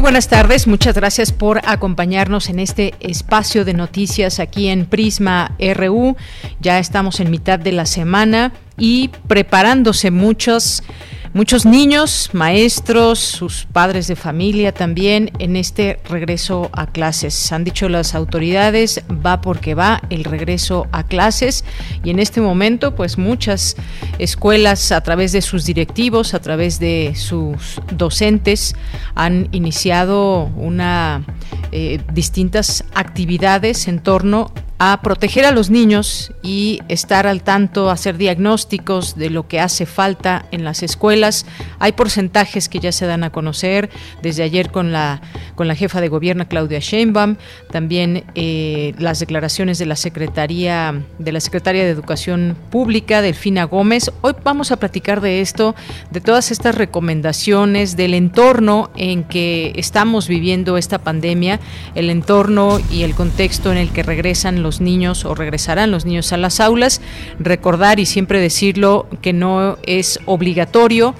[0.00, 6.16] Buenas tardes, muchas gracias por acompañarnos en este espacio de noticias aquí en Prisma RU.
[6.60, 10.84] Ya estamos en mitad de la semana y preparándose muchos
[11.32, 17.52] muchos niños, maestros, sus padres de familia también en este regreso a clases.
[17.52, 21.64] Han dicho las autoridades, va porque va el regreso a clases
[22.04, 23.76] y en este momento pues muchas
[24.18, 28.74] escuelas a través de sus directivos, a través de sus docentes
[29.14, 31.24] han iniciado una
[31.72, 38.16] eh, distintas actividades en torno a proteger a los niños y estar al tanto, hacer
[38.16, 41.46] diagnósticos de lo que hace falta en las escuelas.
[41.80, 43.90] Hay porcentajes que ya se dan a conocer
[44.22, 45.20] desde ayer con la
[45.56, 47.34] con la jefa de gobierno Claudia Sheinbaum,
[47.72, 54.12] también eh, las declaraciones de la secretaría de la secretaria de Educación Pública Delfina Gómez.
[54.20, 55.74] Hoy vamos a platicar de esto,
[56.12, 61.58] de todas estas recomendaciones, del entorno en que estamos viviendo esta pandemia,
[61.96, 66.04] el entorno y el contexto en el que regresan los los niños o regresarán los
[66.04, 67.00] niños a las aulas.
[67.38, 71.14] Recordar y siempre decirlo que no es obligatorio,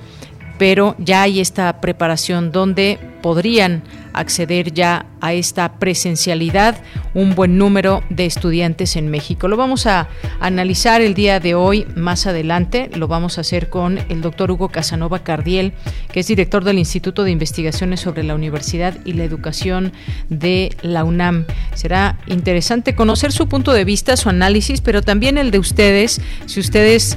[0.58, 6.76] pero ya hay esta preparación donde podrían acceder ya a esta presencialidad
[7.14, 9.48] un buen número de estudiantes en México.
[9.48, 10.08] Lo vamos a
[10.40, 12.90] analizar el día de hoy más adelante.
[12.94, 15.72] Lo vamos a hacer con el doctor Hugo Casanova Cardiel,
[16.12, 19.92] que es director del Instituto de Investigaciones sobre la Universidad y la Educación
[20.28, 21.46] de la UNAM.
[21.74, 26.60] Será interesante conocer su punto de vista, su análisis, pero también el de ustedes, si
[26.60, 27.16] ustedes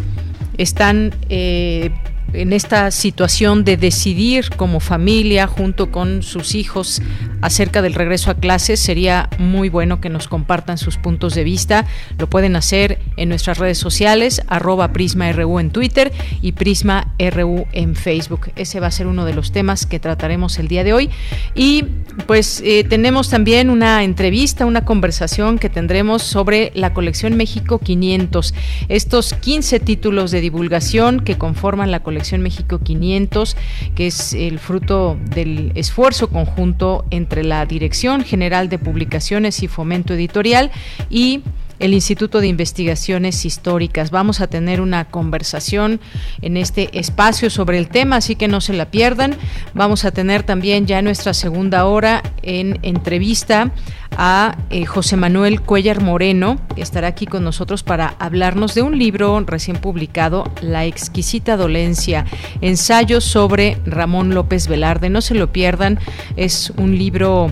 [0.57, 1.91] están eh,
[2.33, 7.01] en esta situación de decidir como familia junto con sus hijos
[7.41, 11.85] acerca del regreso a clases, sería muy bueno que nos compartan sus puntos de vista.
[12.17, 18.51] Lo pueden hacer en nuestras redes sociales, arroba PrismaRU en Twitter y PrismaRU en Facebook.
[18.55, 21.09] Ese va a ser uno de los temas que trataremos el día de hoy.
[21.55, 21.85] Y
[22.27, 28.53] pues eh, tenemos también una entrevista, una conversación que tendremos sobre la colección México 500.
[28.87, 33.57] Estos 15 títulos de divulgación que conforman la colección México 500,
[33.95, 40.13] que es el fruto del esfuerzo conjunto entre la Dirección General de Publicaciones y Fomento
[40.13, 40.71] Editorial
[41.09, 41.41] y
[41.81, 44.11] el Instituto de Investigaciones Históricas.
[44.11, 45.99] Vamos a tener una conversación
[46.41, 49.35] en este espacio sobre el tema, así que no se la pierdan.
[49.73, 53.71] Vamos a tener también ya nuestra segunda hora en entrevista
[54.17, 58.97] a eh, José Manuel Cuellar Moreno, que estará aquí con nosotros para hablarnos de un
[58.97, 62.25] libro recién publicado, La exquisita dolencia,
[62.61, 65.09] ensayos sobre Ramón López Velarde.
[65.09, 65.99] No se lo pierdan,
[66.35, 67.51] es un libro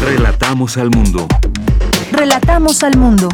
[0.00, 1.26] Relatamos al mundo.
[2.12, 3.28] Relatamos al mundo.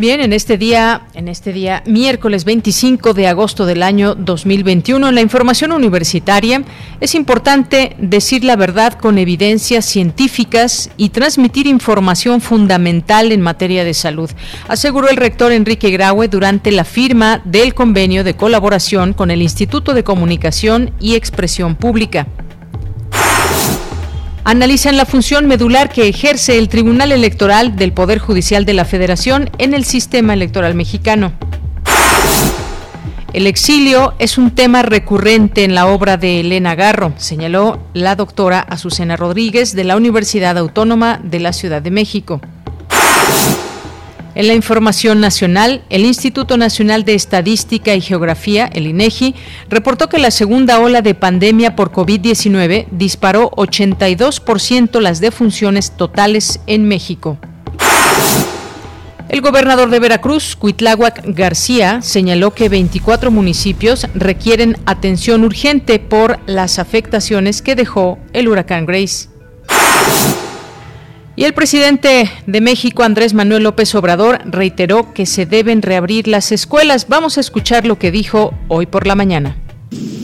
[0.00, 5.14] Bien, en este día, en este día miércoles 25 de agosto del año 2021, en
[5.16, 6.62] la información universitaria
[7.00, 13.92] es importante decir la verdad con evidencias científicas y transmitir información fundamental en materia de
[13.92, 14.30] salud,
[14.68, 19.94] aseguró el rector Enrique Graue durante la firma del convenio de colaboración con el Instituto
[19.94, 22.28] de Comunicación y Expresión Pública
[24.48, 29.50] analizan la función medular que ejerce el Tribunal Electoral del Poder Judicial de la Federación
[29.58, 31.32] en el sistema electoral mexicano.
[33.34, 38.60] El exilio es un tema recurrente en la obra de Elena Garro, señaló la doctora
[38.60, 42.40] Azucena Rodríguez de la Universidad Autónoma de la Ciudad de México.
[44.38, 49.34] En la información nacional, el Instituto Nacional de Estadística y Geografía, el INEGI,
[49.68, 56.86] reportó que la segunda ola de pandemia por COVID-19 disparó 82% las defunciones totales en
[56.86, 57.36] México.
[59.28, 66.78] El gobernador de Veracruz, Cuitláhuac García, señaló que 24 municipios requieren atención urgente por las
[66.78, 69.30] afectaciones que dejó el huracán Grace.
[71.38, 76.50] Y el presidente de México, Andrés Manuel López Obrador, reiteró que se deben reabrir las
[76.50, 77.06] escuelas.
[77.08, 79.56] Vamos a escuchar lo que dijo hoy por la mañana.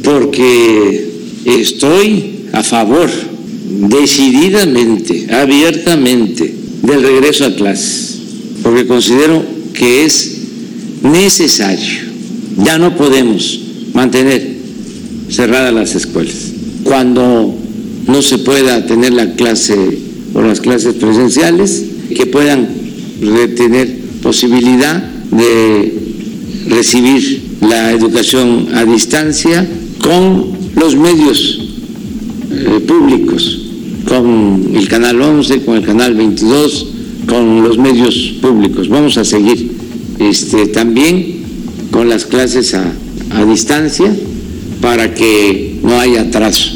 [0.02, 1.08] Porque
[1.44, 3.08] estoy a favor,
[3.88, 6.52] decididamente, abiertamente,
[6.82, 8.18] del regreso a clases,
[8.64, 9.40] porque considero
[9.72, 10.38] que es
[11.00, 12.10] necesario.
[12.56, 13.60] Ya no podemos
[13.92, 14.56] mantener
[15.30, 16.50] cerradas las escuelas.
[16.82, 17.54] Cuando
[18.08, 20.03] no se pueda tener la clase
[20.34, 21.84] por las clases presenciales,
[22.14, 22.68] que puedan
[23.56, 25.00] tener posibilidad
[25.30, 25.94] de
[26.68, 29.66] recibir la educación a distancia
[30.02, 31.60] con los medios
[32.50, 33.60] eh, públicos,
[34.08, 36.86] con el canal 11, con el canal 22,
[37.28, 38.88] con los medios públicos.
[38.88, 39.70] Vamos a seguir
[40.18, 41.44] este, también
[41.92, 42.92] con las clases a,
[43.30, 44.14] a distancia
[44.80, 46.72] para que no haya atraso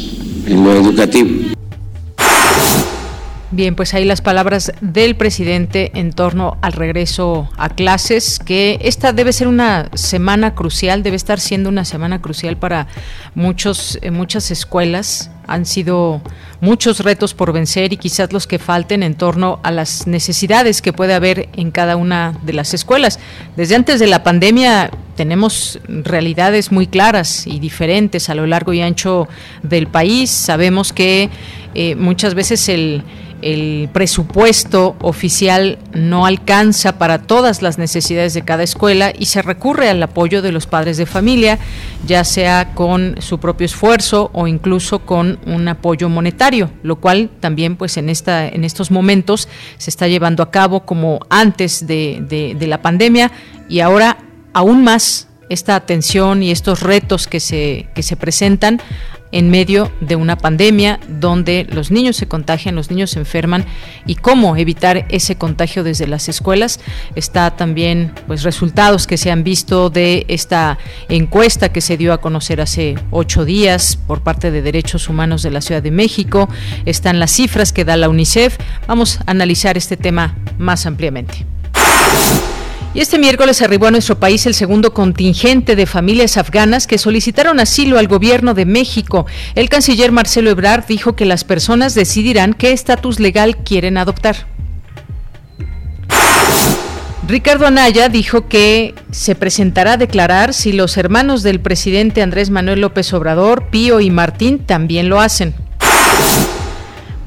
[0.47, 1.48] en lo educativo.
[3.51, 9.11] Bien, pues ahí las palabras del presidente en torno al regreso a clases, que esta
[9.11, 12.85] debe ser una semana crucial, debe estar siendo una semana crucial para
[13.33, 15.31] muchos, eh, muchas escuelas.
[15.47, 16.21] Han sido
[16.61, 20.93] muchos retos por vencer y quizás los que falten en torno a las necesidades que
[20.93, 23.19] puede haber en cada una de las escuelas.
[23.57, 28.81] Desde antes de la pandemia tenemos realidades muy claras y diferentes a lo largo y
[28.81, 29.27] ancho
[29.63, 30.29] del país.
[30.29, 31.31] Sabemos que
[31.73, 33.03] eh, muchas veces el
[33.41, 39.89] el presupuesto oficial no alcanza para todas las necesidades de cada escuela y se recurre
[39.89, 41.59] al apoyo de los padres de familia,
[42.05, 47.75] ya sea con su propio esfuerzo o incluso con un apoyo monetario, lo cual también
[47.75, 49.47] pues en esta en estos momentos
[49.77, 53.31] se está llevando a cabo como antes de, de la pandemia
[53.67, 54.17] y ahora
[54.53, 58.81] aún más esta atención y estos retos que se, que se presentan
[59.31, 63.65] en medio de una pandemia donde los niños se contagian, los niños se enferman
[64.05, 66.79] y cómo evitar ese contagio desde las escuelas.
[67.15, 70.77] Está también pues resultados que se han visto de esta
[71.09, 75.51] encuesta que se dio a conocer hace ocho días por parte de Derechos Humanos de
[75.51, 76.49] la Ciudad de México.
[76.85, 78.57] Están las cifras que da la UNICEF.
[78.87, 81.45] Vamos a analizar este tema más ampliamente.
[82.91, 87.59] Y este miércoles arribó a nuestro país el segundo contingente de familias afganas que solicitaron
[87.59, 89.27] asilo al gobierno de México.
[89.53, 94.47] El canciller Marcelo Ebrard dijo que las personas decidirán qué estatus legal quieren adoptar.
[97.27, 102.81] Ricardo Anaya dijo que se presentará a declarar si los hermanos del presidente Andrés Manuel
[102.81, 105.53] López Obrador, Pío y Martín también lo hacen.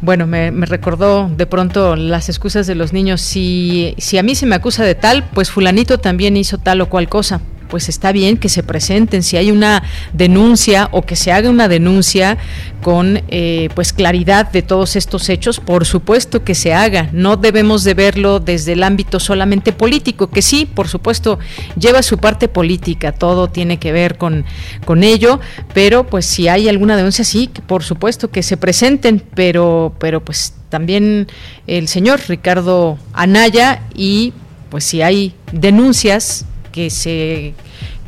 [0.03, 3.21] Bueno, me, recordó de pronto las excusas de los niños.
[3.21, 6.89] Si, si a mí se me acusa de tal, pues fulanito también hizo tal o
[6.89, 7.41] cual cosa
[7.73, 9.83] pues está bien que se presenten, si hay una
[10.13, 12.37] denuncia o que se haga una denuncia
[12.83, 17.09] con eh, pues claridad de todos estos hechos, por supuesto que se haga.
[17.15, 21.39] No debemos de verlo desde el ámbito solamente político, que sí, por supuesto,
[21.81, 24.45] lleva su parte política, todo tiene que ver con,
[24.85, 25.41] con ello,
[25.73, 30.53] pero pues si hay alguna denuncia, sí, por supuesto que se presenten, pero, pero pues
[30.69, 31.27] también
[31.67, 34.35] el señor Ricardo Anaya y
[34.69, 37.55] pues si hay denuncias que se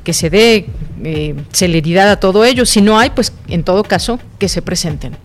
[0.02, 0.66] que se dé
[1.02, 2.66] eh, celeridad a todo ello.
[2.66, 5.16] Si no hay, pues en todo caso que se presenten.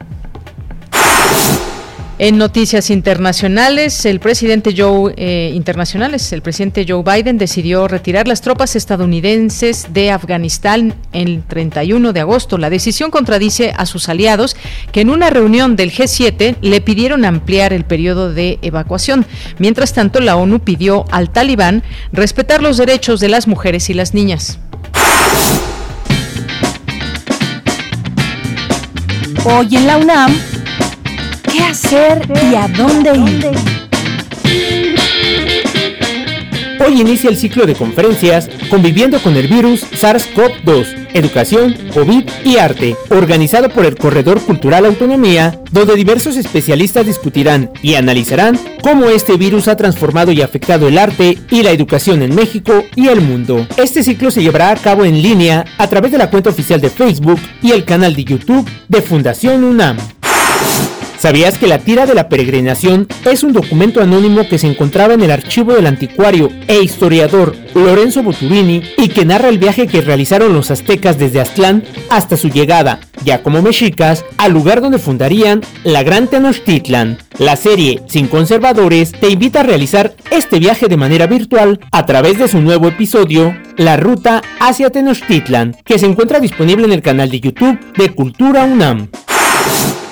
[2.22, 8.42] En noticias internacionales, el presidente Joe eh, internacionales, el presidente Joe Biden decidió retirar las
[8.42, 12.58] tropas estadounidenses de Afganistán el 31 de agosto.
[12.58, 14.58] La decisión contradice a sus aliados
[14.92, 19.26] que en una reunión del G7 le pidieron ampliar el periodo de evacuación.
[19.58, 24.14] Mientras tanto, la ONU pidió al talibán respetar los derechos de las mujeres y las
[24.14, 24.60] niñas.
[29.46, 30.36] Hoy en la UNAM
[31.70, 33.52] hacer y a dónde ir.
[36.80, 42.96] Hoy inicia el ciclo de conferencias Conviviendo con el virus SARS-CoV-2, Educación, COVID y Arte,
[43.10, 49.68] organizado por el Corredor Cultural Autonomía, donde diversos especialistas discutirán y analizarán cómo este virus
[49.68, 53.68] ha transformado y afectado el arte y la educación en México y el mundo.
[53.78, 56.90] Este ciclo se llevará a cabo en línea a través de la cuenta oficial de
[56.90, 59.98] Facebook y el canal de YouTube de Fundación UNAM.
[61.20, 65.22] ¿Sabías que la tira de la peregrinación es un documento anónimo que se encontraba en
[65.22, 70.54] el archivo del anticuario e historiador Lorenzo Boturini y que narra el viaje que realizaron
[70.54, 76.04] los aztecas desde Aztlán hasta su llegada, ya como mexicas, al lugar donde fundarían la
[76.04, 77.18] Gran Tenochtitlan?
[77.38, 82.40] La serie Sin Conservadores te invita a realizar este viaje de manera virtual a través
[82.40, 87.30] de su nuevo episodio, La Ruta hacia Tenochtitlan, que se encuentra disponible en el canal
[87.30, 89.10] de YouTube de Cultura UNAM.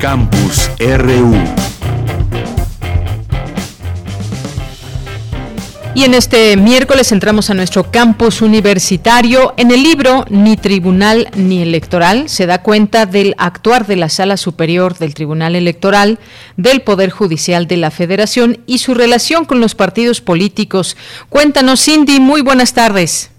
[0.00, 1.61] Campus RU.
[5.94, 9.52] Y en este miércoles entramos a nuestro campus universitario.
[9.58, 14.38] En el libro Ni Tribunal ni Electoral se da cuenta del actuar de la Sala
[14.38, 16.18] Superior del Tribunal Electoral,
[16.56, 20.96] del Poder Judicial de la Federación y su relación con los partidos políticos.
[21.28, 23.30] Cuéntanos, Cindy, muy buenas tardes.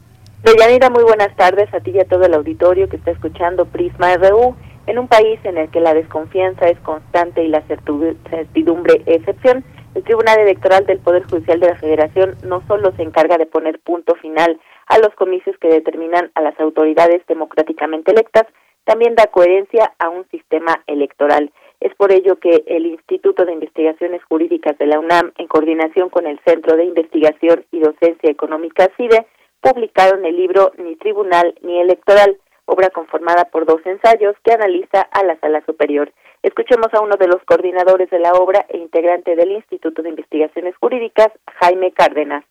[0.43, 4.15] Deyanira, muy buenas tardes a ti y a todo el auditorio que está escuchando Prisma
[4.17, 4.55] RU.
[4.85, 9.63] En un país en el que la desconfianza es constante y la certidumbre excepción,
[9.95, 13.79] el Tribunal Electoral del Poder Judicial de la Federación no solo se encarga de poner
[13.79, 18.45] punto final a los comicios que determinan a las autoridades democráticamente electas,
[18.85, 21.51] también da coherencia a un sistema electoral.
[21.79, 26.27] Es por ello que el Instituto de Investigaciones Jurídicas de la UNAM, en coordinación con
[26.27, 29.25] el Centro de Investigación y Docencia Económica CIDE,
[29.61, 35.23] publicaron el libro Ni Tribunal ni Electoral, obra conformada por dos ensayos que analiza a
[35.23, 36.11] la Sala Superior.
[36.41, 40.75] Escuchemos a uno de los coordinadores de la obra e integrante del Instituto de Investigaciones
[40.79, 41.27] Jurídicas,
[41.59, 42.43] Jaime Cárdenas.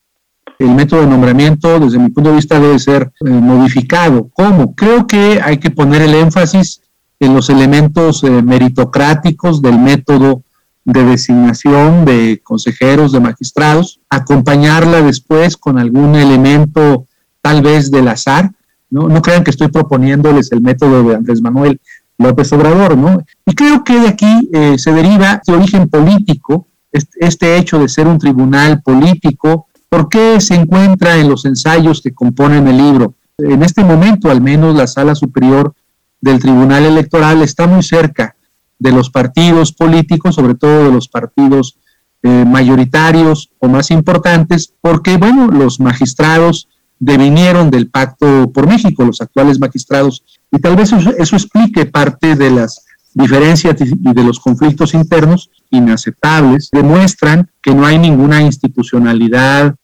[0.59, 4.29] El método de nombramiento, desde mi punto de vista, debe ser eh, modificado.
[4.33, 4.75] ¿Cómo?
[4.75, 6.83] Creo que hay que poner el énfasis
[7.21, 10.43] en los elementos eh, meritocráticos del método
[10.85, 17.07] de designación de consejeros, de magistrados, acompañarla después con algún elemento
[17.41, 18.51] tal vez del azar.
[18.93, 21.81] No, crean que estoy proponiéndoles el método de Andrés Manuel,
[22.19, 23.25] López Obrador, ¿no?
[23.47, 27.89] Y creo que de aquí eh, se deriva de origen político, este, este, hecho de
[27.89, 33.15] ser un tribunal político, ¿por qué se encuentra en los ensayos que componen el libro?
[33.39, 35.75] En este momento, al menos, la sala superior
[36.21, 38.37] del Tribunal Electoral está muy cerca
[38.79, 41.79] de los partidos políticos, sobre todo de los partidos
[42.23, 46.69] eh, mayoritarios o más importantes, porque, bueno, los magistrados
[47.03, 52.49] devinieron del pacto por México, los actuales magistrados, y tal vez eso, explique parte de
[52.51, 59.75] las diferencias y de los conflictos internos inaceptables, demuestran que no hay ninguna institucionalidad.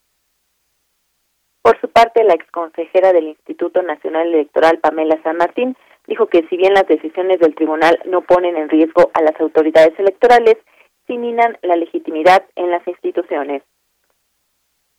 [1.60, 6.56] Por su parte, la exconsejera del Instituto Nacional Electoral, Pamela San Martín, dijo que si
[6.56, 10.56] bien las decisiones del tribunal no ponen en riesgo a las autoridades electorales,
[11.08, 13.64] sí minan la legitimidad en las instituciones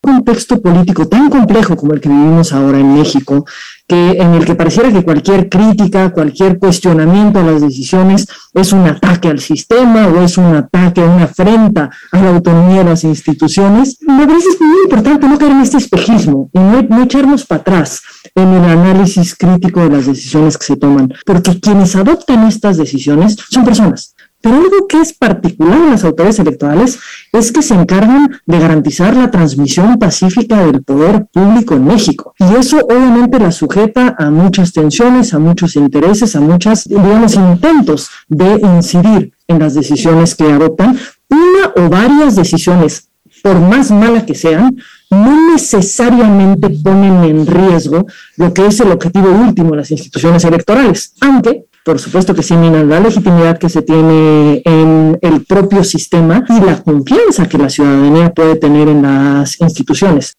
[0.02, 3.46] contexto político tan complejo como el que vivimos ahora en México,
[3.88, 8.88] que en el que pareciera que cualquier crítica, cualquier cuestionamiento a las decisiones es un
[8.88, 13.98] ataque al sistema o es un ataque, una afrenta a la autonomía de las instituciones,
[14.02, 18.02] me parece muy importante no caer en este espejismo y no, no echarnos para atrás
[18.36, 23.38] en el análisis crítico de las decisiones que se toman, porque quienes adoptan estas decisiones
[23.50, 27.00] son personas, pero algo que es particular en las autoridades electorales
[27.34, 32.34] es que se encargan de garantizar la transmisión pacífica del poder público en México.
[32.40, 38.10] Y eso obviamente la sujeta a muchas tensiones, a muchos intereses, a muchos, digamos, intentos
[38.30, 40.98] de incidir en las decisiones que adoptan.
[41.30, 43.10] Una o varias decisiones,
[43.44, 44.78] por más malas que sean,
[45.10, 48.06] no necesariamente ponen en riesgo
[48.38, 52.54] lo que es el objetivo último de las instituciones electorales, aunque por supuesto que sí
[52.54, 57.68] minan la legitimidad que se tiene en el propio sistema y la confianza que la
[57.68, 60.38] ciudadanía puede tener en las instituciones.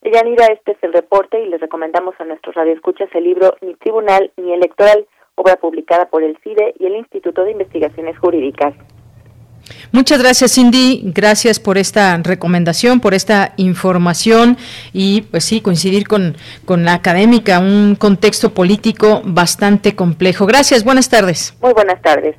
[0.00, 4.30] Yanira, este es el reporte y les recomendamos a nuestros radioescuchas el libro Ni Tribunal
[4.36, 8.74] ni Electoral, obra publicada por el CIDE y el Instituto de Investigaciones Jurídicas.
[9.92, 11.02] Muchas gracias, Cindy.
[11.14, 14.58] Gracias por esta recomendación, por esta información
[14.92, 20.46] y, pues sí, coincidir con, con la académica, un contexto político bastante complejo.
[20.46, 21.54] Gracias, buenas tardes.
[21.60, 22.36] Muy buenas tardes.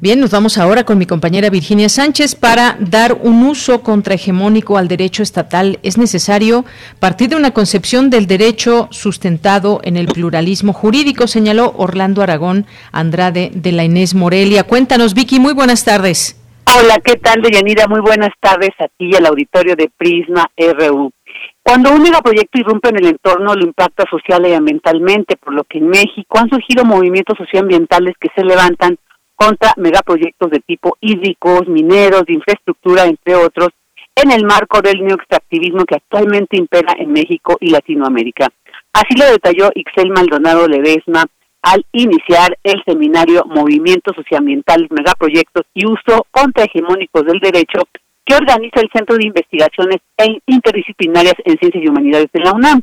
[0.00, 4.88] Bien, nos vamos ahora con mi compañera Virginia Sánchez para dar un uso contrahegemónico al
[4.88, 5.78] derecho estatal.
[5.82, 6.64] Es necesario
[6.98, 13.50] partir de una concepción del derecho sustentado en el pluralismo jurídico, señaló Orlando Aragón Andrade
[13.54, 14.64] de la Inés Morelia.
[14.64, 16.36] Cuéntanos, Vicky, muy buenas tardes.
[16.66, 17.86] Hola, ¿qué tal, Deyanira?
[17.88, 21.10] Muy buenas tardes a ti y al auditorio de Prisma RU.
[21.62, 25.78] Cuando un megaproyecto irrumpe en el entorno, lo impacta social y ambientalmente, por lo que
[25.78, 28.96] en México han surgido movimientos socioambientales que se levantan
[29.34, 33.68] contra megaproyectos de tipo hídricos, mineros, de infraestructura, entre otros,
[34.16, 38.48] en el marco del neoextractivismo que actualmente impera en México y Latinoamérica.
[38.92, 41.26] Así lo detalló Ixel Maldonado Ledesma
[41.64, 47.80] al iniciar el seminario Movimientos Socioambientales, Megaproyectos y Uso Contrahegemónicos del Derecho
[48.24, 52.80] que organiza el Centro de Investigaciones e Interdisciplinarias en Ciencias y Humanidades de la UNAM.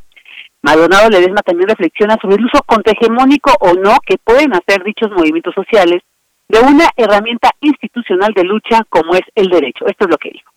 [0.63, 5.53] Maldonado Ledesma también reflexiona sobre el uso contrahegemónico o no que pueden hacer dichos movimientos
[5.55, 6.01] sociales
[6.47, 9.85] de una herramienta institucional de lucha como es el derecho.
[9.87, 10.50] Esto es lo que dijo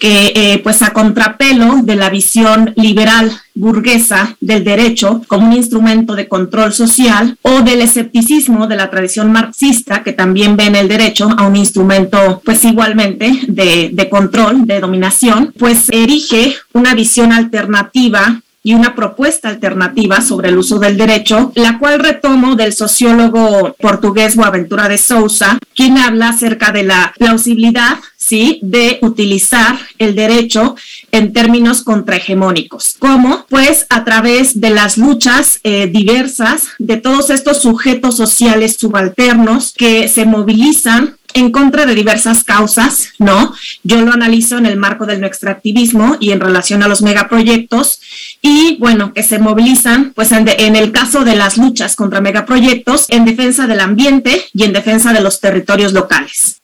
[0.00, 6.14] que eh, pues a contrapelo de la visión liberal burguesa del derecho como un instrumento
[6.14, 10.88] de control social o del escepticismo de la tradición marxista que también ve en el
[10.88, 17.32] derecho a un instrumento pues igualmente de, de control, de dominación, pues erige una visión
[17.32, 23.74] alternativa y una propuesta alternativa sobre el uso del derecho, la cual retomo del sociólogo
[23.78, 28.58] portugués Boaventura de Sousa, quien habla acerca de la plausibilidad ¿sí?
[28.62, 30.76] de utilizar el derecho
[31.10, 32.96] en términos contrahegemónicos.
[32.98, 33.46] ¿Cómo?
[33.48, 40.08] Pues a través de las luchas eh, diversas de todos estos sujetos sociales subalternos que
[40.08, 43.54] se movilizan en contra de diversas causas, ¿no?
[43.82, 48.00] Yo lo analizo en el marco del no extractivismo y en relación a los megaproyectos
[48.42, 53.08] y, bueno, que se movilizan, pues en, en, el caso de las luchas contra megaproyectos,
[53.10, 56.60] en defensa del ambiente y en defensa de los territorios locales.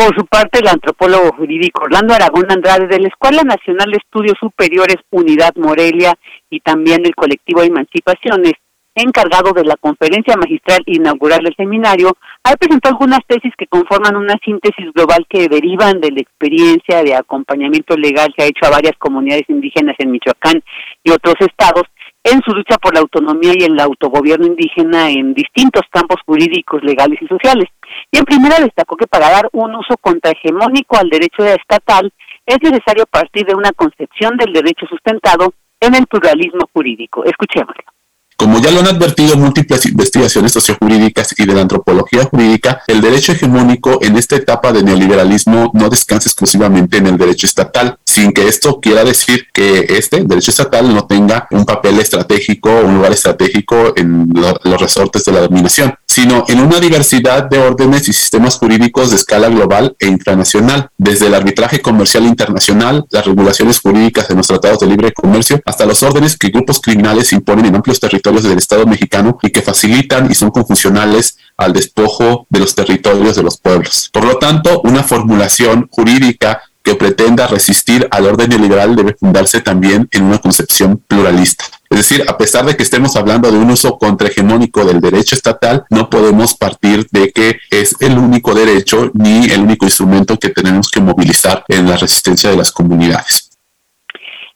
[0.00, 4.38] Por su parte, el antropólogo jurídico Orlando Aragón Andrade de la Escuela Nacional de Estudios
[4.40, 6.14] Superiores Unidad Morelia
[6.48, 8.54] y también del colectivo Emancipaciones
[9.00, 14.36] encargado de la conferencia magistral inaugural del seminario, ha presentado algunas tesis que conforman una
[14.44, 18.96] síntesis global que derivan de la experiencia de acompañamiento legal que ha hecho a varias
[18.98, 20.62] comunidades indígenas en Michoacán
[21.04, 21.84] y otros estados
[22.24, 27.18] en su lucha por la autonomía y el autogobierno indígena en distintos campos jurídicos, legales
[27.22, 27.68] y sociales.
[28.12, 32.12] Y en primera destacó que para dar un uso contrahegemónico al derecho estatal
[32.46, 37.24] es necesario partir de una concepción del derecho sustentado en el pluralismo jurídico.
[37.24, 37.99] Escuchémoslo.
[38.40, 43.32] Como ya lo han advertido múltiples investigaciones sociojurídicas y de la antropología jurídica, el derecho
[43.32, 48.48] hegemónico en esta etapa de neoliberalismo no descansa exclusivamente en el derecho estatal, sin que
[48.48, 53.92] esto quiera decir que este derecho estatal no tenga un papel estratégico un lugar estratégico
[53.94, 59.10] en los resortes de la dominación sino en una diversidad de órdenes y sistemas jurídicos
[59.10, 64.48] de escala global e internacional, desde el arbitraje comercial internacional, las regulaciones jurídicas de los
[64.48, 68.58] tratados de libre comercio, hasta los órdenes que grupos criminales imponen en amplios territorios del
[68.58, 73.58] Estado mexicano y que facilitan y son confuncionales al despojo de los territorios de los
[73.58, 74.10] pueblos.
[74.12, 80.08] Por lo tanto, una formulación jurídica que pretenda resistir al orden neoliberal debe fundarse también
[80.10, 81.64] en una concepción pluralista.
[81.88, 85.84] Es decir, a pesar de que estemos hablando de un uso contrahegemónico del derecho estatal,
[85.88, 90.90] no podemos partir de que es el único derecho ni el único instrumento que tenemos
[90.90, 93.50] que movilizar en la resistencia de las comunidades.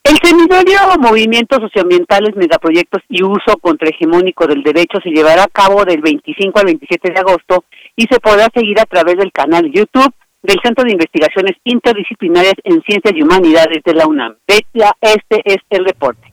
[0.03, 6.01] El seminario Movimientos Socioambientales, Megaproyectos y Uso Contrahegemónico del Derecho se llevará a cabo del
[6.01, 10.13] 25 al 27 de agosto y se podrá seguir a través del canal YouTube
[10.45, 14.37] del Centro de Investigaciones Interdisciplinarias en Ciencias y Humanidades de la UNAM.
[14.47, 16.33] Este es el reporte.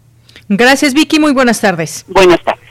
[0.49, 1.19] Gracias, Vicky.
[1.19, 2.05] Muy buenas tardes.
[2.09, 2.61] Buenas tardes.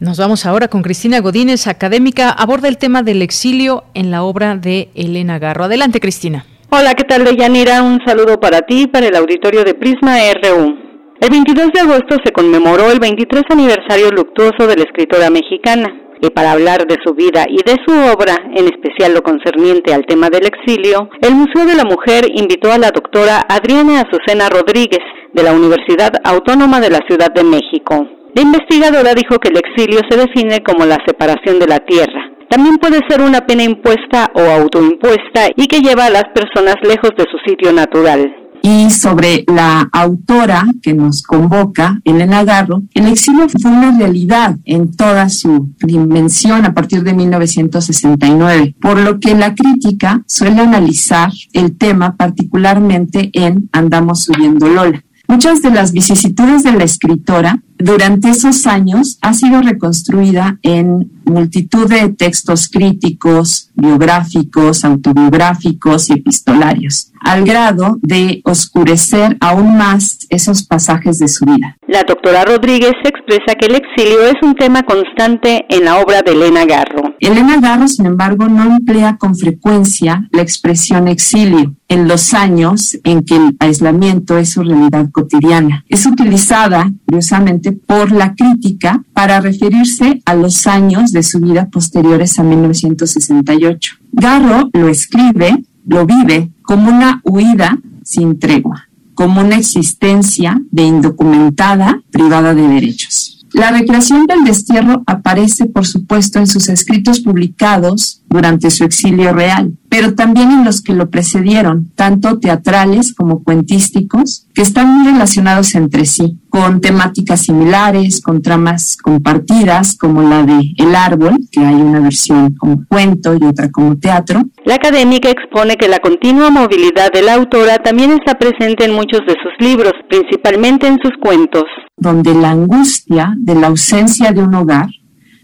[0.00, 4.56] Nos vamos ahora con Cristina Godínez, académica, aborda el tema del exilio en la obra
[4.56, 5.64] de Elena Garro.
[5.64, 6.46] Adelante, Cristina.
[6.70, 7.82] Hola, ¿qué tal, Deyanira?
[7.82, 10.78] Un saludo para ti, para el auditorio de Prisma RU.
[11.20, 15.92] El 22 de agosto se conmemoró el 23 aniversario luctuoso de la escritora mexicana.
[16.22, 20.04] Y para hablar de su vida y de su obra, en especial lo concerniente al
[20.06, 25.00] tema del exilio, el Museo de la Mujer invitó a la doctora Adriana Azucena Rodríguez,
[25.32, 28.06] de la Universidad Autónoma de la Ciudad de México.
[28.34, 32.30] La investigadora dijo que el exilio se define como la separación de la tierra.
[32.48, 37.10] También puede ser una pena impuesta o autoimpuesta y que lleva a las personas lejos
[37.16, 38.39] de su sitio natural.
[38.62, 44.94] Y sobre la autora que nos convoca, Elena Garro, el exilio fue una realidad en
[44.94, 51.76] toda su dimensión a partir de 1969, por lo que la crítica suele analizar el
[51.76, 55.02] tema particularmente en Andamos subiendo Lola.
[55.30, 61.88] Muchas de las vicisitudes de la escritora durante esos años ha sido reconstruida en multitud
[61.88, 71.18] de textos críticos, biográficos, autobiográficos y epistolarios, al grado de oscurecer aún más esos pasajes
[71.18, 71.76] de su vida.
[71.86, 76.32] La doctora Rodríguez expresa que el exilio es un tema constante en la obra de
[76.32, 77.14] Elena Garro.
[77.20, 83.24] Elena Garro, sin embargo, no emplea con frecuencia la expresión exilio en los años en
[83.24, 85.84] que el aislamiento es su realidad cotidiana.
[85.88, 92.38] Es utilizada, curiosamente, por la crítica para referirse a los años de su vida posteriores
[92.38, 93.96] a 1968.
[94.12, 102.02] Garro lo escribe, lo vive como una huida sin tregua, como una existencia de indocumentada
[102.10, 103.46] privada de derechos.
[103.52, 109.72] La recreación del destierro aparece, por supuesto, en sus escritos publicados durante su exilio real,
[109.88, 115.74] pero también en los que lo precedieron, tanto teatrales como cuentísticos, que están muy relacionados
[115.74, 121.74] entre sí, con temáticas similares, con tramas compartidas, como la de El Árbol, que hay
[121.74, 124.42] una versión como cuento y otra como teatro.
[124.64, 129.20] La académica expone que la continua movilidad de la autora también está presente en muchos
[129.26, 131.64] de sus libros, principalmente en sus cuentos
[132.00, 134.88] donde la angustia de la ausencia de un hogar,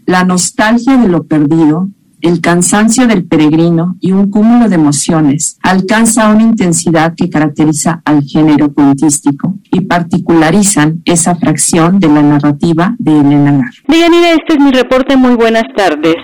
[0.05, 1.89] la nostalgia de lo perdido,
[2.21, 8.23] el cansancio del peregrino y un cúmulo de emociones alcanza una intensidad que caracteriza al
[8.23, 13.71] género cuentístico y particularizan esa fracción de la narrativa de Elena Gar.
[13.87, 15.15] Diganira, este es mi reporte.
[15.15, 16.15] Muy buenas tardes.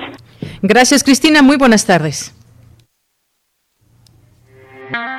[0.62, 1.42] Gracias, Cristina.
[1.42, 2.34] Muy buenas tardes.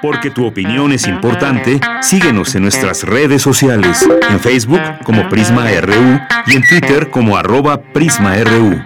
[0.02, 6.20] Porque tu opinión es importante, síguenos en nuestras redes sociales, en Facebook como Prisma RU
[6.46, 8.82] y en Twitter como arroba PrismaRU.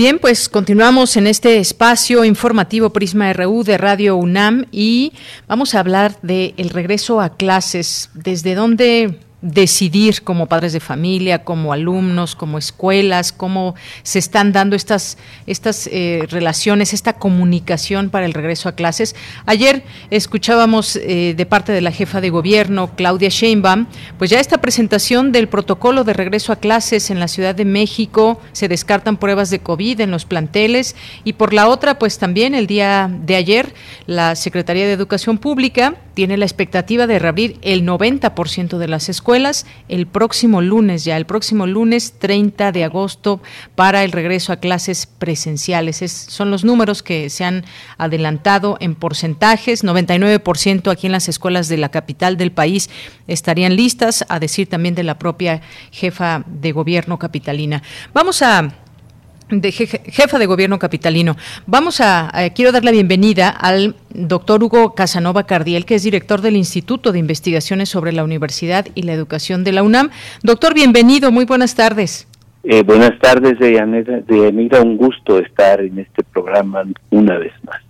[0.00, 5.12] Bien, pues continuamos en este espacio informativo Prisma RU de Radio UNAM y
[5.46, 11.44] vamos a hablar del el regreso a clases, desde dónde decidir como padres de familia,
[11.44, 18.26] como alumnos, como escuelas, cómo se están dando estas, estas eh, relaciones, esta comunicación para
[18.26, 19.16] el regreso a clases.
[19.46, 23.86] Ayer escuchábamos eh, de parte de la jefa de gobierno, Claudia Sheinbaum,
[24.18, 28.40] pues ya esta presentación del protocolo de regreso a clases en la Ciudad de México,
[28.52, 32.66] se descartan pruebas de COVID en los planteles y por la otra, pues también el
[32.66, 33.74] día de ayer,
[34.06, 39.29] la Secretaría de Educación Pública tiene la expectativa de reabrir el 90% de las escuelas
[39.88, 43.40] el próximo lunes, ya el próximo lunes 30 de agosto
[43.74, 45.98] para el regreso a clases presenciales.
[46.28, 47.64] son los números que se han
[47.96, 49.84] adelantado en porcentajes.
[49.84, 52.90] 99% aquí en las escuelas de la capital del país
[53.26, 55.60] estarían listas, a decir también de la propia
[55.92, 57.82] jefa de gobierno capitalina.
[58.12, 58.72] Vamos a
[59.50, 61.36] de jefa de gobierno capitalino.
[61.66, 66.56] Vamos a, quiero dar la bienvenida al doctor Hugo Casanova Cardiel, que es director del
[66.56, 70.10] Instituto de Investigaciones sobre la Universidad y la Educación de la UNAM.
[70.42, 72.26] Doctor, bienvenido, muy buenas tardes.
[72.62, 77.80] Eh, buenas tardes, Deyanira, un gusto estar en este programa una vez más.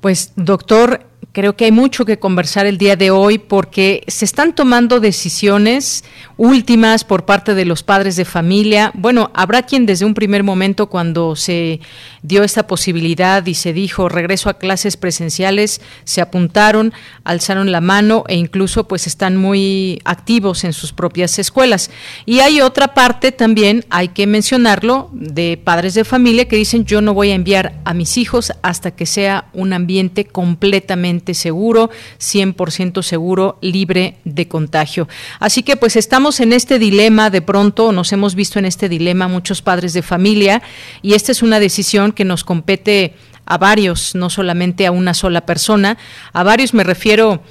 [0.00, 1.00] Pues, doctor,
[1.32, 6.02] Creo que hay mucho que conversar el día de hoy porque se están tomando decisiones
[6.38, 8.90] últimas por parte de los padres de familia.
[8.94, 11.80] Bueno, habrá quien desde un primer momento cuando se
[12.22, 18.24] dio esta posibilidad y se dijo regreso a clases presenciales, se apuntaron, alzaron la mano
[18.28, 21.90] e incluso pues están muy activos en sus propias escuelas.
[22.24, 27.02] Y hay otra parte también, hay que mencionarlo, de padres de familia que dicen yo
[27.02, 33.02] no voy a enviar a mis hijos hasta que sea un ambiente completamente seguro, 100%
[33.02, 35.08] seguro, libre de contagio.
[35.40, 39.28] Así que pues estamos en este dilema de pronto, nos hemos visto en este dilema
[39.28, 40.62] muchos padres de familia
[41.02, 43.14] y esta es una decisión que nos compete
[43.46, 45.98] a varios, no solamente a una sola persona,
[46.32, 47.42] a varios me refiero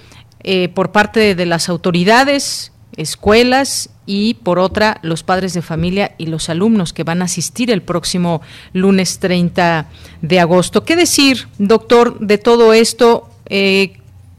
[0.43, 6.27] eh, por parte de las autoridades, escuelas y por otra los padres de familia y
[6.27, 8.41] los alumnos que van a asistir el próximo
[8.73, 9.87] lunes 30
[10.21, 10.85] de agosto.
[10.85, 13.29] ¿Qué decir, doctor, de todo esto?
[13.49, 13.93] Eh,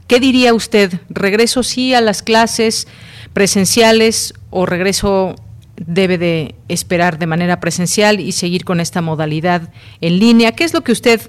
[0.07, 0.93] ¿Qué diría usted?
[1.09, 2.87] ¿Regreso sí a las clases
[3.33, 5.35] presenciales o regreso
[5.75, 10.53] debe de esperar de manera presencial y seguir con esta modalidad en línea?
[10.53, 11.19] ¿Qué es lo que usted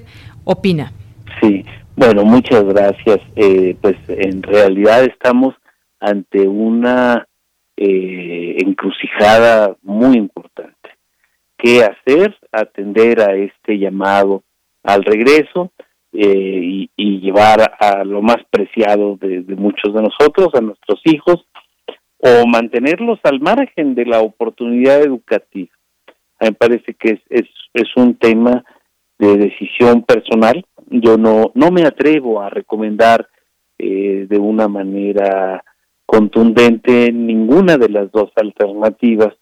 [0.45, 0.93] opina?
[1.41, 1.65] Sí,
[1.97, 3.19] bueno, muchas gracias.
[3.35, 5.55] Eh, pues en realidad estamos
[5.99, 7.27] ante una
[7.77, 10.75] eh, encrucijada muy importante.
[11.57, 12.37] ¿Qué hacer?
[12.53, 14.45] Atender a este llamado
[14.85, 15.73] al regreso
[16.13, 16.89] y,
[17.21, 21.47] llevar a, lo más preciado de, muchos de nosotros, a nuestros hijos,
[22.19, 25.71] o mantenerlos al margen de la oportunidad educativa.
[26.41, 28.65] A mí me parece que es, es, es un tema
[29.19, 30.65] de decisión personal.
[30.87, 33.29] Yo no, no me atrevo a recomendar
[33.79, 35.63] eh, de una manera
[36.07, 39.35] contundente ninguna de las dos alternativas,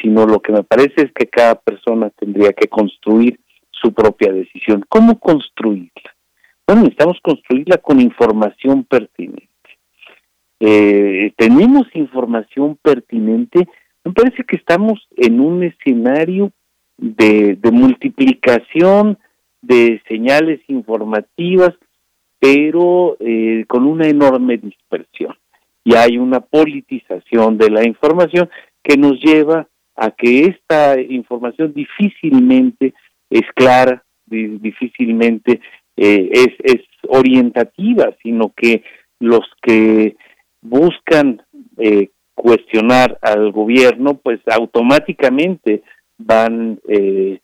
[0.00, 3.40] sino lo que me parece es que cada persona tendría que construir
[3.82, 4.84] su propia decisión.
[4.88, 6.14] ¿Cómo construirla?
[6.66, 9.48] Bueno, necesitamos construirla con información pertinente.
[10.60, 13.66] Eh, tenemos información pertinente,
[14.04, 16.52] me parece que estamos en un escenario
[16.96, 19.18] de, multiplicación
[19.60, 21.74] de señales informativas,
[22.38, 25.34] pero eh, con una enorme dispersión.
[25.84, 28.48] Y hay una politización de la información
[28.82, 29.66] que nos lleva
[29.96, 32.94] a que esta información difícilmente
[33.32, 35.60] es clara, difícilmente
[35.96, 38.82] eh, es, es orientativa, sino que
[39.20, 40.16] los que
[40.60, 41.42] buscan
[41.78, 45.82] eh, cuestionar al gobierno, pues automáticamente
[46.18, 47.40] van eh,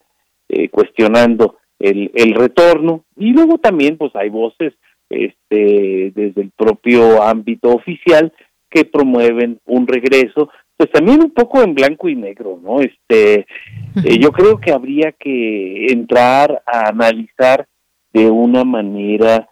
[0.48, 3.04] eh, cuestionando el, el retorno.
[3.16, 4.74] Y luego también pues hay voces
[5.10, 8.32] este desde el propio ámbito oficial
[8.70, 14.18] que promueven un regreso pues también un poco en blanco y negro no este eh,
[14.18, 17.66] yo creo que habría que entrar a analizar
[18.14, 19.48] de una manera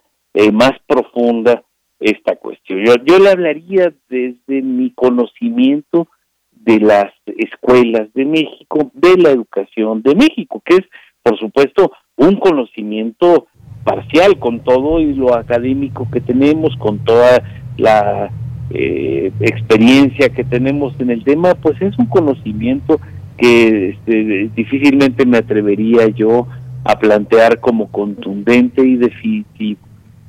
[0.52, 1.62] más profunda
[2.00, 2.84] esta cuestión.
[2.84, 6.08] Yo, yo le hablaría desde mi conocimiento
[6.52, 10.82] de las escuelas de México, de la educación de México, que es,
[11.22, 13.46] por supuesto, un conocimiento
[13.84, 17.42] parcial con todo y lo académico que tenemos, con toda
[17.76, 18.30] la
[18.70, 23.00] eh, experiencia que tenemos en el tema, pues es un conocimiento
[23.36, 26.46] que este, difícilmente me atrevería yo
[26.84, 29.80] a plantear como contundente y definitivo,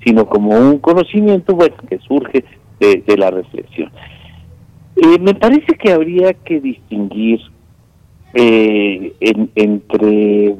[0.03, 2.43] sino como un conocimiento bueno, que surge
[2.79, 3.91] de la reflexión.
[4.97, 7.39] Eh, me parece que habría que distinguir
[8.33, 9.13] eh,
[9.55, 10.55] entre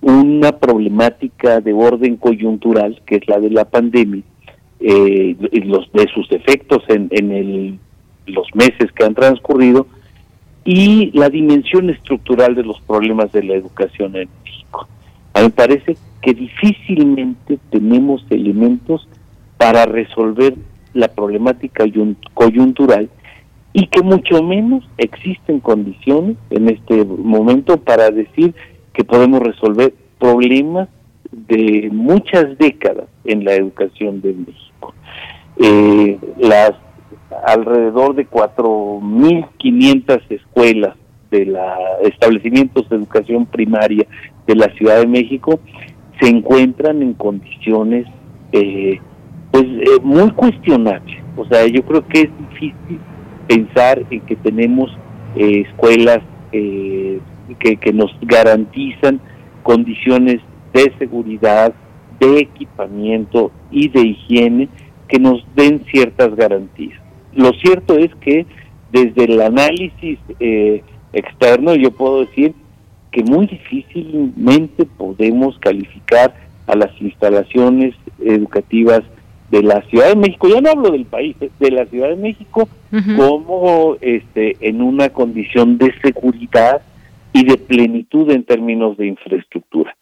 [0.00, 4.24] una problemática de orden coyuntural, que es la de la pandemia,
[4.80, 7.78] eh, los de sus efectos en, en el,
[8.26, 9.86] los meses que han transcurrido,
[10.64, 14.88] y la dimensión estructural de los problemas de la educación en México.
[15.32, 19.08] A mí me parece que difícilmente tenemos elementos
[19.58, 20.54] para resolver
[20.92, 21.84] la problemática
[22.34, 23.08] coyuntural
[23.72, 28.54] y que mucho menos existen condiciones en este momento para decir
[28.92, 30.88] que podemos resolver problemas
[31.30, 34.94] de muchas décadas en la educación de México.
[35.58, 36.72] Eh, las
[37.46, 40.96] alrededor de 4.500 escuelas
[41.30, 44.06] de la establecimientos de educación primaria
[44.46, 45.58] de la Ciudad de México
[46.20, 48.06] se encuentran en condiciones
[48.52, 49.00] eh,
[49.50, 51.16] pues eh, muy cuestionables.
[51.36, 53.00] O sea, yo creo que es difícil
[53.46, 54.90] pensar en que tenemos
[55.36, 56.20] eh, escuelas
[56.52, 57.20] eh,
[57.58, 59.20] que, que nos garantizan
[59.62, 60.40] condiciones
[60.76, 61.72] de seguridad,
[62.20, 64.68] de equipamiento y de higiene
[65.08, 67.00] que nos den ciertas garantías.
[67.32, 68.46] Lo cierto es que
[68.92, 70.82] desde el análisis eh,
[71.14, 72.54] externo yo puedo decir
[73.10, 76.34] que muy difícilmente podemos calificar
[76.66, 79.00] a las instalaciones educativas
[79.50, 82.68] de la Ciudad de México, ya no hablo del país, de la Ciudad de México
[83.16, 86.82] como este en una condición de seguridad
[87.32, 89.96] y de plenitud en términos de infraestructura.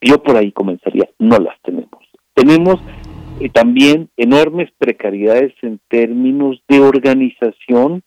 [0.00, 1.88] Yo por ahí comenzaría, no las tenemos.
[2.34, 2.80] Tenemos
[3.40, 8.02] eh, también enormes precariedades en términos de organización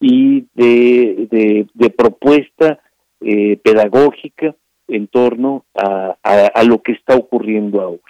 [0.00, 2.80] y de, propuesta
[3.20, 4.54] eh, pedagógica
[4.86, 8.00] en torno a, a lo que está ocurriendo ahora.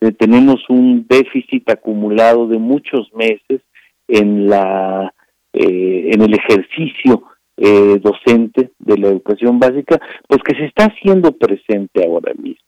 [0.00, 3.62] Eh, tenemos un déficit acumulado de muchos meses
[4.06, 5.12] en la
[5.52, 7.24] eh, en el ejercicio
[7.58, 12.62] eh, docente de la educación básica, pues que se está haciendo presente ahora mismo.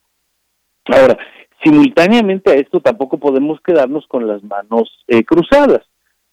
[0.86, 1.16] Ahora,
[1.64, 5.86] simultáneamente a esto tampoco podemos quedarnos con las manos cruzadas.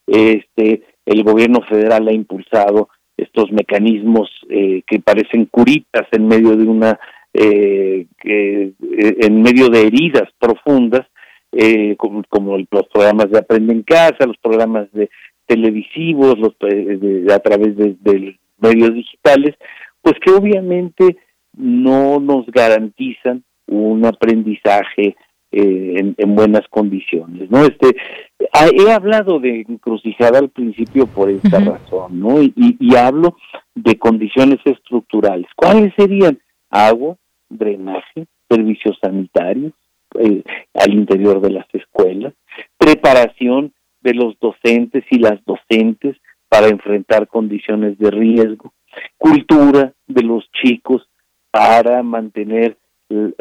[0.07, 6.99] Este, el gobierno federal ha impulsado estos mecanismos que parecen curitas en medio de una
[7.39, 11.05] eh, eh, en medio de heridas profundas,
[11.51, 12.23] eh, como,
[12.57, 15.09] los programas de Aprende en Casa, los programas de
[15.45, 19.55] televisivos, los, eh, a través de, medios digitales,
[20.01, 21.17] pues que obviamente
[21.53, 25.15] no nos garantizan un aprendizaje
[25.51, 27.63] en, buenas condiciones, ¿no?
[27.63, 27.95] Este,
[28.39, 32.41] he hablado de encrucijada al principio por esta razón, ¿no?
[32.41, 33.37] Y, y, hablo
[33.73, 35.47] de condiciones estructurales.
[35.55, 36.39] ¿Cuáles serían?
[36.69, 37.15] Agua,
[37.49, 39.73] drenaje, servicios sanitarios,
[40.19, 40.43] eh,
[40.73, 42.33] al interior de las escuelas,
[42.77, 46.17] preparación de los docentes y las docentes
[46.49, 48.73] para enfrentar condiciones de riesgo,
[49.17, 51.07] cultura de los chicos
[51.51, 52.77] para mantener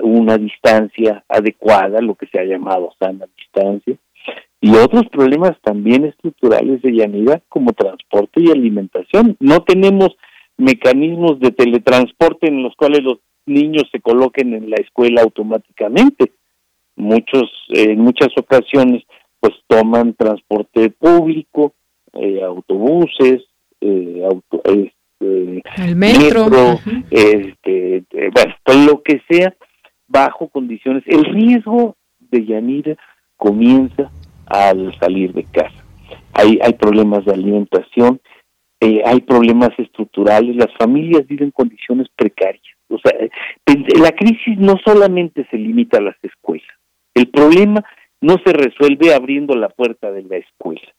[0.03, 3.97] una distancia adecuada, lo que se ha llamado sana distancia,
[4.61, 9.37] y otros problemas también estructurales de llanidad como transporte y alimentación.
[9.41, 10.17] No tenemos
[10.57, 16.33] mecanismos de teletransporte en los cuales los niños se coloquen en la escuela automáticamente.
[16.97, 19.03] Muchos, en muchas ocasiones,
[19.41, 21.75] pues toman transporte público,
[22.21, 23.45] eh, autobuses,
[23.81, 26.79] eh, auto, este, el metro,
[27.11, 29.55] este, eh, bueno, todo lo que sea,
[30.09, 31.03] bajo condiciones.
[31.07, 32.97] El riesgo de Yanira
[33.37, 34.11] comienza
[34.47, 35.85] al salir de casa.
[36.35, 38.21] Hay, hay problemas de alimentación,
[38.81, 42.63] eh, hay problemas estructurales, las familias viven condiciones precarias.
[42.89, 43.13] O sea,
[43.99, 46.69] la crisis no solamente se limita a las escuelas,
[47.15, 47.83] el problema
[48.21, 50.96] no se resuelve abriendo la puerta de la escuela.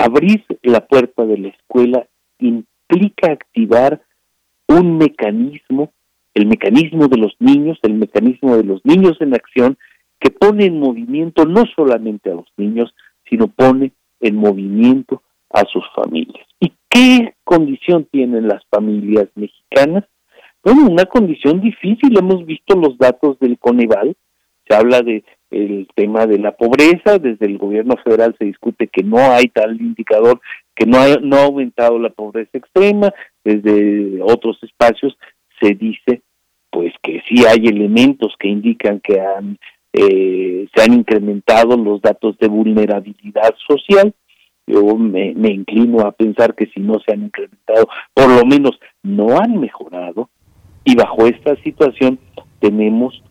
[0.00, 2.06] Abrir la puerta de la escuela
[2.38, 4.00] implica activar
[4.68, 5.92] un mecanismo,
[6.34, 9.76] el mecanismo de los niños, el mecanismo de los niños en acción,
[10.20, 12.94] que pone en movimiento no solamente a los niños,
[13.28, 16.46] sino pone en movimiento a sus familias.
[16.60, 20.04] ¿Y qué condición tienen las familias mexicanas?
[20.62, 24.16] Bueno, una condición difícil, hemos visto los datos del Coneval,
[24.68, 29.02] se habla de el tema de la pobreza, desde el gobierno federal se discute que
[29.02, 30.40] no hay tal indicador,
[30.74, 33.12] que no ha, no ha aumentado la pobreza extrema,
[33.44, 35.16] desde otros espacios
[35.60, 36.22] se dice
[36.70, 39.58] pues que sí hay elementos que indican que han
[39.92, 44.14] eh, se han incrementado los datos de vulnerabilidad social.
[44.66, 48.78] Yo me, me inclino a pensar que si no se han incrementado, por lo menos
[49.02, 50.28] no han mejorado.
[50.84, 52.18] Y bajo esta situación
[52.60, 53.22] tenemos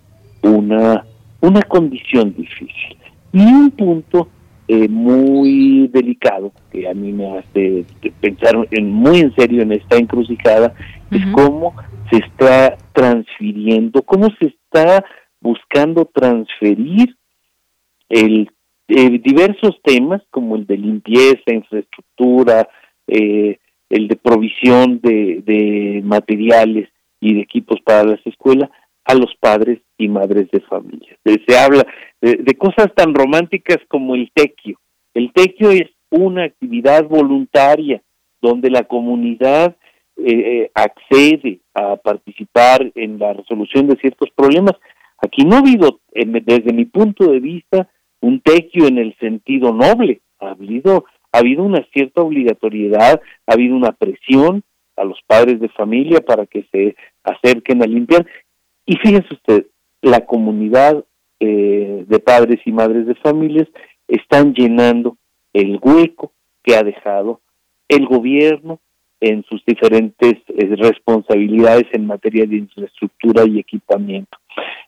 [0.41, 1.05] una,
[1.41, 2.97] una condición difícil.
[3.33, 4.29] Y un punto
[4.67, 7.85] eh, muy delicado que a mí me hace
[8.19, 10.73] pensar en, muy en serio en esta encrucijada
[11.09, 11.73] es cómo
[12.11, 15.05] se está transfiriendo, cómo se está
[15.39, 17.15] buscando transferir
[18.09, 18.49] el,
[18.89, 22.67] eh, diversos temas como el de limpieza, infraestructura,
[23.07, 26.89] eh, el de provisión de, de, materiales
[27.21, 28.69] y de equipos para las escuelas
[29.07, 31.17] a los padres y madres de familia.
[31.23, 31.85] Se habla
[32.21, 34.79] de, cosas tan románticas como el tequio.
[35.13, 38.01] El tequio es una actividad voluntaria
[38.41, 39.75] donde la comunidad
[40.17, 44.75] eh, accede a participar en la resolución de ciertos problemas
[45.19, 47.89] Aquí no ha habido, desde mi punto de vista,
[48.21, 50.21] un tequio en el sentido noble.
[50.39, 54.63] Ha habido, ha habido una cierta obligatoriedad, ha habido una presión
[54.95, 58.25] a los padres de familia para que se acerquen a limpiar.
[58.87, 59.67] Y fíjense usted,
[60.01, 61.03] la comunidad
[61.39, 63.67] eh, de padres y madres de familias
[64.07, 65.17] están llenando
[65.53, 66.31] el hueco
[66.63, 67.41] que ha dejado
[67.89, 68.79] el gobierno
[69.19, 74.37] en sus diferentes eh, responsabilidades en materia de infraestructura y equipamiento.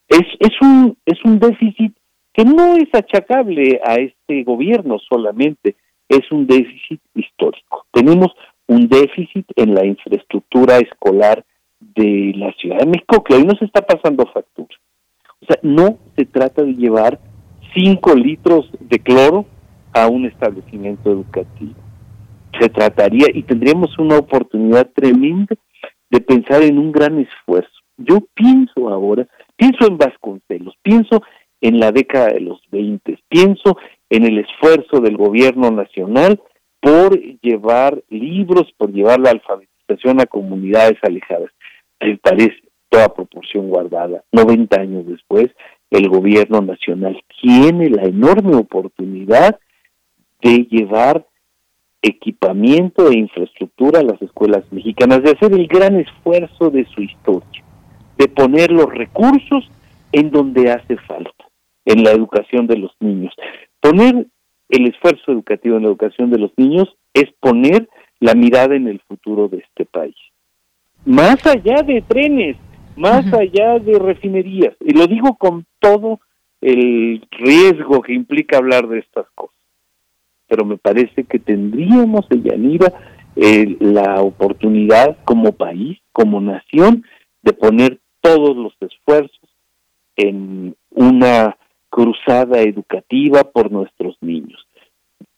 [0.08, 1.94] Es, es, un, es un déficit
[2.34, 5.76] que no es achacable a este gobierno solamente,
[6.08, 7.86] es un déficit histórico.
[7.92, 8.30] Tenemos
[8.68, 11.44] un déficit en la infraestructura escolar
[11.80, 14.76] de la Ciudad de México que hoy nos está pasando factura.
[15.42, 17.20] O sea, no se trata de llevar
[17.74, 19.46] cinco litros de cloro
[19.94, 21.76] a un establecimiento educativo
[22.60, 25.56] se trataría y tendríamos una oportunidad tremenda
[26.10, 27.70] de pensar en un gran esfuerzo.
[27.98, 31.22] Yo pienso ahora, pienso en Vasconcelos, pienso
[31.62, 33.78] en la década de los 20, pienso
[34.10, 36.42] en el esfuerzo del gobierno nacional
[36.80, 41.52] por llevar libros, por llevar la alfabetización a comunidades alejadas.
[42.02, 44.24] Me parece toda proporción guardada.
[44.32, 45.48] 90 años después,
[45.92, 49.60] el gobierno nacional tiene la enorme oportunidad
[50.42, 51.26] de llevar
[52.02, 57.64] equipamiento e infraestructura a las escuelas mexicanas, de hacer el gran esfuerzo de su historia,
[58.18, 59.70] de poner los recursos
[60.12, 61.46] en donde hace falta,
[61.86, 63.34] en la educación de los niños.
[63.82, 64.28] Poner
[64.70, 69.00] el esfuerzo educativo en la educación de los niños es poner la mirada en el
[69.02, 70.16] futuro de este país.
[71.06, 72.58] Más allá de trenes,
[72.96, 76.20] más allá de refinerías, y lo digo con todo
[76.62, 79.56] el riesgo que implica hablar de estas cosas.
[80.48, 82.94] Pero me parece que tendríamos, Yanira,
[83.36, 87.06] eh, la oportunidad como país, como nación,
[87.42, 89.50] de poner todos los esfuerzos
[90.18, 91.56] en una
[91.90, 94.69] cruzada educativa por nuestros niños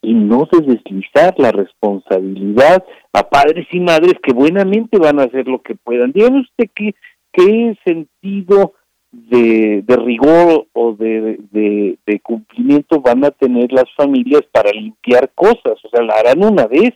[0.02, 2.84] y no de deslizar la responsabilidad
[3.14, 6.12] a padres y madres que buenamente van a hacer lo que puedan.
[6.12, 6.96] Dígame usted qué,
[7.32, 8.74] qué sentido
[9.12, 15.90] de, rigor o de, de, cumplimiento van a tener las familias para limpiar cosas, o
[15.90, 16.92] sea, la harán una vez,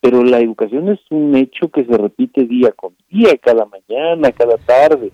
[0.00, 4.56] pero la educación es un hecho que se repite día con día, cada mañana, cada
[4.56, 5.12] tarde.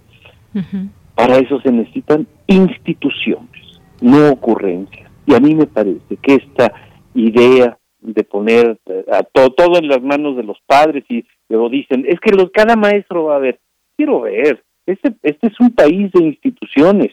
[1.14, 5.10] Para eso se necesitan instituciones, no ocurrencias.
[5.26, 6.72] Y a mí me parece que esta
[7.18, 12.04] idea de poner eh, a todo en las manos de los padres y luego dicen,
[12.06, 13.58] es que los, cada maestro va a ver,
[13.96, 17.08] quiero ver, este, este es un país de instituciones.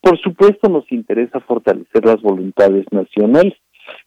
[0.00, 3.54] Por supuesto nos interesa fortalecer las voluntades nacionales,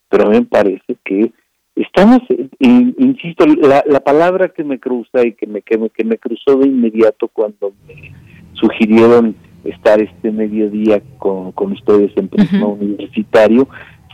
[0.10, 1.32] pero a mí me parece que
[1.76, 2.22] estamos,
[2.60, 6.56] insisto, la, la, palabra que me cruza y que me, que me, que me cruzó
[6.58, 8.12] de inmediato cuando me
[8.54, 13.68] sugirieron estar este mediodía con, con ustedes en Prisma Universitario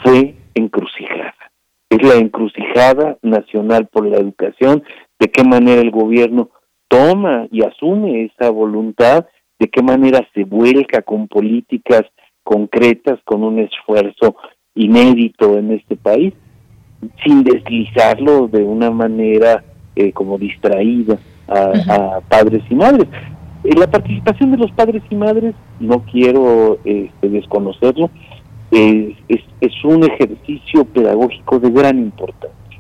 [0.03, 1.35] fue encrucijada.
[1.89, 4.83] Es la encrucijada nacional por la educación,
[5.19, 6.49] de qué manera el gobierno
[6.87, 9.25] toma y asume esa voluntad,
[9.59, 12.03] de qué manera se vuelca con políticas
[12.43, 14.35] concretas, con un esfuerzo
[14.75, 16.33] inédito en este país,
[17.23, 19.63] sin deslizarlo de una manera
[19.95, 23.07] eh, como distraída a, padres y madres.
[23.63, 28.09] Eh, la participación de los padres y madres, no quiero este, desconocerlo,
[28.74, 32.80] es, es, un ejercicio pedagógico de gran importancia.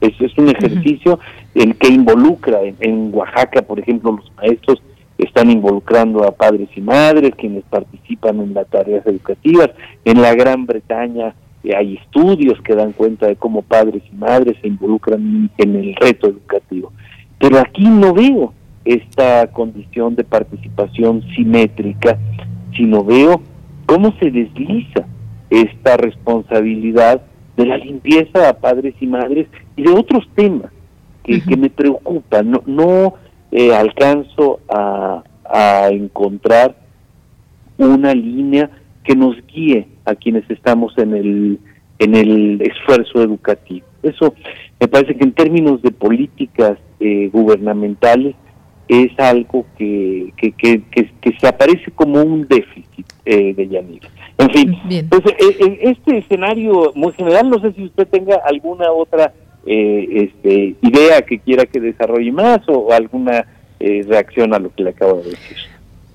[0.00, 1.18] Es, es un ejercicio
[1.54, 4.82] el que involucra en, Oaxaca, por ejemplo, los maestros
[5.18, 9.70] están involucrando a padres y madres, quienes participan en las tareas educativas.
[10.04, 14.56] En la Gran Bretaña eh, hay estudios que dan cuenta de cómo padres y madres
[14.60, 16.92] se involucran en el reto educativo.
[17.38, 18.52] Pero aquí no veo
[18.84, 22.18] esta condición de participación simétrica,
[22.76, 23.42] sino veo
[23.86, 25.06] cómo se desliza
[25.50, 27.22] esta responsabilidad
[27.56, 30.70] de la limpieza a padres y madres y de otros temas
[31.24, 32.50] que, que me preocupan.
[32.50, 33.14] No, no
[33.50, 36.76] eh, alcanzo a, a encontrar
[37.76, 38.70] una línea
[39.04, 41.58] que nos guíe a quienes estamos en el
[41.98, 43.86] en el esfuerzo educativo.
[44.02, 44.34] Eso
[44.80, 48.34] me parece que en términos de políticas eh, gubernamentales
[48.90, 54.08] es algo que, que, que, que, se aparece como un déficit eh, de Yanira.
[54.36, 58.90] En fin, pues, eh, en este escenario muy general, no sé si usted tenga alguna
[58.90, 59.32] otra
[59.64, 63.46] eh, este, idea que quiera que desarrolle más o, alguna
[63.78, 65.56] eh, reacción a lo que le acabo de decir.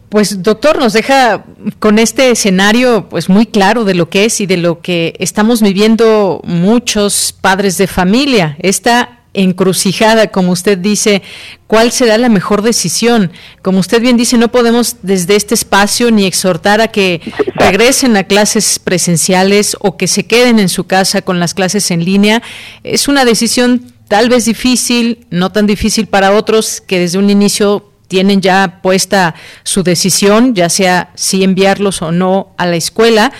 [0.10, 1.46] Pues doctor, nos deja
[1.80, 5.62] con este escenario pues muy claro de lo que es y de lo que estamos
[5.62, 8.58] viviendo muchos padres de familia.
[8.60, 11.22] Esta encrucijada, como usted dice,
[11.68, 13.32] cuál será la mejor decisión.
[13.62, 17.22] Como usted bien dice, no podemos desde este espacio ni exhortar a que
[17.56, 22.06] regresen a clases presenciales o que se queden en su casa con las clases en
[22.06, 22.42] línea.
[22.84, 27.92] Es una decisión tal vez difícil, no tan difícil para otros que desde un inicio
[28.08, 33.32] tienen ya puesta su decisión, ya sea si enviarlos o no a la escuela.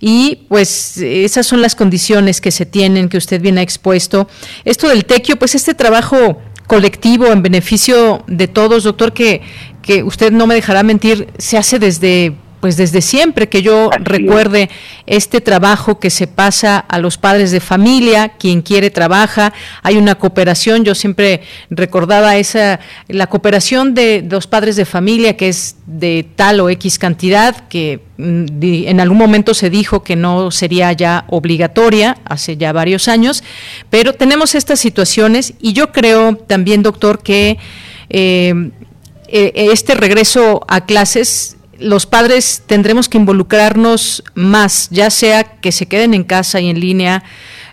[0.00, 4.28] Y pues esas son las condiciones que se tienen, que usted bien ha expuesto.
[4.64, 9.42] Esto del tequio, pues este trabajo colectivo en beneficio de todos, doctor, que,
[9.82, 12.34] que usted no me dejará mentir, se hace desde
[12.64, 14.70] pues desde siempre que yo recuerde
[15.04, 19.52] este trabajo que se pasa a los padres de familia, quien quiere trabaja,
[19.82, 25.50] hay una cooperación, yo siempre recordaba esa la cooperación de los padres de familia que
[25.50, 30.50] es de tal o X cantidad que mm, en algún momento se dijo que no
[30.50, 33.44] sería ya obligatoria hace ya varios años,
[33.90, 37.58] pero tenemos estas situaciones y yo creo también, doctor, que
[38.08, 38.70] eh,
[39.28, 45.86] eh, este regreso a clases los padres tendremos que involucrarnos más, ya sea que se
[45.86, 47.24] queden en casa y en línea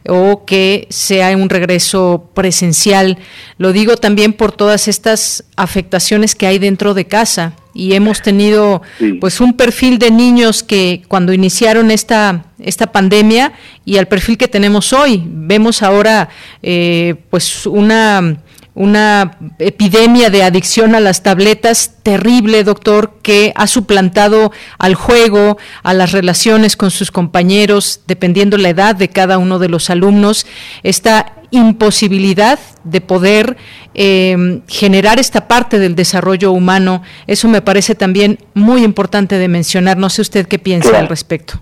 [0.07, 3.17] o que sea un regreso presencial.
[3.57, 8.81] Lo digo también por todas estas afectaciones que hay dentro de casa y hemos tenido
[9.19, 13.53] pues un perfil de niños que cuando iniciaron esta esta pandemia
[13.85, 16.29] y al perfil que tenemos hoy vemos ahora
[16.61, 18.41] eh, pues una
[18.73, 25.93] una epidemia de adicción a las tabletas terrible, doctor, que ha suplantado al juego, a
[25.93, 30.45] las relaciones con sus compañeros, dependiendo la edad de cada uno de los alumnos,
[30.83, 33.57] esta imposibilidad de poder
[33.93, 39.97] eh, generar esta parte del desarrollo humano, eso me parece también muy importante de mencionar.
[39.97, 41.61] No sé usted qué piensa al respecto.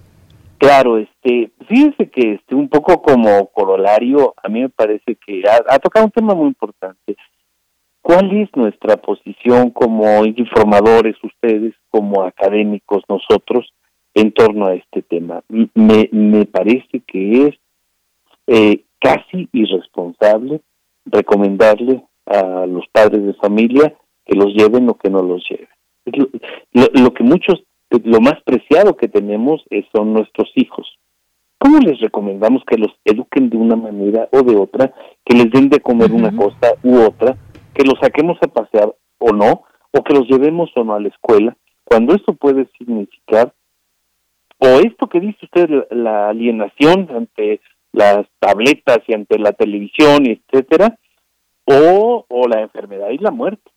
[0.59, 5.79] Claro, este, fíjese que este, un poco como corolario, a mí me parece que ha,
[5.79, 7.15] tocado un tema muy importante.
[8.01, 13.73] ¿Cuál es nuestra posición como informadores, ustedes, como académicos, nosotros,
[14.13, 15.43] en torno a este tema?
[15.47, 17.55] Me, me parece que es
[18.47, 20.59] eh, casi irresponsable
[21.05, 23.95] recomendarle a los padres de familia
[24.25, 25.69] que los lleven o que no los lleven.
[26.73, 30.87] Lo, lo, que muchos lo más preciado que tenemos son nuestros hijos.
[31.57, 34.93] ¿Cómo les recomendamos que los eduquen de una manera o de otra,
[35.25, 37.35] que les den de comer una cosa u otra,
[37.73, 41.09] que los saquemos a pasear o no, o que los llevemos o no a la
[41.09, 43.53] escuela, cuando esto puede significar,
[44.59, 47.59] o esto que dice usted, la alienación ante
[47.91, 50.97] las tabletas y ante la televisión, etcétera,
[51.65, 53.69] o, o la enfermedad y la muerte.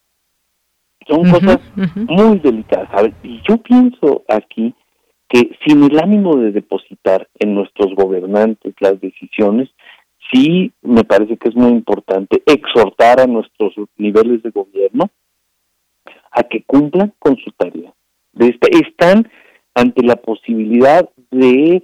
[1.09, 1.61] Son cosas
[1.94, 3.12] muy delicadas.
[3.22, 4.74] y yo pienso aquí
[5.28, 9.70] que sin el ánimo de depositar en nuestros gobernantes las decisiones,
[10.32, 15.11] sí me parece que es muy importante exhortar a nuestros niveles de gobierno
[16.30, 17.92] a que cumplan con su tarea.
[18.70, 19.30] Están
[19.74, 21.82] ante la posibilidad de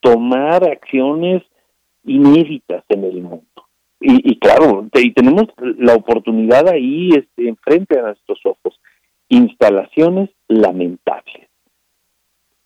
[0.00, 1.42] tomar acciones
[2.04, 3.53] inéditas en el mundo.
[4.00, 5.44] Y, claro, y tenemos
[5.78, 8.78] la oportunidad ahí este, enfrente de nuestros ojos.
[9.28, 11.48] Instalaciones lamentables.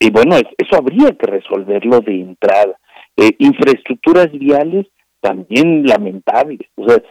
[0.01, 2.79] Y bueno, eso habría que resolverlo de entrada.
[3.17, 4.87] Eh, infraestructuras viales
[5.21, 6.69] también lamentables.
[6.77, 7.03] O sea,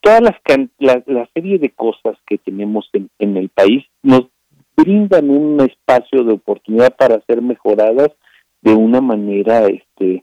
[0.00, 0.36] todas las
[0.78, 4.28] la, serie de cosas que tenemos en, en el país nos
[4.76, 8.10] brindan un espacio de oportunidad para ser mejoradas
[8.60, 10.22] de una manera este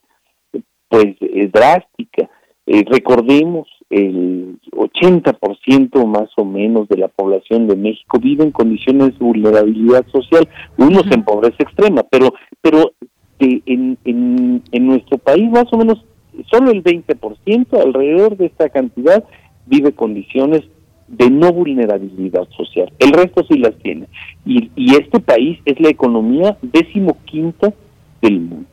[0.88, 2.30] pues eh, drástica.
[2.68, 9.18] Eh, recordemos, el 80% más o menos de la población de México vive en condiciones
[9.20, 10.48] de vulnerabilidad social,
[10.78, 12.94] unos en pobreza extrema, pero pero
[13.40, 16.04] en, en, en nuestro país más o menos
[16.50, 19.24] solo el 20%, alrededor de esta cantidad,
[19.66, 20.64] vive condiciones
[21.08, 22.92] de no vulnerabilidad social.
[23.00, 24.08] El resto sí las tiene.
[24.46, 27.74] Y, y este país es la economía decimoquinta
[28.22, 28.68] del mundo.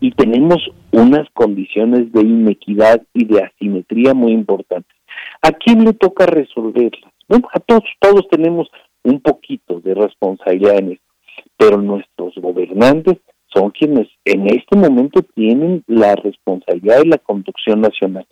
[0.00, 0.58] Y tenemos
[0.92, 4.96] unas condiciones de inequidad y de asimetría muy importantes.
[5.42, 7.12] ¿A quién le toca resolverlas?
[7.28, 8.68] Bueno, a todos, todos tenemos
[9.02, 11.04] un poquito de responsabilidad en esto,
[11.56, 13.18] pero nuestros gobernantes
[13.52, 18.26] son quienes en este momento tienen la responsabilidad de la conducción nacional.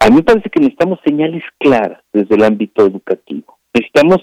[0.00, 3.58] A mí me parece que necesitamos señales claras desde el ámbito educativo.
[3.74, 4.18] Necesitamos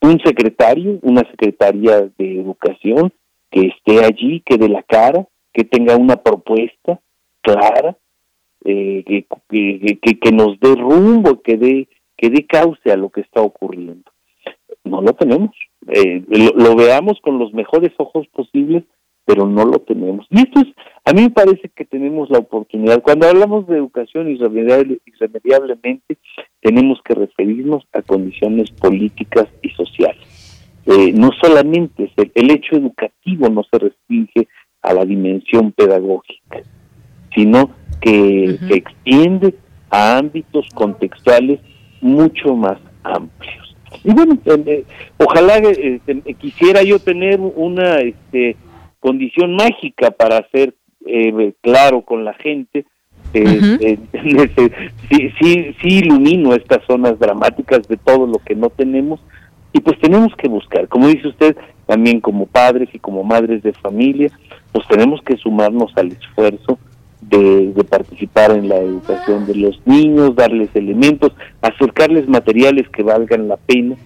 [0.00, 3.12] un secretario, una secretaria de educación
[3.50, 7.00] que esté allí, que dé la cara, que tenga una propuesta
[7.42, 7.96] clara,
[8.64, 13.22] eh, que, que, que, nos dé rumbo, que dé, que dé cauce a lo que
[13.22, 14.10] está ocurriendo.
[14.84, 15.50] No lo tenemos.
[15.88, 18.84] Eh, lo, veamos con los mejores ojos posibles,
[19.24, 20.26] pero no lo tenemos.
[20.30, 20.66] Y esto es,
[21.04, 23.02] a mí me parece que tenemos la oportunidad.
[23.02, 26.18] Cuando hablamos de educación irremediablemente,
[26.60, 30.26] tenemos que referirnos a condiciones políticas y sociales.
[30.86, 34.48] Eh, no solamente el, el hecho educativo no se restringe
[34.82, 36.62] a la dimensión pedagógica,
[37.34, 37.70] sino
[38.00, 39.54] que se extiende
[39.90, 41.60] a ámbitos contextuales
[42.00, 43.76] mucho más amplios.
[44.04, 44.84] Y bueno, eh,
[45.18, 46.00] ojalá eh,
[46.38, 48.56] quisiera yo tener una este,
[49.00, 50.74] condición mágica para ser
[51.06, 52.86] eh, claro con la gente.
[53.32, 59.20] sí, sí, sí ilumino estas zonas dramáticas de todo lo que no tenemos
[59.72, 61.56] y pues tenemos que buscar, como dice usted,
[61.86, 64.30] también como padres y como madres de familia,
[64.72, 66.78] pues tenemos que sumarnos al esfuerzo
[67.22, 73.56] de, participar en la educación de los niños, darles elementos, acercarles materiales que valgan la
[73.56, 73.96] pena,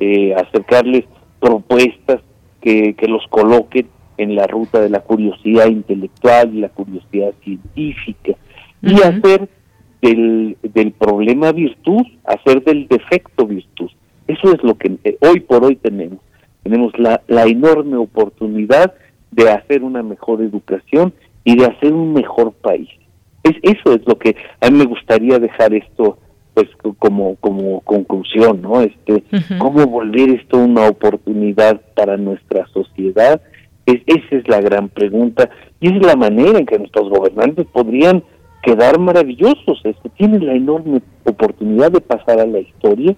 [0.00, 1.04] eh, acercarles
[1.40, 2.20] propuestas
[2.60, 8.34] que, que los coloquen en la ruta de la curiosidad intelectual y la curiosidad científica
[8.82, 9.48] y hacer
[10.02, 13.90] del, del problema virtud, hacer del defecto virtud.
[14.26, 16.18] Eso es lo que eh, hoy por hoy tenemos.
[16.62, 18.94] Tenemos la, la enorme oportunidad
[19.30, 21.12] de hacer una mejor educación
[21.44, 22.88] y de hacer un mejor país.
[23.42, 26.18] Es, eso es lo que a mí me gustaría dejar esto
[26.54, 26.68] pues
[26.98, 28.80] como como conclusión, ¿no?
[28.80, 29.22] Este,
[29.58, 33.40] cómo volver esto una oportunidad para nuestra sociedad.
[33.86, 35.48] Es, esa es la gran pregunta
[35.80, 38.24] y es la manera en que nuestros gobernantes podrían
[38.62, 39.80] quedar maravillosos.
[39.84, 43.14] Este, tienen la enorme oportunidad de pasar a la historia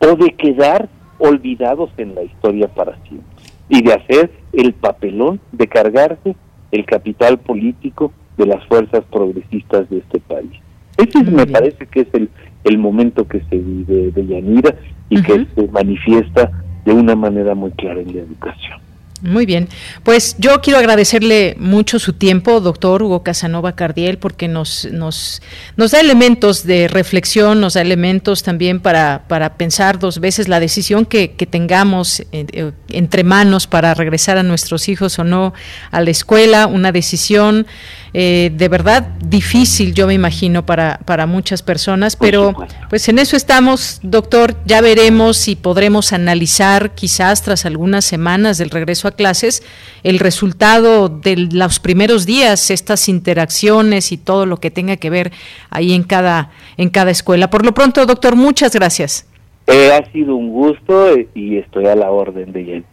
[0.00, 0.88] o de quedar
[1.18, 3.35] olvidados en la historia para siempre
[3.68, 6.36] y de hacer el papelón de cargarse
[6.72, 10.52] el capital político de las fuerzas progresistas de este país.
[10.96, 12.28] Ese me parece que es el,
[12.64, 14.74] el momento que se vive de Yanira
[15.08, 16.50] y que se manifiesta
[16.84, 18.85] de una manera muy clara en la educación.
[19.22, 19.68] Muy bien,
[20.02, 25.40] pues yo quiero agradecerle mucho su tiempo, doctor Hugo Casanova Cardiel, porque nos, nos,
[25.76, 30.60] nos da elementos de reflexión, nos da elementos también para, para pensar dos veces la
[30.60, 35.54] decisión que, que tengamos eh, eh, entre manos para regresar a nuestros hijos o no
[35.90, 37.66] a la escuela, una decisión
[38.12, 42.54] eh, de verdad difícil, yo me imagino, para, para muchas personas, pero
[42.88, 48.70] pues en eso estamos, doctor, ya veremos si podremos analizar quizás tras algunas semanas del
[48.70, 49.62] regreso a clases
[50.02, 55.32] el resultado de los primeros días, estas interacciones y todo lo que tenga que ver
[55.70, 57.50] ahí en cada, en cada escuela.
[57.50, 59.26] Por lo pronto, doctor, muchas gracias.
[59.66, 62.84] Eh, ha sido un gusto eh, y estoy a la orden de Jenny.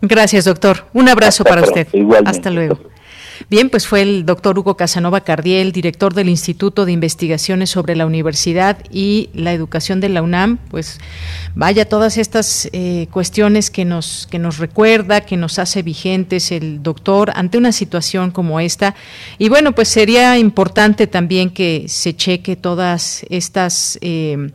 [0.00, 0.84] Gracias, doctor.
[0.92, 1.86] Un abrazo para usted.
[2.24, 2.78] Hasta luego.
[3.50, 8.06] Bien, pues fue el doctor Hugo Casanova Cardiel, director del Instituto de Investigaciones sobre la
[8.06, 10.58] Universidad y la Educación de la UNAM.
[10.70, 10.98] Pues
[11.54, 16.82] vaya todas estas eh, cuestiones que nos, que nos recuerda, que nos hace vigentes el
[16.82, 18.94] doctor ante una situación como esta.
[19.38, 24.50] Y bueno, pues sería importante también que se cheque todas estas eh,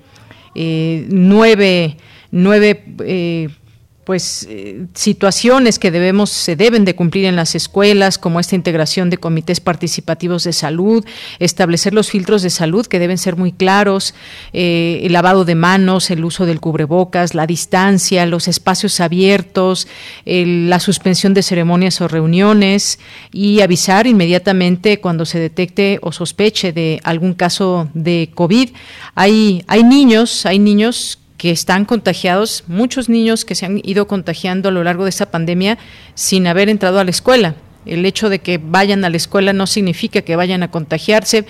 [0.55, 1.97] eh, nueve,
[2.31, 2.83] nueve
[4.07, 9.09] pues eh, situaciones que debemos se deben de cumplir en las escuelas como esta integración
[9.09, 11.03] de comités participativos de salud
[11.39, 14.13] establecer los filtros de salud que deben ser muy claros
[14.53, 19.89] eh, el lavado de manos el uso del cubrebocas la distancia los espacios abiertos
[20.25, 22.99] la suspensión de ceremonias o reuniones
[23.33, 28.69] y avisar inmediatamente cuando se detecte o sospeche de algún caso de covid.
[29.15, 34.69] Hay hay niños hay niños que están contagiados, muchos niños que se han ido contagiando
[34.69, 35.77] a lo largo de esta pandemia
[36.15, 37.55] sin haber entrado a la escuela.
[37.85, 41.45] El hecho de que vayan a la escuela no significa que vayan a contagiarse,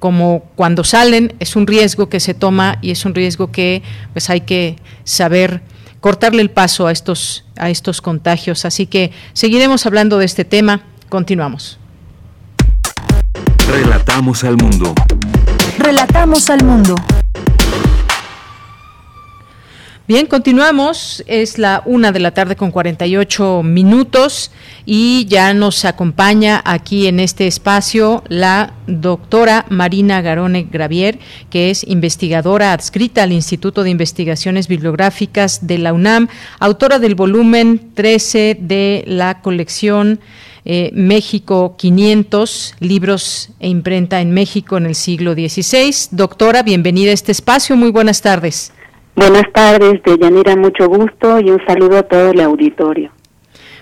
[0.00, 4.28] como cuando salen es un riesgo que se toma y es un riesgo que pues
[4.28, 5.60] hay que saber
[6.00, 8.64] cortarle el paso a estos a estos contagios.
[8.64, 10.82] Así que seguiremos hablando de este tema.
[11.08, 11.78] Continuamos.
[13.68, 14.94] Relatamos al mundo.
[15.78, 16.96] Relatamos al mundo.
[20.08, 21.22] Bien, continuamos.
[21.26, 24.50] Es la una de la tarde con 48 minutos
[24.86, 31.18] y ya nos acompaña aquí en este espacio la doctora Marina Garone Gravier,
[31.50, 36.28] que es investigadora adscrita al Instituto de Investigaciones Bibliográficas de la UNAM,
[36.58, 40.20] autora del volumen 13 de la colección
[40.64, 46.08] eh, México 500, libros e imprenta en México en el siglo XVI.
[46.12, 47.76] Doctora, bienvenida a este espacio.
[47.76, 48.72] Muy buenas tardes.
[49.18, 53.10] Buenas tardes, Deyanira, mucho gusto y un saludo a todo el auditorio.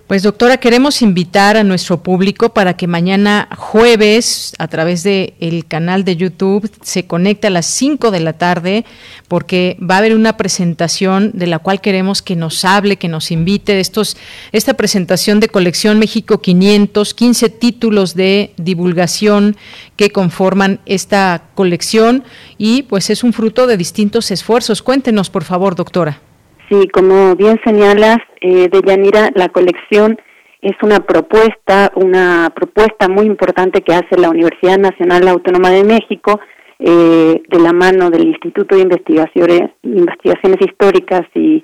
[0.06, 5.66] Pues doctora, queremos invitar a nuestro público para que mañana jueves a través de el
[5.66, 8.84] canal de YouTube se conecte a las 5 de la tarde
[9.26, 13.32] porque va a haber una presentación de la cual queremos que nos hable, que nos
[13.32, 14.16] invite de estos
[14.52, 19.56] esta presentación de colección México 500, 15 títulos de divulgación
[19.96, 22.22] que conforman esta colección
[22.58, 24.82] y pues es un fruto de distintos esfuerzos.
[24.82, 26.20] Cuéntenos, por favor, doctora.
[26.68, 30.18] Sí, como bien señalas, eh, Yanira, la colección
[30.60, 36.40] es una propuesta, una propuesta muy importante que hace la Universidad Nacional Autónoma de México
[36.80, 41.62] eh, de la mano del Instituto de Investigaciones, Investigaciones Históricas y,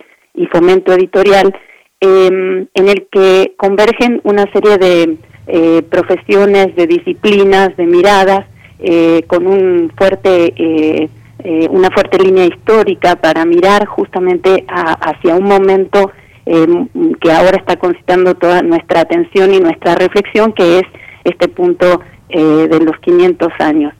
[0.53, 1.53] Fomento Editorial,
[2.01, 5.17] em, en el que convergen una serie de
[5.49, 8.47] eh, profesiones, de disciplinas, de miradas,
[8.79, 11.11] eh, con un fuerte
[11.45, 16.13] eh, eh, una fuerte línea histórica para mirar justamente hacia un momento
[16.47, 16.67] eh,
[17.21, 20.85] que ahora está concitando toda nuestra atención y nuestra reflexión, que es
[21.25, 23.93] este punto eh, de los 500 años.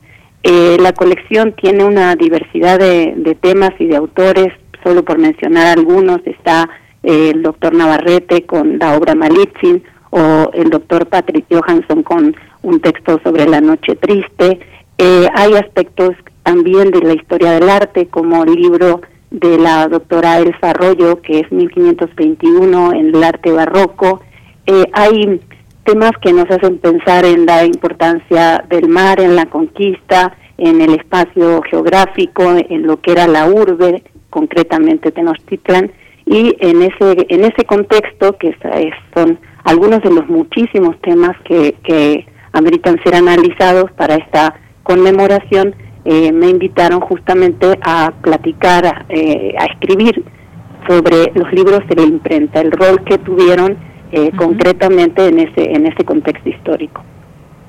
[0.45, 6.69] la colección tiene una diversidad de, temas y de autores, solo por mencionar algunos, está
[7.03, 13.21] el doctor Navarrete con la obra Malitzin o el doctor Patrick Johansson con un texto
[13.25, 14.59] sobre la noche triste.
[15.35, 20.71] hay aspectos también de la historia del arte, como el libro de la doctora Elsa
[20.71, 24.21] Arroyo, que es 1521 en el arte barroco.
[24.67, 25.41] Eh, hay
[25.85, 30.95] temas que nos hacen pensar en la importancia del mar, en la conquista, en el
[30.95, 35.91] espacio geográfico, en lo que era la urbe, concretamente Tenochtitlan,
[36.25, 38.57] y en ese, en ese contexto, que
[39.15, 45.75] son algunos de los muchísimos temas que, que ameritan ser analizados para esta conmemoración,
[46.05, 50.25] eh, me invitaron justamente a platicar, eh, a escribir
[50.89, 53.77] sobre los libros de la imprenta, el rol que tuvieron
[54.11, 57.03] eh, concretamente en ese, en ese contexto histórico.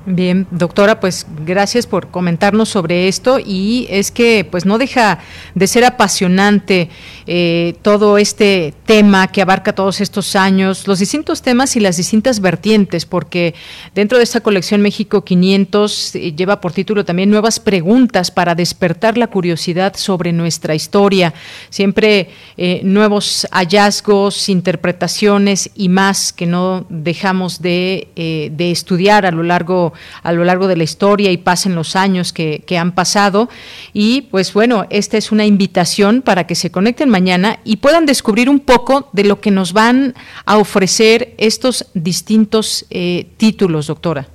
[0.06, 5.20] Bien, doctora, pues gracias por comentarnos sobre esto y es que pues no deja
[5.54, 6.90] de ser apasionante
[7.26, 12.40] eh, todo este tema que abarca todos estos años, los distintos temas y las distintas
[12.40, 13.54] vertientes, porque
[13.94, 19.18] dentro de esta colección México 500 eh, lleva por título también nuevas preguntas para despertar
[19.18, 21.34] la curiosidad sobre nuestra historia,
[21.70, 29.42] siempre eh, nuevos hallazgos, interpretaciones y más que no dejamos de, de estudiar a lo
[29.42, 33.48] largo a lo largo de la historia y pasen los años que, han pasado.
[33.92, 38.48] Y pues bueno, esta es una invitación para que se conecten mañana y puedan descubrir
[38.48, 40.14] un poco de lo que nos van
[40.46, 44.26] a ofrecer estos distintos eh, títulos, doctora.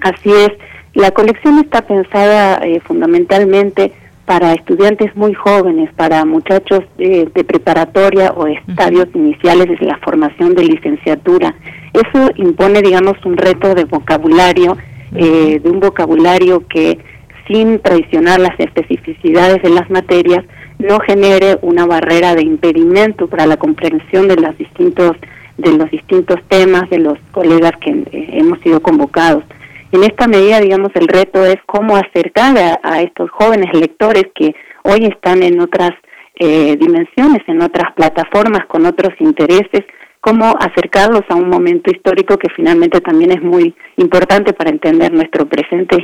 [0.00, 0.52] Así es.
[0.94, 3.92] La colección está pensada eh, fundamentalmente
[4.24, 10.64] para estudiantes muy jóvenes, para muchachos de, preparatoria o estadios iniciales de la formación de
[10.64, 11.54] licenciatura.
[11.92, 14.78] Eso impone, digamos, un reto de vocabulario
[15.14, 16.98] eh, de un vocabulario que
[17.46, 20.44] sin traicionar las especificidades de las materias
[20.82, 25.16] no genere una barrera de impedimento para la comprensión de los distintos
[25.58, 29.44] de los distintos temas de los colegas que eh, hemos sido convocados.
[29.92, 35.04] En esta medida, digamos, el reto es cómo acercar a, estos jóvenes lectores que hoy
[35.04, 35.90] están en otras
[36.36, 39.84] eh, dimensiones, en otras plataformas, con otros intereses,
[40.22, 45.46] cómo acercarlos a un momento histórico que finalmente también es muy importante para entender nuestro
[45.46, 45.96] presente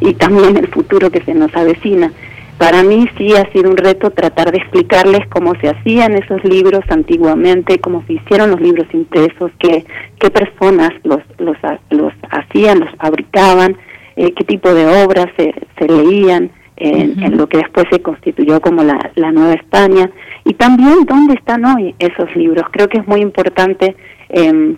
[0.00, 2.12] y, también el futuro que se nos avecina.
[2.58, 6.84] Para mí sí ha sido un reto tratar de explicarles cómo se hacían esos libros
[6.88, 9.84] antiguamente, cómo se hicieron los libros impresos, qué,
[10.20, 11.56] qué personas los, los,
[11.90, 13.76] los hacían, los fabricaban,
[14.16, 18.82] eh, qué tipo de obras se, se leían, en, lo que después se constituyó como
[18.82, 18.98] la,
[19.32, 20.10] Nueva España,
[20.44, 22.64] y también dónde están hoy esos libros.
[22.72, 23.94] Creo que es muy importante
[24.28, 24.76] em,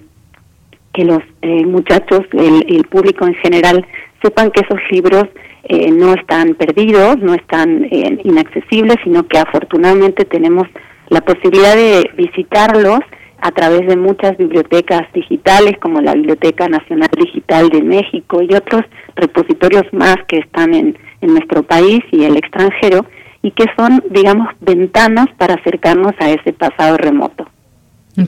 [0.93, 3.87] que los eh, muchachos, el, el, público en general,
[4.22, 5.25] sepan que esos libros
[5.65, 10.69] eh, no están perdidos, no están eh, inaccesibles, sino que afortunadamente tenemos
[11.09, 13.01] la posibilidad de visitarlos
[13.41, 18.83] a través de muchas bibliotecas digitales como la Biblioteca Nacional Digital de México y otros
[19.17, 23.05] repositorios más que están en, en nuestro país y el extranjero
[23.43, 27.47] y que son, digamos, ventanas para acercarnos a ese pasado remoto.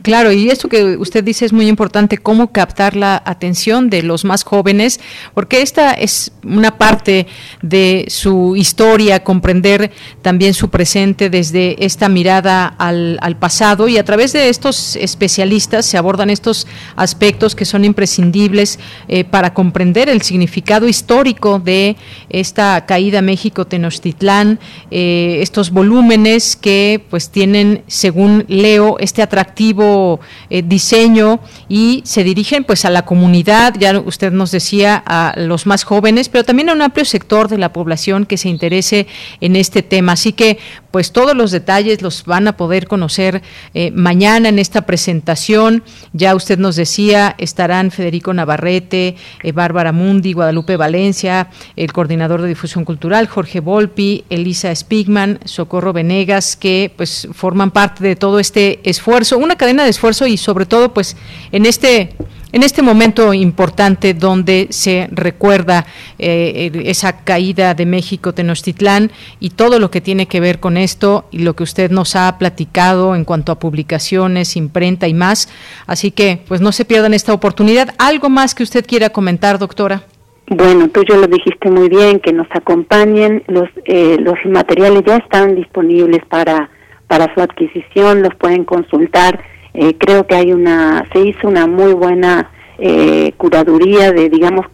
[0.03, 4.25] Claro, y esto que usted dice es muy importante, cómo captar la atención de los
[4.25, 4.99] más jóvenes,
[5.33, 7.29] porque esta es una parte
[7.63, 14.33] de su historia, comprender también su presente desde esta mirada al, pasado y a través
[14.33, 16.67] de estos especialistas se abordan estos
[16.97, 21.97] aspectos que son imprescindibles eh, para comprender el significado histórico de
[22.29, 24.59] esta caída México-Tenochtitlán,
[24.91, 32.65] eh, estos volúmenes que pues tienen, según leo, este atractivo eh, diseño y se dirigen
[32.65, 36.73] pues a la comunidad, ya usted nos decía, a los más jóvenes, pero también a
[36.73, 39.07] un amplio sector de la población que se interese
[39.41, 40.13] en este tema.
[40.13, 40.59] Así que
[40.97, 43.43] pues todos los detalles los van a poder conocer
[43.75, 45.83] eh, mañana en esta presentación.
[46.15, 52.49] Ya usted nos decía, estarán Federico Navarrete, eh, Bárbara Mundi, Guadalupe Valencia, el coordinador de
[52.49, 58.81] difusión cultural, Jorge Volpi, Elisa Spigman, Socorro Venegas, que pues forman parte de todo este
[58.83, 59.37] esfuerzo.
[59.37, 61.15] Una de esfuerzo y sobre todo pues
[61.53, 62.15] en este
[62.53, 65.87] en este momento importante donde se recuerda
[66.19, 71.27] eh, esa caída de México Tenochtitlán y todo lo que tiene que ver con esto
[71.31, 75.49] y lo que usted nos ha platicado en cuanto a publicaciones, imprenta y más.
[75.87, 77.95] Así que pues no se pierdan esta oportunidad.
[77.99, 80.05] ¿Algo más que usted quiera comentar, doctora?
[80.49, 83.43] Bueno, tú ya lo dijiste muy bien, que nos acompañen.
[83.49, 86.71] Los, eh, los materiales ya están disponibles para,
[87.09, 89.43] para su adquisición, los pueden consultar
[89.77, 94.67] eh, creo que hay una, se hizo una muy buena eh, curaduría de, digamos,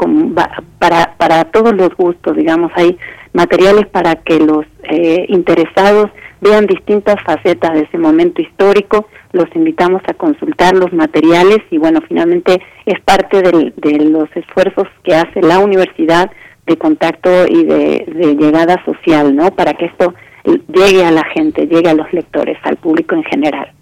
[0.78, 2.96] para, para todos los gustos, digamos, hay
[3.32, 10.02] materiales para que los eh, interesados vean distintas facetas de ese momento histórico, los invitamos
[10.06, 15.58] a consultar los materiales y bueno, finalmente es parte de los esfuerzos que hace la
[15.58, 16.30] universidad
[16.66, 19.50] de contacto y de, de llegada social, ¿no?
[19.50, 23.72] Para que esto llegue a la gente, llegue a los lectores, al público en general.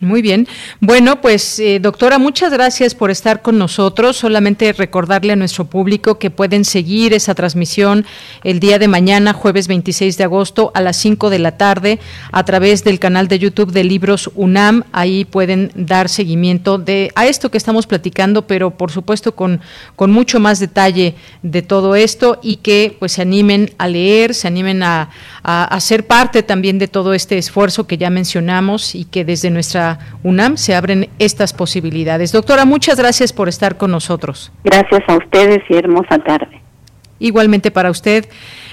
[0.00, 0.46] Muy bien.
[0.78, 4.16] Bueno, pues eh, doctora, muchas gracias por estar con nosotros.
[4.16, 8.06] Solamente recordarle a nuestro público que pueden seguir esa transmisión
[8.44, 11.98] el día de mañana, jueves 26 de agosto, a las 5 de la tarde,
[12.30, 14.84] a través del canal de YouTube de Libros UNAM.
[14.92, 19.60] Ahí pueden dar seguimiento de a esto que estamos platicando, pero por supuesto con,
[19.96, 24.84] mucho más detalle de todo esto y que pues se animen a leer, se animen
[24.84, 25.10] a
[25.80, 29.98] ser parte también de todo este esfuerzo que ya mencionamos y que desde nuestra la
[30.22, 32.32] UNAM se abren estas posibilidades.
[32.32, 34.52] Doctora, muchas gracias por estar con nosotros.
[34.64, 36.60] Gracias a ustedes y hermosa tarde.
[37.18, 38.26] Igualmente para usted.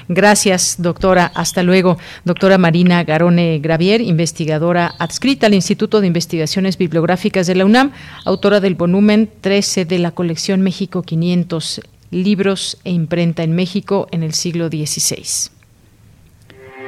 [0.07, 1.31] Gracias, doctora.
[1.33, 1.97] Hasta luego.
[2.25, 7.91] Doctora Marina Garone Gravier, investigadora adscrita al Instituto de Investigaciones Bibliográficas de la UNAM,
[8.23, 14.21] autora del volumen 13 de la colección México 500, libros e imprenta en México en
[14.21, 15.54] el siglo XVI.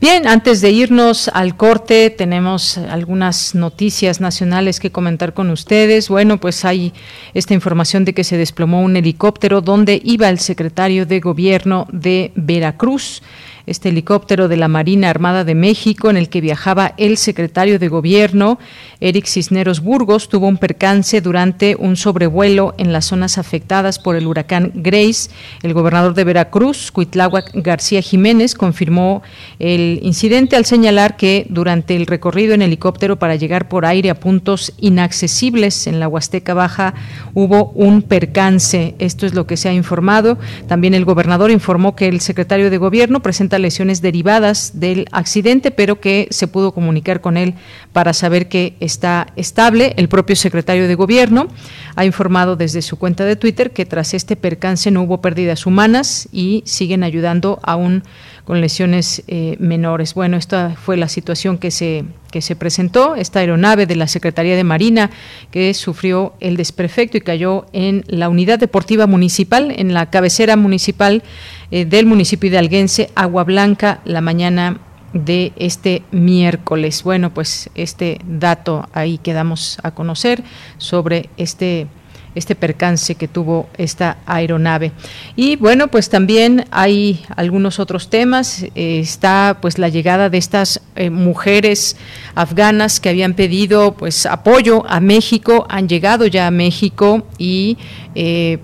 [0.00, 6.08] Bien, antes de irnos al corte, tenemos algunas noticias nacionales que comentar con ustedes.
[6.08, 6.92] Bueno, pues hay
[7.34, 12.30] esta información de que se desplomó un helicóptero donde iba el secretario de Gobierno de
[12.36, 13.22] Veracruz
[13.68, 17.88] este helicóptero de la Marina Armada de México en el que viajaba el secretario de
[17.88, 18.58] Gobierno,
[19.00, 24.26] Eric Cisneros Burgos, tuvo un percance durante un sobrevuelo en las zonas afectadas por el
[24.26, 25.30] huracán Grace.
[25.62, 29.22] El gobernador de Veracruz, Cuitláhuac García Jiménez, confirmó
[29.58, 34.18] el incidente al señalar que durante el recorrido en helicóptero para llegar por aire a
[34.18, 36.94] puntos inaccesibles en la Huasteca Baja
[37.34, 38.94] hubo un percance.
[38.98, 40.38] Esto es lo que se ha informado.
[40.66, 46.00] También el gobernador informó que el secretario de Gobierno presenta lesiones derivadas del accidente, pero
[46.00, 47.54] que se pudo comunicar con él
[47.92, 49.94] para saber que está estable.
[49.96, 51.48] El propio secretario de Gobierno
[51.96, 56.28] ha informado desde su cuenta de Twitter que tras este percance no hubo pérdidas humanas
[56.32, 58.02] y siguen ayudando aún
[58.48, 60.14] con lesiones eh, menores.
[60.14, 64.56] Bueno, esta fue la situación que se, que se presentó, esta aeronave de la Secretaría
[64.56, 65.10] de Marina
[65.50, 71.22] que sufrió el desperfecto y cayó en la unidad deportiva municipal, en la cabecera municipal
[71.70, 74.78] eh, del municipio de Alguense, Agua Blanca, la mañana
[75.12, 77.02] de este miércoles.
[77.02, 80.42] Bueno, pues este dato ahí quedamos a conocer
[80.78, 81.86] sobre este
[82.34, 84.92] este percance que tuvo esta aeronave.
[85.34, 88.62] Y bueno, pues también hay algunos otros temas.
[88.74, 91.96] Eh, está pues la llegada de estas eh, mujeres
[92.36, 97.76] afganas que habían pedido pues apoyo a México, han llegado ya a México y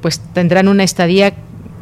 [0.00, 1.32] pues tendrán una estadía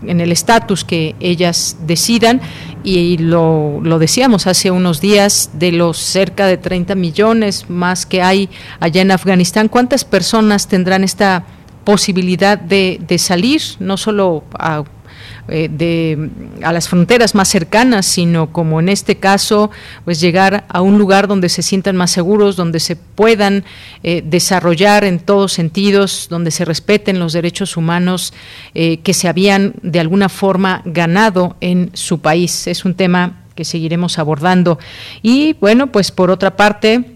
[0.06, 2.40] en el estatus que ellas decidan
[2.84, 8.22] y lo, lo, decíamos hace unos días de los cerca de 30 millones más que
[8.22, 8.48] hay
[8.80, 11.44] allá en Afganistán, ¿cuántas personas tendrán esta
[11.84, 14.84] posibilidad de, de salir, no solo a,
[15.48, 16.30] eh, de,
[16.62, 19.72] a las fronteras más cercanas, sino como en este caso,
[20.04, 23.64] pues llegar a un lugar donde se sientan más seguros, donde se puedan
[24.04, 28.32] eh, desarrollar en todos sentidos, donde se respeten los derechos humanos
[28.74, 32.68] eh, que se habían de alguna forma ganado en su país.
[32.68, 34.78] Es un tema que seguiremos abordando.
[35.22, 37.11] Y bueno, pues por otra parte,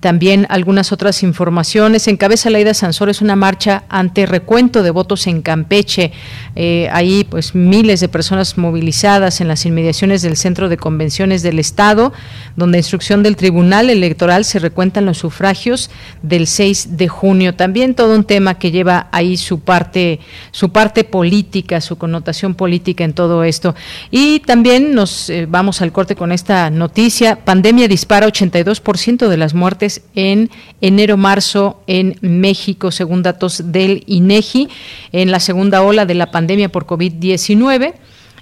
[0.00, 2.08] también algunas otras informaciones.
[2.08, 6.12] Encabeza Laida Sansores una marcha ante recuento de votos en Campeche.
[6.56, 11.58] Eh, ahí, pues, miles de personas movilizadas en las inmediaciones del Centro de Convenciones del
[11.58, 12.12] Estado,
[12.56, 15.90] donde instrucción del Tribunal Electoral se recuentan los sufragios
[16.22, 17.54] del 6 de junio.
[17.54, 20.20] También todo un tema que lleva ahí su parte,
[20.50, 23.74] su parte política, su connotación política en todo esto.
[24.10, 27.44] Y también nos eh, vamos al corte con esta noticia.
[27.44, 29.81] Pandemia dispara 82% de las muertes
[30.14, 34.68] en enero-marzo en México, según datos del INEGI,
[35.12, 37.94] en la segunda ola de la pandemia por COVID-19.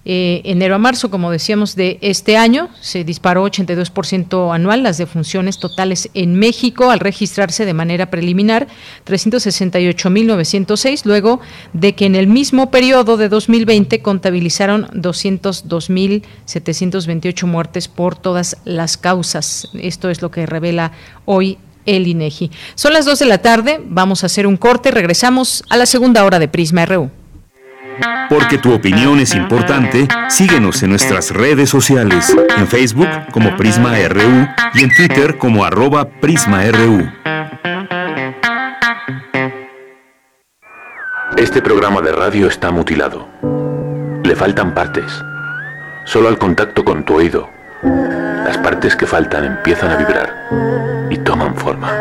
[0.05, 5.59] Eh, enero a marzo, como decíamos, de este año se disparó 82% anual las defunciones
[5.59, 8.67] totales en México al registrarse de manera preliminar
[9.07, 11.41] 368.906, luego
[11.75, 19.69] de que en el mismo periodo de 2020 contabilizaron 202.728 muertes por todas las causas.
[19.75, 20.93] Esto es lo que revela
[21.27, 22.51] hoy el INEGI.
[22.75, 26.25] Son las 2 de la tarde, vamos a hacer un corte, regresamos a la segunda
[26.25, 27.11] hora de Prisma RU.
[28.29, 34.47] Porque tu opinión es importante, síguenos en nuestras redes sociales, en Facebook como Prisma RU
[34.75, 37.11] y en Twitter como arroba PrismaRU.
[41.37, 43.27] Este programa de radio está mutilado.
[44.23, 45.25] Le faltan partes.
[46.05, 47.49] Solo al contacto con tu oído,
[47.83, 51.93] las partes que faltan empiezan a vibrar y toman forma,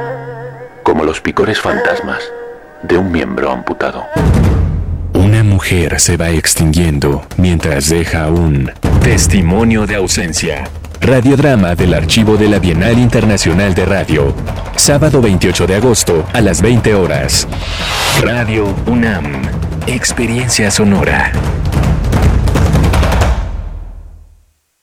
[0.83, 2.21] como los picores fantasmas
[2.83, 4.05] de un miembro amputado.
[5.49, 8.71] Mujer se va extinguiendo mientras deja un
[9.01, 10.69] testimonio de ausencia.
[11.01, 14.35] Radiodrama del archivo de la Bienal Internacional de Radio.
[14.75, 17.47] Sábado 28 de agosto a las 20 horas.
[18.21, 19.41] Radio UNAM.
[19.87, 21.31] Experiencia sonora.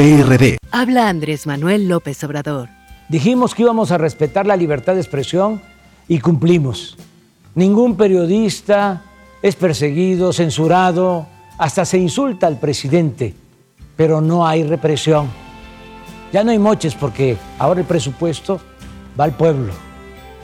[0.00, 0.56] PRD.
[0.72, 2.70] Habla Andrés Manuel López Obrador.
[3.10, 5.60] Dijimos que íbamos a respetar la libertad de expresión
[6.08, 6.96] y cumplimos.
[7.54, 9.02] Ningún periodista
[9.42, 11.26] es perseguido, censurado,
[11.58, 13.34] hasta se insulta al presidente,
[13.94, 15.28] pero no hay represión.
[16.32, 18.58] Ya no hay moches porque ahora el presupuesto
[19.20, 19.74] va al pueblo,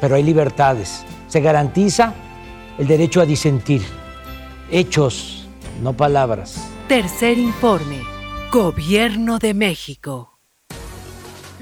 [0.02, 1.02] pero hay libertades.
[1.28, 2.12] Se garantiza
[2.76, 3.80] el derecho a disentir.
[4.70, 5.48] Hechos,
[5.82, 6.68] no palabras.
[6.88, 8.15] Tercer informe.
[8.56, 10.40] Gobierno de México.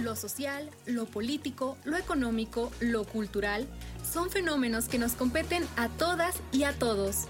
[0.01, 3.67] Lo social, lo político, lo económico, lo cultural
[4.05, 7.27] son fenómenos que nos competen a todas y a todos.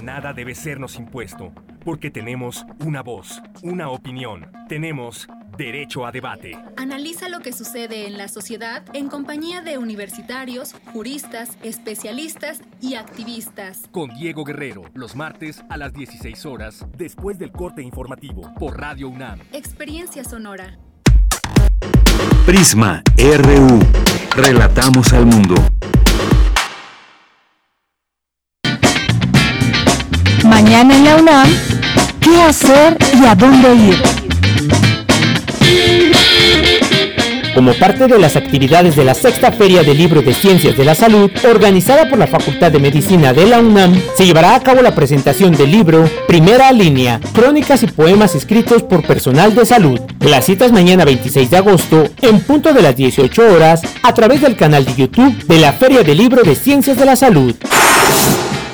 [0.00, 1.52] Nada debe sernos impuesto,
[1.84, 5.26] porque tenemos una voz, una opinión, tenemos
[5.64, 6.58] derecho a debate.
[6.76, 13.82] Analiza lo que sucede en la sociedad en compañía de universitarios, juristas, especialistas y activistas.
[13.90, 19.08] Con Diego Guerrero, los martes a las 16 horas, después del corte informativo, por Radio
[19.08, 19.38] UNAM.
[19.52, 20.78] Experiencia sonora.
[22.46, 23.80] Prisma RU.
[24.36, 25.54] Relatamos al mundo.
[30.44, 31.48] Mañana en la UNAM,
[32.20, 34.29] ¿qué hacer y a dónde ir?
[37.54, 40.94] Como parte de las actividades de la Sexta Feria del Libro de Ciencias de la
[40.94, 44.94] Salud, organizada por la Facultad de Medicina de la UNAM, se llevará a cabo la
[44.94, 50.00] presentación del libro Primera Línea, Crónicas y Poemas escritos por personal de salud.
[50.20, 54.40] La cita es mañana 26 de agosto, en punto de las 18 horas, a través
[54.42, 57.54] del canal de YouTube de la Feria del Libro de Ciencias de la Salud.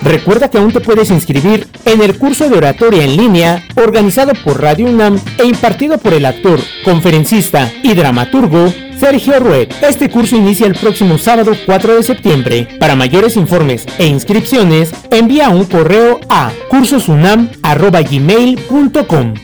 [0.07, 4.63] Recuerda que aún te puedes inscribir en el curso de oratoria en línea organizado por
[4.63, 9.69] Radio UNAM e impartido por el actor, conferencista y dramaturgo Sergio Rued.
[9.83, 12.69] Este curso inicia el próximo sábado 4 de septiembre.
[12.79, 19.35] Para mayores informes e inscripciones, envía un correo a cursosunam.gmail.com.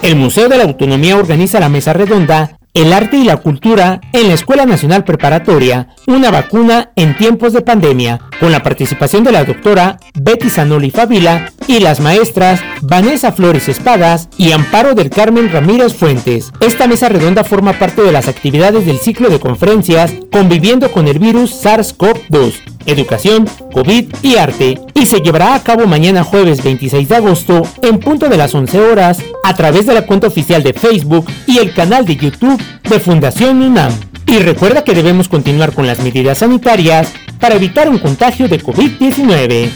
[0.00, 4.26] El Museo de la Autonomía organiza la mesa redonda el arte y la cultura en
[4.26, 9.44] la Escuela Nacional Preparatoria, una vacuna en tiempos de pandemia, con la participación de la
[9.44, 15.94] doctora Betty Zanoli Favila y las maestras Vanessa Flores Espadas y Amparo del Carmen Ramírez
[15.94, 16.52] Fuentes.
[16.58, 21.20] Esta mesa redonda forma parte de las actividades del ciclo de conferencias Conviviendo con el
[21.20, 27.16] virus SARS-CoV-2, Educación, COVID y Arte, y se llevará a cabo mañana jueves 26 de
[27.16, 31.26] agosto en punto de las 11 horas a través de la cuenta oficial de Facebook
[31.46, 33.92] y el canal de YouTube de Fundación UNAM.
[34.26, 39.68] Y recuerda que debemos continuar con las medidas sanitarias para evitar un contagio de COVID-19.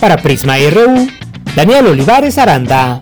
[0.00, 1.08] Para Prisma RU,
[1.54, 3.00] Daniel Olivares Aranda.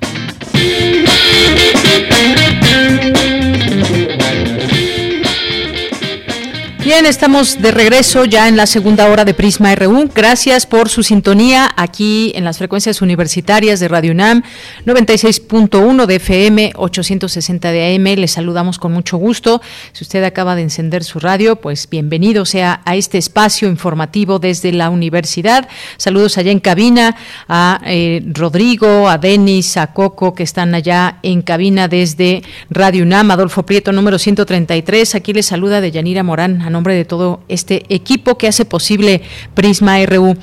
[6.89, 10.09] Bien, estamos de regreso ya en la segunda hora de Prisma RU.
[10.15, 14.43] Gracias por su sintonía aquí en las frecuencias universitarias de Radio UNAM,
[14.87, 18.05] 96.1 de FM, 860 de AM.
[18.19, 19.61] Les saludamos con mucho gusto.
[19.93, 24.73] Si usted acaba de encender su radio, pues bienvenido sea a este espacio informativo desde
[24.73, 25.69] la universidad.
[25.99, 27.17] Saludos allá en cabina
[27.49, 33.31] a eh, Rodrigo, a Denis, a Coco, que están allá en cabina desde Radio UNAM.
[33.31, 35.15] Adolfo Prieto, número 133.
[35.17, 39.23] Aquí les saluda de Yanira Morán nombre de todo este equipo que hace posible
[39.55, 40.37] Prisma RU.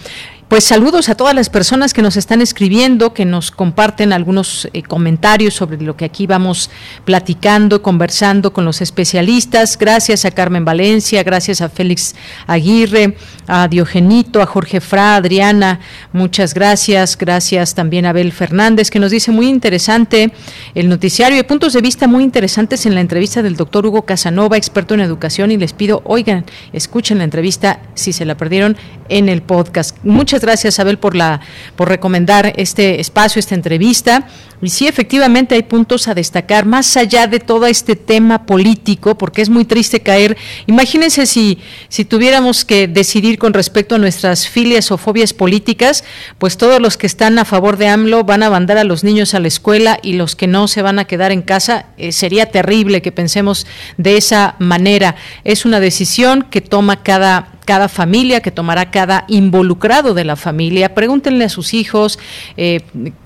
[0.50, 4.84] Pues saludos a todas las personas que nos están escribiendo, que nos comparten algunos eh,
[4.84, 6.70] comentarios sobre lo que aquí vamos
[7.04, 9.78] platicando, conversando con los especialistas.
[9.78, 12.16] Gracias a Carmen Valencia, gracias a Félix
[12.48, 13.18] Aguirre,
[13.48, 15.80] a Diogenito, a Jorge Fra, Adriana,
[16.14, 17.18] muchas gracias.
[17.18, 20.32] Gracias también a Abel Fernández, que nos dice muy interesante
[20.74, 24.58] el noticiario y puntos de vista muy interesantes en la entrevista del doctor Hugo Casanova,
[24.58, 28.78] experto en educación, y les pido, oigan, escuchen la entrevista si se la perdieron
[29.10, 29.98] en el podcast.
[30.04, 31.41] Muchas gracias, Abel, por la
[31.76, 34.28] por recomendar este espacio, esta entrevista.
[34.62, 39.41] Y sí, efectivamente hay puntos a destacar, más allá de todo este tema político, porque
[39.41, 40.38] es muy triste caer.
[40.66, 46.03] Imagínense si, si tuviéramos que decidir con respecto a nuestras filias o fobias políticas,
[46.38, 49.34] pues todos los que están a favor de AMLO van a mandar a los niños
[49.34, 51.88] a la escuela y los que no se van a quedar en casa.
[51.97, 55.16] Eh, sería terrible que pensemos de esa manera.
[55.43, 60.93] Es una decisión que toma cada cada familia, que tomará cada involucrado de la familia.
[60.95, 62.20] Pregúntenle a sus hijos,
[62.55, 62.82] eh,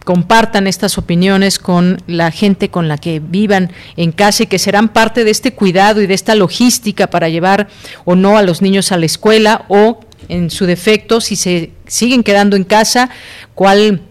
[0.06, 4.90] compartan estas opiniones con la gente con la que vivan en casa y que serán
[4.90, 7.68] parte de este cuidado y de esta logística para llevar
[8.06, 12.24] o no a los niños a la escuela o en su defecto, si se siguen
[12.24, 13.10] quedando en casa,
[13.56, 14.02] cuál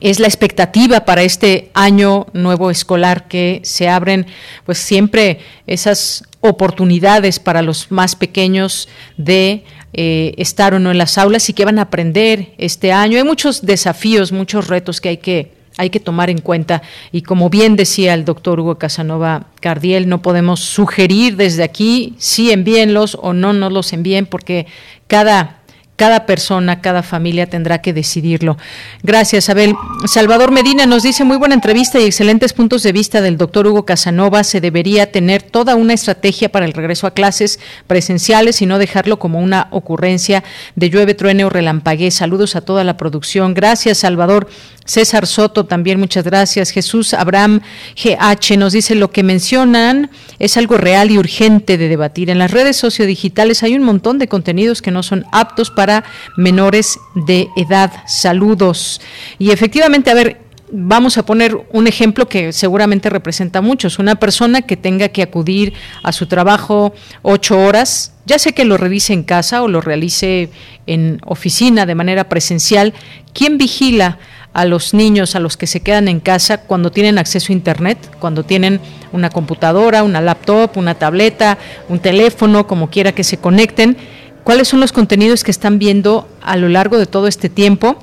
[0.00, 4.26] es la expectativa para este año nuevo escolar que se abren
[4.64, 9.64] pues siempre esas oportunidades para los más pequeños de
[9.94, 13.16] eh, estar o no en las aulas y que van a aprender este año.
[13.16, 16.82] Hay muchos desafíos, muchos retos que hay que hay que tomar en cuenta.
[17.10, 22.52] Y como bien decía el doctor Hugo Casanova Cardiel, no podemos sugerir desde aquí si
[22.52, 24.66] envíenlos o no nos los envíen, porque
[25.08, 25.63] cada
[25.96, 28.56] cada persona, cada familia tendrá que decidirlo.
[29.02, 29.74] Gracias, Abel.
[30.06, 33.84] Salvador Medina nos dice muy buena entrevista y excelentes puntos de vista del doctor Hugo
[33.84, 34.42] Casanova.
[34.44, 39.18] Se debería tener toda una estrategia para el regreso a clases presenciales y no dejarlo
[39.18, 40.42] como una ocurrencia
[40.74, 42.10] de llueve, truene o relampaguee.
[42.10, 43.54] Saludos a toda la producción.
[43.54, 44.48] Gracias, Salvador.
[44.84, 46.70] César Soto también, muchas gracias.
[46.70, 47.60] Jesús Abraham
[47.96, 52.30] GH nos dice lo que mencionan es algo real y urgente de debatir.
[52.30, 56.04] En las redes sociodigitales hay un montón de contenidos que no son aptos para
[56.36, 57.92] menores de edad.
[58.06, 59.00] Saludos.
[59.38, 63.98] Y efectivamente, a ver, vamos a poner un ejemplo que seguramente representa a muchos.
[63.98, 65.72] Una persona que tenga que acudir
[66.02, 70.50] a su trabajo ocho horas, ya sea que lo revise en casa o lo realice
[70.86, 72.92] en oficina de manera presencial,
[73.32, 74.18] ¿quién vigila?
[74.54, 77.98] A los niños, a los que se quedan en casa cuando tienen acceso a Internet,
[78.20, 78.80] cuando tienen
[79.12, 83.96] una computadora, una laptop, una tableta, un teléfono, como quiera que se conecten,
[84.44, 87.98] cuáles son los contenidos que están viendo a lo largo de todo este tiempo.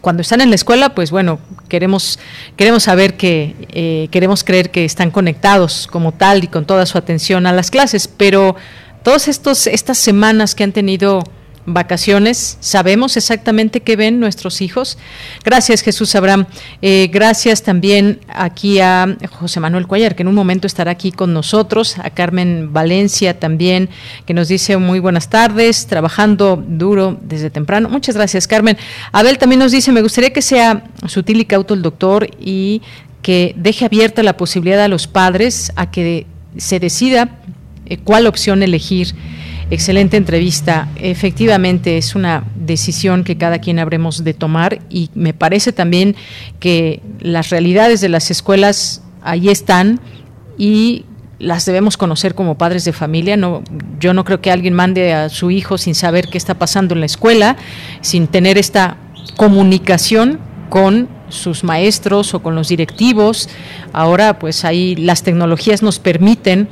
[0.00, 2.20] Cuando están en la escuela, pues bueno, queremos,
[2.56, 6.98] queremos saber que, eh, queremos creer que están conectados como tal y con toda su
[6.98, 8.54] atención a las clases, pero
[9.02, 11.24] todas estas semanas que han tenido
[11.68, 12.58] vacaciones.
[12.60, 14.98] Sabemos exactamente qué ven nuestros hijos.
[15.44, 16.46] Gracias, Jesús Abraham.
[16.82, 21.32] Eh, gracias también aquí a José Manuel Cuellar, que en un momento estará aquí con
[21.32, 23.88] nosotros, a Carmen Valencia también,
[24.26, 27.88] que nos dice muy buenas tardes, trabajando duro desde temprano.
[27.88, 28.76] Muchas gracias, Carmen.
[29.12, 32.82] Abel también nos dice, me gustaría que sea sutil y cauto el doctor y
[33.22, 37.40] que deje abierta la posibilidad a los padres a que se decida
[37.86, 39.14] eh, cuál opción elegir
[39.70, 40.88] Excelente entrevista.
[40.96, 46.16] Efectivamente, es una decisión que cada quien habremos de tomar y me parece también
[46.58, 50.00] que las realidades de las escuelas ahí están
[50.56, 51.04] y
[51.38, 53.36] las debemos conocer como padres de familia.
[53.36, 53.62] No,
[54.00, 57.00] yo no creo que alguien mande a su hijo sin saber qué está pasando en
[57.00, 57.56] la escuela,
[58.00, 58.96] sin tener esta
[59.36, 60.40] comunicación
[60.70, 63.50] con sus maestros o con los directivos.
[63.92, 66.68] Ahora, pues ahí las tecnologías nos permiten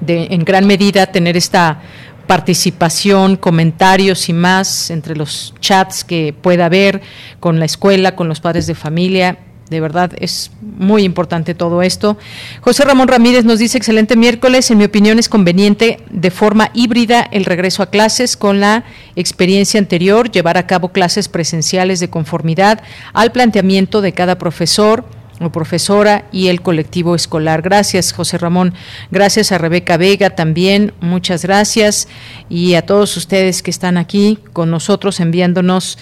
[0.00, 1.80] de, en gran medida tener esta
[2.28, 7.00] participación, comentarios y más entre los chats que pueda haber
[7.40, 9.38] con la escuela, con los padres de familia.
[9.70, 12.18] De verdad es muy importante todo esto.
[12.60, 17.26] José Ramón Ramírez nos dice, excelente miércoles, en mi opinión es conveniente de forma híbrida
[17.32, 18.84] el regreso a clases con la
[19.16, 22.82] experiencia anterior, llevar a cabo clases presenciales de conformidad
[23.14, 25.04] al planteamiento de cada profesor
[25.40, 27.62] o profesora y el colectivo escolar.
[27.62, 28.74] Gracias, José Ramón.
[29.10, 30.92] Gracias a Rebeca Vega también.
[31.00, 32.08] Muchas gracias.
[32.48, 35.98] Y a todos ustedes que están aquí con nosotros enviándonos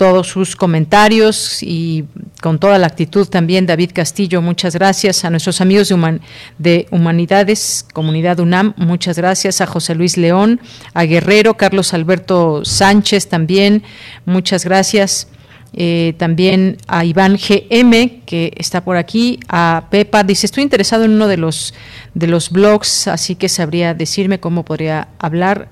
[0.00, 2.06] todos sus comentarios y
[2.40, 6.20] con toda la actitud también David Castillo, muchas gracias a nuestros amigos de,
[6.56, 10.58] de, Humanidades, Comunidad UNAM, muchas gracias a José Luis León,
[10.94, 13.82] a Guerrero, Carlos Alberto Sánchez también,
[14.24, 15.28] muchas gracias
[15.72, 21.12] eh, también a Iván GM, que está por aquí, a Pepa, dice, estoy interesado en
[21.12, 21.74] uno de los,
[22.14, 25.68] de los blogs, así que sabría decirme cómo podría hablar.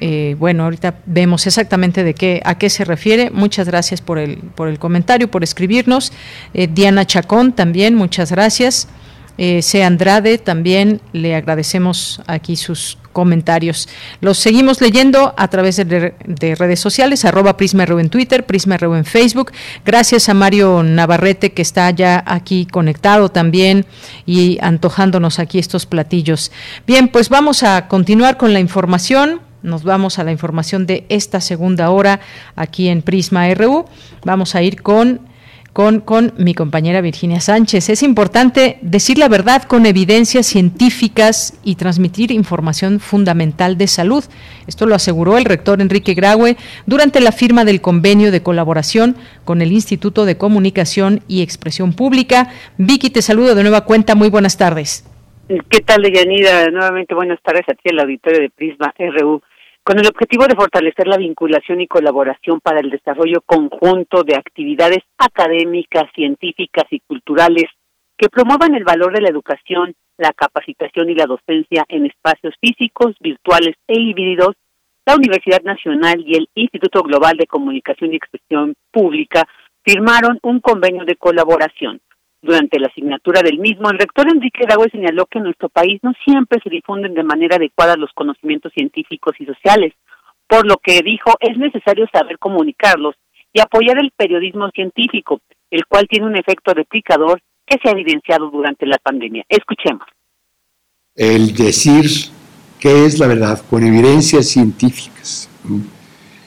[0.00, 3.30] Eh, bueno, ahorita vemos exactamente de qué, a qué se refiere.
[3.30, 6.12] Muchas gracias por el, por el comentario, por escribirnos.
[6.52, 8.88] Eh, Diana Chacón también, muchas gracias.
[9.38, 9.84] C.
[9.84, 13.88] Andrade, también le agradecemos aquí sus comentarios.
[14.20, 19.50] Los seguimos leyendo a través de, redes sociales, arroba PrismaRU en Twitter, PrismaRU en Facebook.
[19.84, 23.86] Gracias a Mario Navarrete que está ya aquí conectado también
[24.24, 26.52] y antojándonos aquí estos platillos.
[26.86, 29.40] Bien, pues vamos a continuar con la información.
[29.64, 32.20] Nos vamos a la información de esta segunda hora
[32.54, 33.86] aquí en Prisma RU.
[34.24, 35.27] Vamos a ir con
[35.78, 37.88] con, mi compañera Virginia Sánchez.
[37.88, 44.24] Es importante decir la verdad con evidencias científicas y transmitir información fundamental de salud.
[44.66, 49.62] Esto lo aseguró el rector Enrique Graue durante la firma del convenio de colaboración con
[49.62, 52.48] el Instituto de Comunicación y Expresión Pública.
[52.76, 54.16] Vicky, te saludo de nueva cuenta.
[54.16, 55.08] Muy buenas tardes.
[55.46, 56.72] ¿Qué tal, Deyanira?
[56.72, 59.40] Nuevamente buenas tardes a ti, el auditorio de Prisma RU.
[59.88, 64.98] Con el objetivo de fortalecer la vinculación y colaboración para el desarrollo conjunto de actividades
[65.16, 67.70] académicas, científicas y culturales
[68.18, 73.16] que promuevan el valor de la educación, la capacitación y la docencia en espacios físicos,
[73.18, 74.56] virtuales e híbridos,
[75.06, 79.48] la Universidad Nacional y el Instituto Global de Comunicación y Expresión Pública
[79.86, 81.98] firmaron un convenio de colaboración.
[82.40, 86.12] Durante la asignatura del mismo, el rector Enrique Dagüe señaló que en nuestro país no
[86.24, 89.92] siempre se difunden de manera adecuada los conocimientos científicos y sociales,
[90.46, 93.16] por lo que dijo es necesario saber comunicarlos
[93.52, 95.40] y apoyar el periodismo científico,
[95.70, 99.44] el cual tiene un efecto replicador que se ha evidenciado durante la pandemia.
[99.48, 100.06] Escuchemos.
[101.16, 102.04] El decir
[102.78, 105.50] qué es la verdad con evidencias científicas,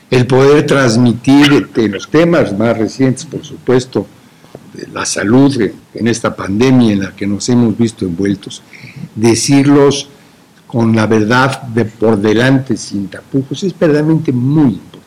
[0.10, 4.08] el poder transmitir en los temas más recientes, por supuesto,
[4.74, 5.54] de la salud
[5.94, 8.64] en esta pandemia en la que nos hemos visto envueltos,
[9.16, 10.10] decirlos
[10.68, 15.02] con la verdad de por delante, sin tapujos, es verdaderamente muy importante.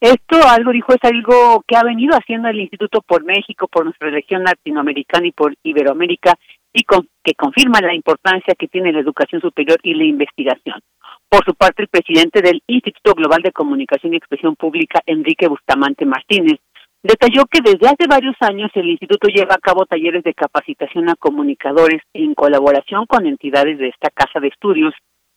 [0.00, 4.10] Esto, algo dijo, es algo que ha venido haciendo el Instituto por México, por nuestra
[4.10, 6.34] región latinoamericana y por Iberoamérica,
[6.72, 6.84] y
[7.22, 10.80] que confirma la importancia que tiene la educación superior y la investigación.
[11.28, 16.06] Por su parte, el presidente del Instituto Global de Comunicación y Expresión Pública, Enrique Bustamante
[16.06, 16.58] Martínez,
[17.02, 21.16] detalló que desde hace varios años el instituto lleva a cabo talleres de capacitación a
[21.16, 24.94] comunicadores en colaboración con entidades de esta casa de estudios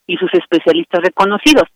[0.07, 1.67] y sus especialistas reconocidos,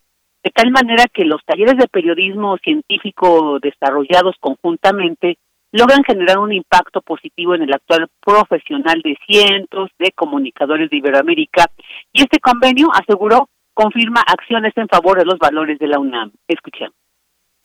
[0.44, 5.38] de tal manera que los talleres de periodismo científico desarrollados conjuntamente
[5.72, 11.66] logran generar un impacto positivo en el actual profesional de cientos de comunicadores de Iberoamérica
[12.12, 16.32] y este convenio, aseguró, confirma acciones en favor de los valores de la UNAM.
[16.46, 16.94] Escuchemos.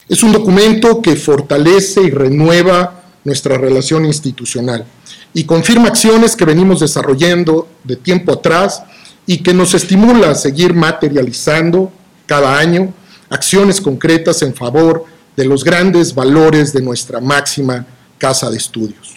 [0.08, 4.86] Es un documento que fortalece y renueva nuestra relación institucional
[5.34, 8.84] y confirma acciones que venimos desarrollando de tiempo atrás
[9.26, 11.92] y que nos estimula a seguir materializando
[12.26, 12.94] cada año
[13.30, 15.06] acciones concretas en favor
[15.36, 17.86] de los grandes valores de nuestra máxima
[18.18, 19.16] casa de estudios.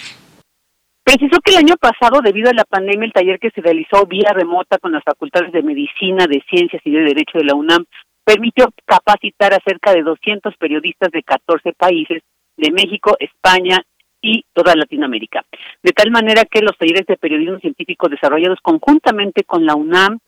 [1.04, 4.32] Precisó que el año pasado, debido a la pandemia, el taller que se realizó vía
[4.34, 7.84] remota con las facultades de Medicina, de Ciencias y de Derecho de la UNAM
[8.26, 12.22] permitió capacitar a cerca de 200 periodistas de 14 países,
[12.56, 13.78] de México, España
[14.20, 15.44] y toda Latinoamérica.
[15.82, 20.18] De tal manera que los talleres de periodismo científico desarrollados conjuntamente con la UNAM,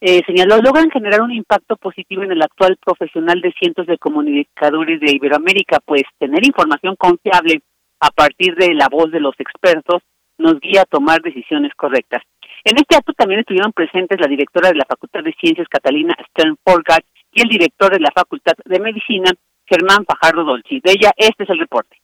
[0.00, 5.00] eh, señaló, logran generar un impacto positivo en el actual profesional de cientos de comunicadores
[5.00, 7.62] de Iberoamérica, pues tener información confiable
[7.98, 10.02] a partir de la voz de los expertos
[10.38, 12.22] nos guía a tomar decisiones correctas.
[12.62, 16.56] En este acto también estuvieron presentes la directora de la Facultad de Ciencias, Catalina Stern
[16.64, 17.02] Forgat,
[17.32, 19.32] y el director de la Facultad de Medicina,
[19.66, 20.80] Germán Fajardo Dolci.
[20.82, 21.96] De ella, este es el reporte.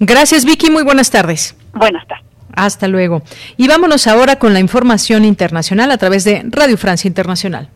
[0.00, 0.70] Gracias, Vicky.
[0.70, 1.56] Muy buenas tardes.
[1.72, 2.26] Buenas tardes.
[2.54, 3.22] Hasta luego.
[3.56, 7.68] Y vámonos ahora con la información internacional a través de Radio Francia Internacional.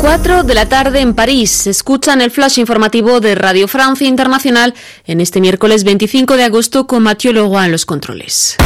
[0.00, 1.66] Cuatro de la tarde en París.
[1.66, 4.72] Escuchan el flash informativo de Radio Francia Internacional
[5.04, 8.56] en este miércoles 25 de agosto con Mathieu Leroy en los controles.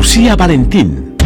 [0.00, 1.19] Lucía Valentín.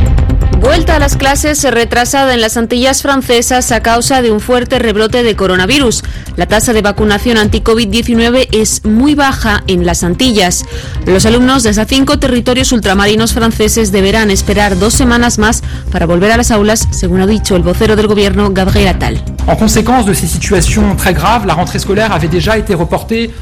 [0.64, 5.22] Vuelta a las clases retrasada en las Antillas francesas a causa de un fuerte rebrote
[5.22, 6.02] de coronavirus.
[6.36, 10.64] La tasa de vacunación anti-COVID-19 es muy baja en las Antillas.
[11.04, 15.62] Los alumnos de esas cinco territorios ultramarinos franceses deberán esperar dos semanas más
[15.92, 19.22] para volver a las aulas, según ha dicho el vocero del gobierno, Gabriel Attal.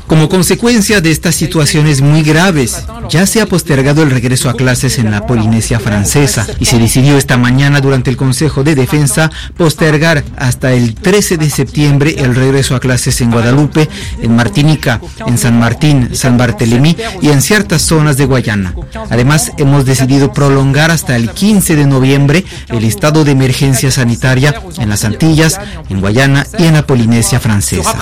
[0.08, 4.98] Como consecuencia de estas situaciones muy graves, ya se ha postergado el regreso a clases
[4.98, 10.24] en la Polinesia francesa y se decidió esta mañana durante el Consejo de Defensa postergar
[10.36, 13.88] hasta el 13 de septiembre el regreso a clases en Guadalupe,
[14.20, 18.74] en Martinica, en San Martín, San Bartolomé y en ciertas zonas de Guayana.
[19.10, 24.88] Además, hemos decidido prolongar hasta el 15 de noviembre el estado de emergencia sanitaria en
[24.88, 27.94] las Antillas, en Guayana y en la Polinesia francesa.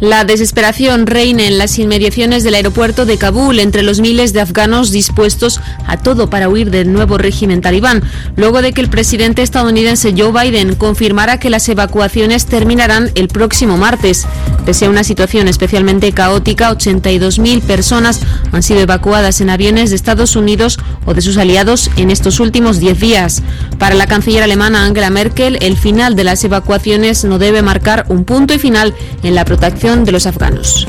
[0.00, 4.92] La desesperación reina en las inmediaciones del aeropuerto de Kabul entre los miles de afganos
[4.92, 8.02] dispuestos a todo para huir del nuevo régimen talibán,
[8.36, 13.76] luego de que el presidente estadounidense Joe Biden confirmara que las evacuaciones terminarán el próximo
[13.76, 14.26] martes.
[14.64, 18.20] Pese a una situación especialmente caótica, 82.000 personas
[18.52, 22.78] han sido evacuadas en aviones de Estados Unidos o de sus aliados en estos últimos
[22.80, 23.42] 10 días.
[23.78, 28.24] Para la canciller alemana Angela Merkel, el final de las evacuaciones no debe marcar un
[28.24, 30.86] punto y final en la protección de los afganos.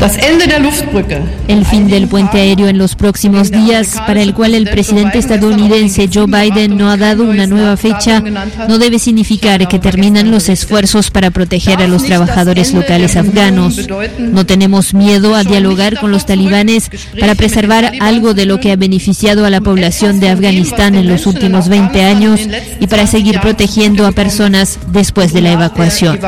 [1.48, 6.10] El fin del puente aéreo en los próximos días, para el cual el presidente estadounidense
[6.12, 6.39] Joe Biden
[6.70, 8.22] no ha dado una nueva fecha,
[8.68, 13.88] no debe significar que terminan los esfuerzos para proteger a los trabajadores locales afganos.
[14.20, 16.90] No tenemos miedo a dialogar con los talibanes
[17.20, 21.26] para preservar algo de lo que ha beneficiado a la población de Afganistán en los
[21.28, 22.42] últimos 20 años
[22.80, 26.20] y para seguir protegiendo a personas después de la evacuación.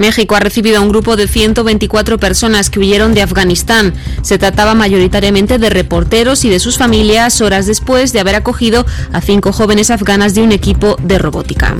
[0.00, 3.94] México ha recibido a un grupo de 124 personas que huyeron de Afganistán.
[4.22, 9.20] Se trataba mayoritariamente de reporteros y de sus familias horas después de haber acogido a
[9.20, 11.76] cinco jóvenes afganas de un equipo de robótica.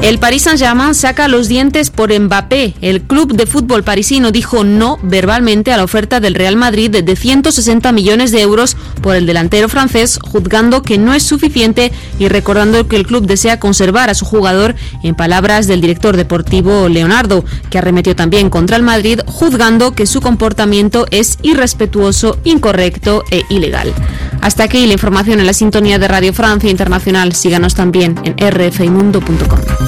[0.00, 2.74] El Paris Saint-Germain saca los dientes por Mbappé.
[2.80, 7.16] El club de fútbol parisino dijo no verbalmente a la oferta del Real Madrid de
[7.16, 12.86] 160 millones de euros por el delantero francés, juzgando que no es suficiente y recordando
[12.86, 17.78] que el club desea conservar a su jugador, en palabras del director deportivo Leonardo, que
[17.78, 23.92] arremetió también contra el Madrid, juzgando que su comportamiento es irrespetuoso, incorrecto e ilegal.
[24.40, 27.34] Hasta aquí la información en la sintonía de Radio Francia Internacional.
[27.34, 29.87] Síganos también en rfimundo.com.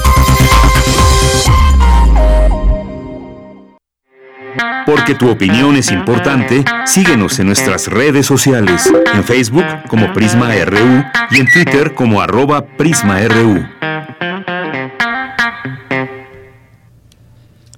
[4.85, 11.03] Porque tu opinión es importante, síguenos en nuestras redes sociales, en Facebook como Prisma RU
[11.31, 13.65] y en Twitter como arroba PrismaRU.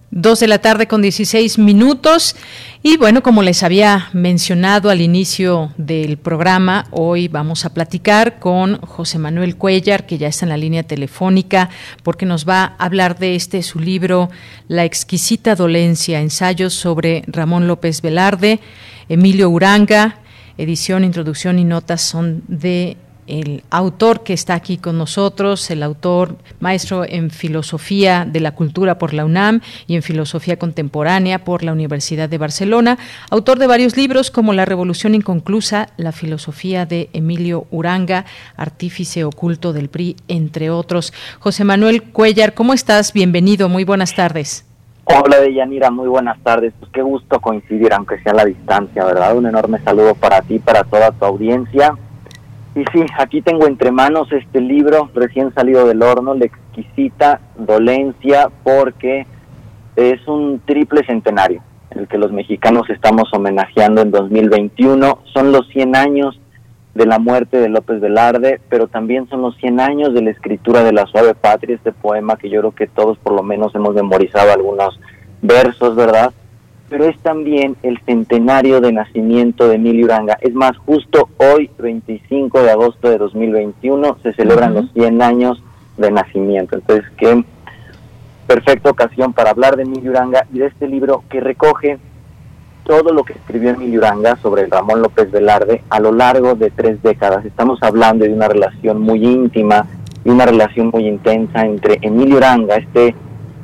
[0.10, 2.36] Dos de la tarde con 16 minutos.
[2.86, 8.78] Y bueno, como les había mencionado al inicio del programa, hoy vamos a platicar con
[8.82, 11.70] José Manuel Cuellar, que ya está en la línea telefónica,
[12.04, 14.30] porque nos va a hablar de este su libro,
[14.68, 18.60] La exquisita dolencia, ensayos sobre Ramón López Velarde,
[19.08, 20.18] Emilio Uranga,
[20.58, 22.98] edición, introducción y notas son de
[23.28, 28.98] el autor que está aquí con nosotros, el autor maestro en filosofía de la cultura
[28.98, 32.98] por la UNAM y en filosofía contemporánea por la Universidad de Barcelona,
[33.30, 38.26] autor de varios libros como La Revolución Inconclusa, La filosofía de Emilio Uranga,
[38.58, 41.14] artífice oculto del PRI, entre otros.
[41.40, 43.14] José Manuel Cuellar, ¿cómo estás?
[43.14, 44.66] Bienvenido, muy buenas tardes.
[45.06, 46.74] Hola Deyanira, muy buenas tardes.
[46.80, 49.36] Pues qué gusto coincidir, aunque sea a la distancia, ¿verdad?
[49.36, 51.94] Un enorme saludo para ti, para toda tu audiencia.
[52.76, 58.50] Y sí, aquí tengo entre manos este libro recién salido del horno, La exquisita dolencia,
[58.64, 59.28] porque
[59.96, 65.20] es un triple centenario, el que los mexicanos estamos homenajeando en 2021.
[65.34, 66.40] Son los 100 años
[66.96, 70.84] de la muerte de López Velarde, pero también son los 100 años de la escritura
[70.84, 73.94] de La Suave Patria, este poema que yo creo que todos por lo menos hemos
[73.94, 75.00] memorizado algunos
[75.42, 76.34] versos, ¿verdad?
[76.94, 80.38] Pero es también el centenario de nacimiento de Emilio Uranga.
[80.42, 85.64] Es más, justo hoy, 25 de agosto de 2021, se celebran los 100 años
[85.98, 86.76] de nacimiento.
[86.76, 87.44] Entonces, qué
[88.46, 91.98] perfecta ocasión para hablar de Emilio Uranga y de este libro que recoge
[92.84, 97.02] todo lo que escribió Emilio Uranga sobre Ramón López Velarde a lo largo de tres
[97.02, 97.44] décadas.
[97.44, 99.88] Estamos hablando de una relación muy íntima
[100.24, 103.16] y una relación muy intensa entre Emilio Uranga, este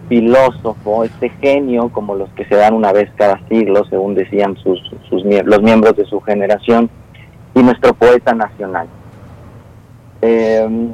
[0.10, 4.82] filósofo, este genio, como los que se dan una vez cada siglo, según decían sus,
[5.08, 6.90] sus, los miembros de su generación,
[7.56, 8.88] y nuestro poeta nacional.
[10.22, 10.92] Em,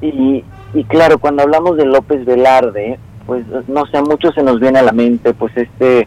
[0.00, 4.60] y, y, claro, cuando hablamos de López Velarde, pues no sé, a muchos se nos
[4.60, 6.06] viene a la mente pues este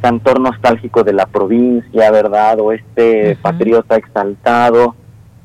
[0.00, 2.58] cantor nostálgico de la provincia, ¿verdad?
[2.60, 4.94] O este patriota exaltado,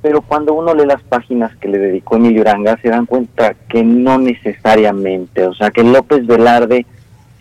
[0.06, 3.84] pero cuando uno lee las páginas que le dedicó Emilio Uranga se dan cuenta que
[3.84, 6.86] no necesariamente, o sea que López Velarde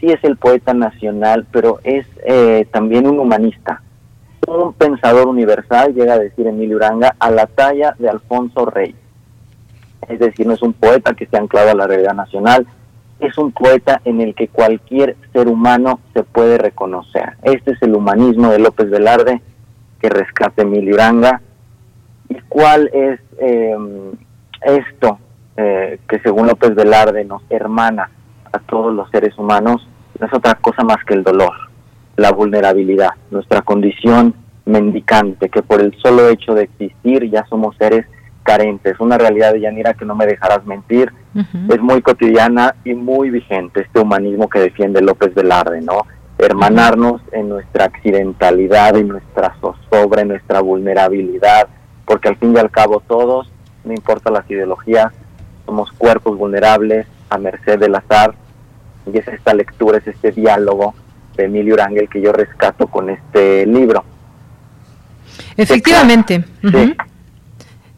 [0.00, 3.82] sí es el poeta nacional, pero es eh, también un humanista,
[4.48, 8.94] un pensador universal, llega a decir Emilio Uranga, a la talla de Alfonso Rey.
[10.08, 12.66] Es decir, no es un poeta que esté anclado a la realidad nacional,
[13.20, 17.34] es un poeta en el que cualquier ser humano se puede reconocer.
[17.42, 19.42] Este es el humanismo de López Velarde
[20.00, 21.42] que rescata Emilio Uranga
[22.34, 23.76] ¿Y cuál es eh,
[24.62, 25.18] esto
[25.56, 28.10] eh, que según López Velarde nos hermana
[28.52, 29.86] a todos los seres humanos?
[30.18, 31.52] No es otra cosa más que el dolor,
[32.16, 34.34] la vulnerabilidad, nuestra condición
[34.64, 38.04] mendicante, que por el solo hecho de existir ya somos seres
[38.42, 38.98] carentes.
[38.98, 41.12] Una realidad de Yanira que no me dejarás mentir,
[41.68, 46.06] es muy cotidiana y muy vigente este humanismo que defiende López Velarde, ¿no?
[46.38, 51.68] Hermanarnos en nuestra accidentalidad, en nuestra zozobra, en nuestra vulnerabilidad,
[52.06, 53.50] porque al fin y al cabo todos,
[53.84, 55.12] no importa las ideologías,
[55.66, 58.34] somos cuerpos vulnerables a merced del azar,
[59.12, 60.94] y es esta lectura, es este diálogo
[61.36, 64.04] de Emilio Urangel que yo rescato con este libro.
[65.56, 66.44] Efectivamente.
[66.62, 66.96] Sí,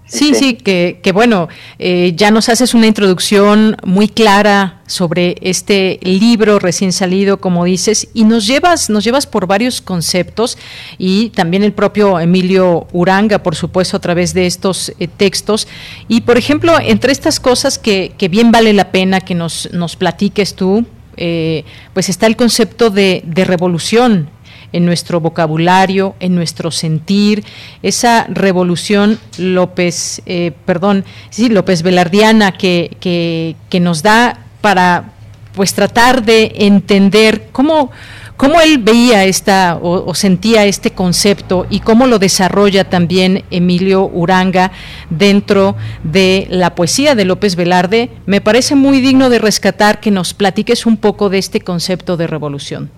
[0.07, 6.59] sí, que, que bueno, eh, ya nos haces una introducción muy clara sobre este libro
[6.59, 10.59] recién salido, como dices, y nos llevas, nos llevas por varios conceptos
[10.97, 15.67] y también el propio Emilio Uranga, por supuesto, a través de estos eh, textos.
[16.09, 19.97] Y por ejemplo, entre estas cosas que, que bien vale la pena que nos, nos
[19.97, 21.65] platiques tú, eh,
[21.95, 24.29] pues está el concepto de, de revolución
[24.77, 27.45] en nuestro vocabulario, en nuestro sentir,
[27.83, 35.13] esa revolución López, eh, perdón, sí, López Velardiana que, que, que nos da para
[35.55, 37.91] pues tratar de entender cómo,
[38.37, 44.73] cómo él veía esta o, sentía este concepto y cómo lo desarrolla también Emilio Uranga
[45.09, 45.75] dentro
[46.05, 50.85] de la poesía de López Velarde, me parece muy digno de rescatar que nos platiques
[50.85, 52.91] un poco de este concepto de revolución.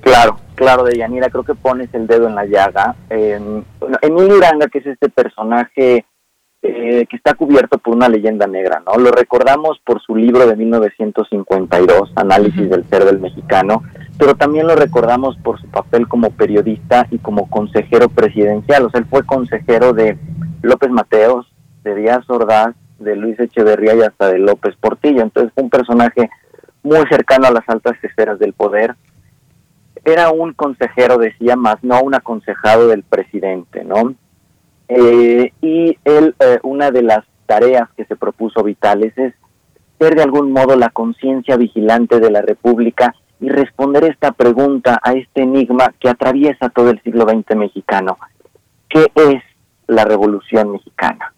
[0.00, 2.96] Claro, claro, de Yanira, creo que pones el dedo en la llaga.
[3.10, 6.06] Emilio Uranga, que es este personaje
[6.62, 8.98] eh, que está cubierto por una leyenda negra, ¿no?
[8.98, 13.82] Lo recordamos por su libro de 1952, Análisis del Ser del Mexicano,
[14.18, 18.84] pero también lo recordamos por su papel como periodista y como consejero presidencial.
[18.84, 20.18] O sea, él fue consejero de
[20.60, 21.46] López Mateos,
[21.82, 25.22] de Díaz Ordaz, de Luis Echeverría y hasta de López Portillo.
[25.22, 26.28] Entonces fue un personaje
[26.82, 28.96] muy cercano a las altas esferas del poder.
[30.04, 34.14] Era un consejero, decía más, no un aconsejado del presidente, ¿no?
[34.88, 39.34] Eh, y él, eh, una de las tareas que se propuso Vitales es
[39.98, 45.12] ser de algún modo la conciencia vigilante de la República y responder esta pregunta a
[45.12, 48.18] este enigma que atraviesa todo el siglo XX mexicano.
[48.88, 49.42] ¿Qué es
[49.86, 51.32] la Revolución Mexicana?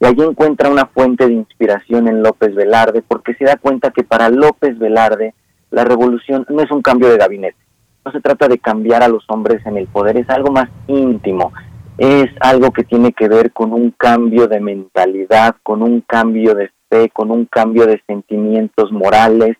[0.00, 4.02] Y allí encuentra una fuente de inspiración en López Velarde, porque se da cuenta que
[4.02, 5.34] para López Velarde
[5.70, 7.58] la revolución no es un cambio de gabinete,
[8.04, 11.52] no se trata de cambiar a los hombres en el poder, es algo más íntimo,
[11.98, 16.70] es algo que tiene que ver con un cambio de mentalidad, con un cambio de
[16.88, 19.56] fe, con un cambio de sentimientos morales,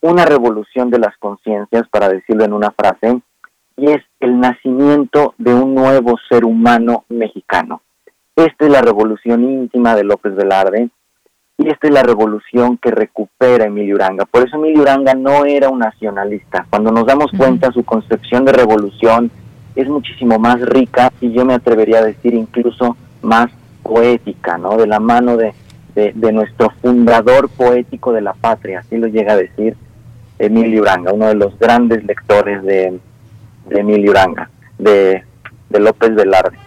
[0.00, 3.22] una revolución de las conciencias, para decirlo en una frase,
[3.76, 7.80] y es el nacimiento de un nuevo ser humano mexicano.
[8.36, 10.90] Esta es la revolución íntima de López Velarde
[11.62, 14.24] y esta es la revolución que recupera Emilio Uranga.
[14.24, 16.66] Por eso Emilio Uranga no era un nacionalista.
[16.68, 19.30] Cuando nos damos cuenta, su concepción de revolución,
[19.76, 23.50] es muchísimo más rica y yo me atrevería a decir incluso más
[23.82, 24.76] poética, ¿no?
[24.76, 25.54] De la mano de,
[25.94, 29.76] de, nuestro fundador poético de la patria, así lo llega a decir
[30.38, 32.98] Emilio Uranga, uno de los grandes lectores de,
[33.68, 35.22] de Emilio Uranga, de,
[35.70, 36.58] de López Velarde.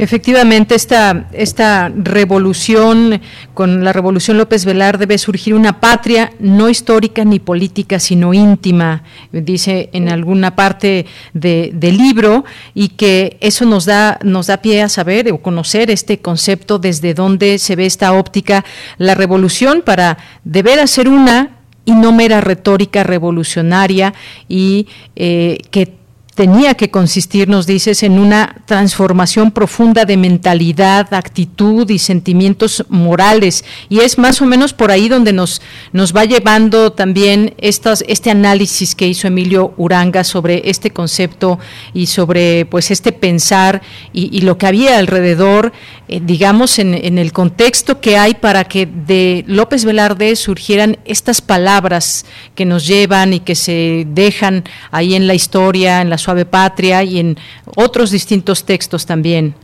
[0.00, 3.20] Efectivamente, esta, esta revolución,
[3.52, 9.02] con la revolución López Velar, debe surgir una patria no histórica ni política, sino íntima,
[9.30, 11.04] dice en alguna parte
[11.34, 16.18] del libro, y que eso nos da, nos da pie a saber o conocer este
[16.18, 18.64] concepto desde dónde se ve esta óptica,
[18.96, 24.14] la revolución para deber hacer una y no mera retórica revolucionaria
[24.48, 25.99] y eh, que
[26.40, 33.62] tenía que consistir, nos dices, en una transformación profunda de mentalidad, actitud y sentimientos morales.
[33.90, 35.60] Y es más o menos por ahí donde nos,
[35.92, 41.58] nos va llevando también este análisis que hizo Emilio Uranga sobre este concepto
[41.92, 43.82] y sobre pues este pensar
[44.14, 45.74] y, lo que había alrededor,
[46.12, 51.40] eh, digamos, en, en, el contexto que hay para que de López Velarde surgieran estas
[51.40, 52.26] palabras
[52.56, 57.04] que nos llevan y que se dejan ahí en la historia, en la Suave Patria
[57.04, 57.36] y en
[57.76, 59.54] otros distintos textos también.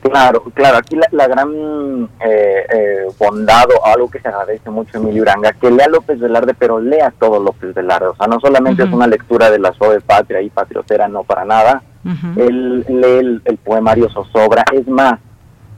[0.00, 5.04] Claro, claro, aquí la, gran eh, eh, bondad o algo que se agradece mucho en
[5.04, 8.84] Emilio Uranga, que lea López Velarde, pero lea todo López Velarde, o sea, no solamente
[8.84, 11.82] es una lectura de la suave patria y patriotera, no para nada,
[12.36, 15.20] él lee el, poemario Zozobra, es más,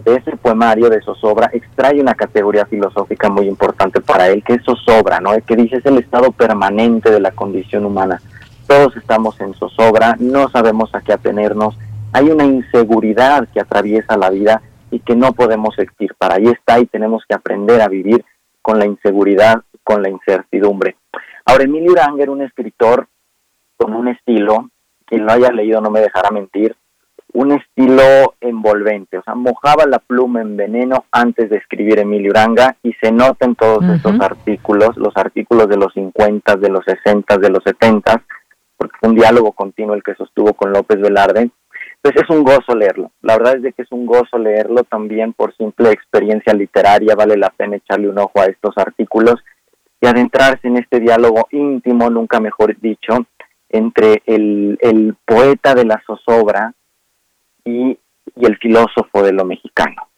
[0.04, 4.64] de ese poemario de Zozobra extrae una categoría filosófica muy importante para él, que es
[4.64, 5.30] Zozobra, ¿no?
[5.46, 8.20] que dice es el estado permanente de la condición humana
[8.66, 11.76] todos estamos en zozobra, no sabemos a qué atenernos,
[12.12, 15.74] hay una inseguridad que atraviesa la vida y que no podemos
[16.18, 18.24] para Ahí está y tenemos que aprender a vivir
[18.62, 20.96] con la inseguridad, con la incertidumbre.
[21.44, 23.08] Ahora, Emilio Uranga era un escritor
[23.76, 24.70] con un estilo,
[25.04, 26.76] quien lo haya leído no me dejará mentir,
[27.34, 32.76] un estilo envolvente, o sea, mojaba la pluma en veneno antes de escribir Emilio Uranga
[32.82, 37.36] y se nota en todos estos artículos, los artículos de los 50, de los 60,
[37.38, 38.22] de los 70,
[38.76, 41.50] porque fue un diálogo continuo el que sostuvo con López Velarde.
[42.00, 43.10] Pues es un gozo leerlo.
[43.22, 47.16] La verdad es de que es un gozo leerlo también por simple experiencia literaria.
[47.16, 49.36] Vale la pena echarle un ojo a estos artículos
[50.00, 53.26] y adentrarse en este diálogo íntimo, nunca mejor dicho,
[53.70, 56.74] entre el, el poeta de la zozobra
[57.64, 57.98] y,
[58.36, 60.08] el filósofo de lo mexicano.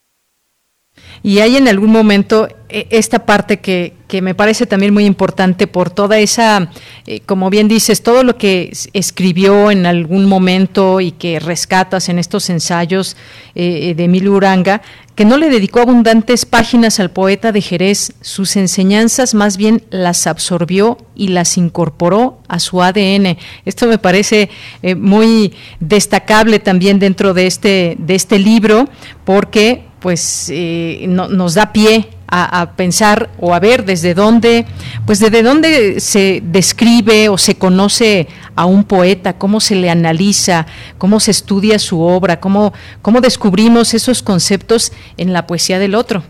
[1.22, 5.66] Y hay en algún momento eh, esta parte que, que, me parece también muy importante
[5.66, 6.70] por toda esa,
[7.06, 12.18] eh, como bien dices, todo lo que escribió en algún momento y que rescatas en
[12.18, 13.16] estos ensayos
[13.54, 14.80] eh, de Emilio Uranga,
[15.16, 20.26] que no le dedicó abundantes páginas al poeta de Jerez, sus enseñanzas más bien las
[20.26, 23.38] absorbió y las incorporó a su ADN.
[23.64, 24.50] Esto me parece
[24.82, 28.90] eh, muy destacable también dentro de este, de este libro,
[29.24, 34.66] porque pues eh, nos da pie a, pensar o a ver desde dónde,
[35.06, 40.66] pues desde dónde se describe o se conoce a un poeta, cómo se le analiza,
[40.98, 42.72] cómo se estudia su obra, cómo,
[43.02, 46.22] cómo descubrimos esos conceptos en la poesía del otro.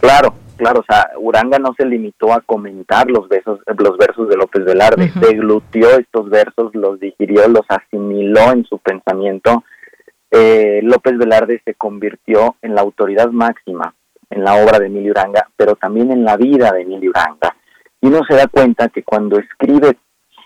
[0.00, 4.36] Claro, claro, o sea, Uranga no se limitó a comentar los versos, los versos de
[4.36, 9.64] López Velarde, se glutió estos versos, los digirió, los asimiló en su pensamiento.
[10.30, 13.94] Eh, López Velarde se convirtió en la autoridad máxima
[14.32, 17.54] en la obra de Emilio Uranga, pero también en la vida de Emilio Uranga.
[18.00, 19.96] Y uno se da cuenta que cuando escribe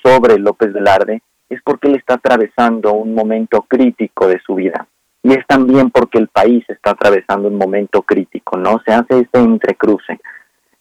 [0.02, 4.86] sobre López Velarde es porque él está atravesando un momento crítico de su vida.
[5.22, 8.80] Y es también porque el país está atravesando un momento crítico, ¿no?
[8.84, 10.20] Se hace este entrecruce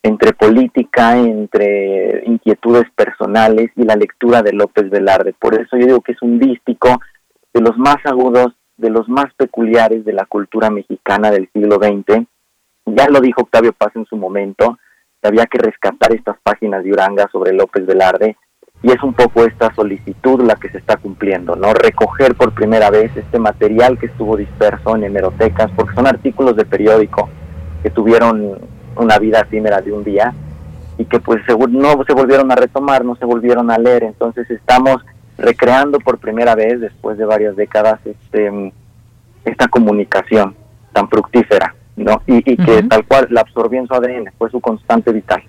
[0.03, 5.33] entre política, entre inquietudes personales y la lectura de López Velarde.
[5.33, 6.99] Por eso yo digo que es un dístico
[7.53, 12.27] de los más agudos, de los más peculiares de la cultura mexicana del siglo XX
[12.85, 14.77] ya lo dijo Octavio Paz en su momento,
[15.21, 18.37] que había que rescatar estas páginas de Uranga sobre López Velarde
[18.83, 21.73] y es un poco esta solicitud la que se está cumpliendo, ¿no?
[21.73, 26.65] Recoger por primera vez este material que estuvo disperso en hemerotecas, porque son artículos de
[26.65, 27.29] periódico
[27.81, 28.59] que tuvieron
[28.95, 30.33] una vida efímera de un día
[30.97, 35.03] y que pues no se volvieron a retomar, no se volvieron a leer, entonces estamos
[35.37, 38.73] recreando por primera vez después de varias décadas este
[39.43, 40.55] esta comunicación
[40.93, 41.74] tan fructífera.
[41.95, 42.21] ¿No?
[42.27, 45.43] Y, que tal cual la absorbió en su ADN, fue su constante vital.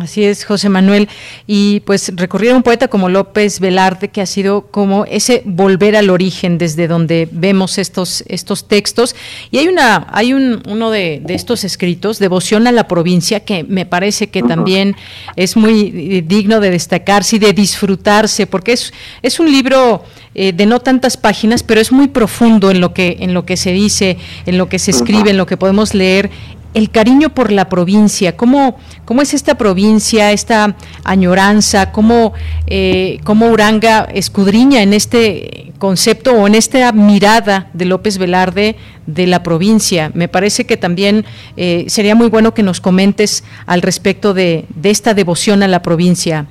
[0.00, 1.08] Así es, José Manuel.
[1.46, 5.94] Y pues recorrer a un poeta como López Velarde, que ha sido como ese volver
[5.96, 9.14] al origen desde donde vemos estos, estos textos.
[9.50, 13.86] Y hay una, hay un, uno de, estos escritos, Devoción a la provincia, que me
[13.86, 14.96] parece que también
[15.36, 18.92] es muy eh, digno de destacarse y de disfrutarse, porque es,
[19.22, 20.04] es un libro
[20.34, 23.56] eh, de no tantas páginas, pero es muy profundo en lo que, en lo que
[23.56, 26.30] se dice, en lo que se escribe, en lo que podemos leer
[26.74, 32.34] el cariño por la provincia, cómo, cómo es esta provincia, esta añoranza, cómo,
[32.66, 38.76] eh, cómo Uranga escudriña en este concepto o en esta mirada de López Velarde
[39.06, 40.10] de la provincia.
[40.14, 41.24] Me parece que también
[41.56, 46.46] eh, sería muy bueno que nos comentes al respecto de, esta devoción a la provincia.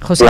[0.00, 0.26] José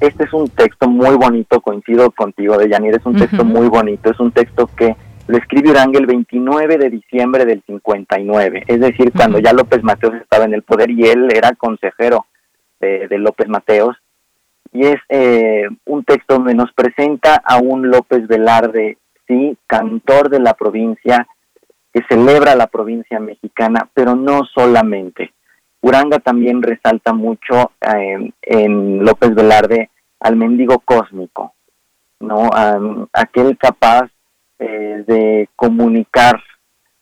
[0.00, 4.10] este es un texto muy bonito, coincido contigo, de Yanir, es un texto muy bonito,
[4.10, 4.96] es un texto que
[5.26, 10.14] lo escribe Uranga el 29 de diciembre del 59, es decir, cuando ya López Mateos
[10.14, 12.26] estaba en el poder y él era consejero
[12.80, 13.96] de, López Mateos.
[14.72, 20.40] Y es eh, un texto donde nos presenta a un López Velarde, sí, cantor de
[20.40, 21.26] la provincia,
[21.92, 25.32] que celebra la provincia mexicana, pero no solamente.
[25.80, 29.90] Uranga también resalta mucho eh, en López Velarde
[30.20, 31.54] al mendigo cósmico,
[32.20, 32.50] ¿no?
[33.12, 34.10] aquel capaz
[34.58, 36.42] eh, de comunicar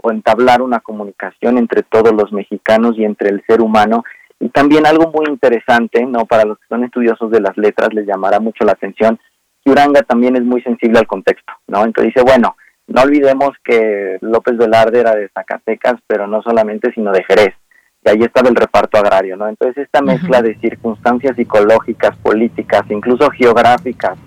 [0.03, 4.05] o entablar una comunicación entre todos los mexicanos y entre el ser humano.
[4.39, 6.27] Y también algo muy interesante, ¿no?
[6.27, 9.19] Para los que son estudiosos de las letras les llamará mucho la atención,
[9.65, 11.85] que Uranga también es muy sensible al contexto, ¿no?
[11.85, 12.57] Entonces dice, bueno,
[12.87, 17.55] no olvidemos que López Velarde era de Zacatecas, pero no solamente, sino de Jerez.
[18.05, 19.49] Y ahí estaba el reparto agrario, ¿no?
[19.49, 24.19] Entonces esta mezcla de circunstancias psicológicas, políticas, incluso geográficas,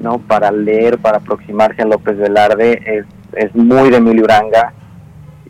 [0.00, 0.18] ¿no?
[0.18, 4.72] Para leer, para aproximarse a López Velarde es, es muy de Emilio Uranga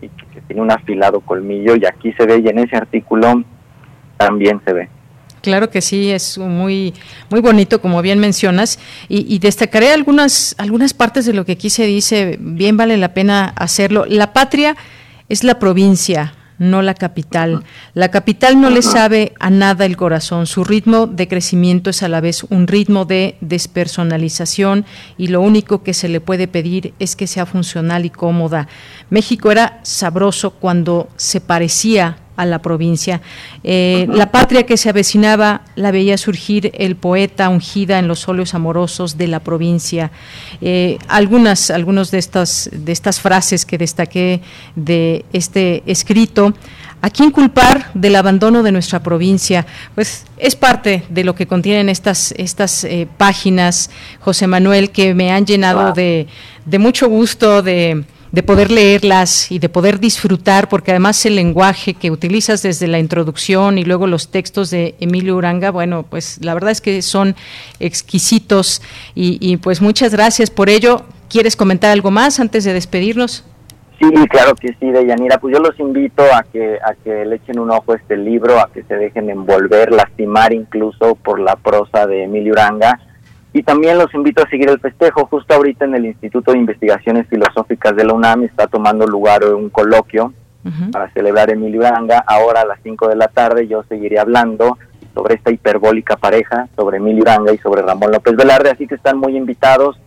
[0.00, 3.42] y que, tiene un afilado colmillo y aquí se ve y en ese artículo
[4.16, 4.88] también se ve.
[5.40, 6.94] Claro que sí, es muy
[7.28, 8.78] muy bonito, como bien mencionas,
[9.08, 12.36] y, y, destacaré algunas algunas partes de lo que aquí se dice.
[12.40, 14.04] Bien vale la pena hacerlo.
[14.06, 14.76] La patria
[15.28, 17.64] es la provincia, no la capital.
[17.92, 20.46] La capital no le sabe a nada el corazón.
[20.46, 24.86] Su ritmo de crecimiento es a la vez un ritmo de despersonalización
[25.18, 28.68] y lo único que se le puede pedir es que sea funcional y cómoda.
[29.10, 33.20] México era sabroso cuando se parecía a la provincia.
[33.62, 38.54] Eh, la patria que se avecinaba la veía surgir el poeta ungida en los óleos
[38.54, 40.10] amorosos de la provincia.
[40.60, 44.40] Eh, algunas, algunas de estas, de estas frases que destaqué
[44.76, 46.54] de este escrito.
[47.04, 49.66] ¿A quién culpar del abandono de nuestra provincia?
[49.96, 53.90] Pues es parte de lo que contienen estas, estas eh, páginas,
[54.20, 56.28] José Manuel, que me han llenado de,
[56.64, 61.92] de mucho gusto, de, de poder leerlas y de poder disfrutar, porque además el lenguaje
[61.92, 66.54] que utilizas desde la introducción y luego los textos de Emilio Uranga, bueno, pues la
[66.54, 67.36] verdad es que son
[67.78, 68.80] exquisitos
[69.14, 71.02] y, pues muchas gracias por ello.
[71.28, 73.44] ¿Quieres comentar algo más antes de despedirnos?
[74.00, 75.38] Sí, claro que sí, Deyanira.
[75.38, 78.58] Pues yo los invito a que, a que le echen un ojo a este libro,
[78.58, 82.98] a que se dejen envolver, lastimar incluso por la prosa de Emilio Uranga.
[83.54, 85.26] Y también los invito a seguir el festejo.
[85.26, 89.68] Justo ahorita en el Instituto de Investigaciones Filosóficas de la UNAM está tomando lugar un
[89.68, 90.32] coloquio
[90.90, 92.24] para celebrar Emilio Uranga.
[92.26, 94.78] Ahora a las 5 de la tarde yo seguiré hablando
[95.12, 98.70] sobre esta hiperbólica pareja, sobre Emilio Uranga y sobre Ramón López Velarde.
[98.70, 100.00] Así que están muy invitados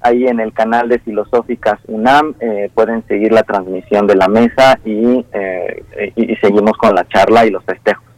[0.00, 2.34] ahí en el canal de Filosóficas UNAM.
[2.40, 7.46] Eh, pueden seguir la transmisión de la mesa y, eh, y seguimos con la charla
[7.46, 8.11] y los festejos.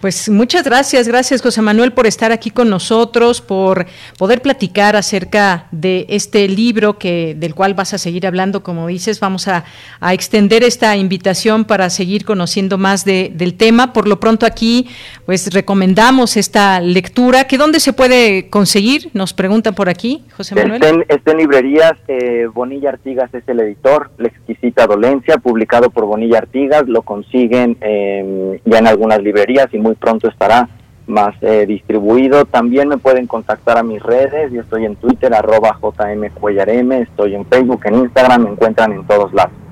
[0.00, 3.86] Pues muchas gracias, gracias José Manuel por estar aquí con nosotros, por
[4.18, 9.20] poder platicar acerca de este libro que del cual vas a seguir hablando, como dices,
[9.20, 9.64] vamos a,
[10.12, 13.92] extender esta invitación para seguir conociendo más del tema.
[13.92, 14.88] Por lo pronto aquí,
[15.26, 21.04] pues recomendamos esta lectura, que dónde se puede conseguir, nos preguntan por aquí, José Manuel.
[21.08, 26.38] Está en, librerías, eh, Bonilla Artigas es el editor, La exquisita dolencia, publicado por Bonilla
[26.38, 30.68] Artigas, lo consiguen eh, ya en algunas librerías muy pronto estará
[31.06, 32.44] más eh, distribuido.
[32.44, 37.46] También me pueden contactar a mis redes, yo estoy en Twitter, arroba jmcuellarm, estoy en
[37.46, 39.67] Facebook, en Instagram, me encuentran en todos lados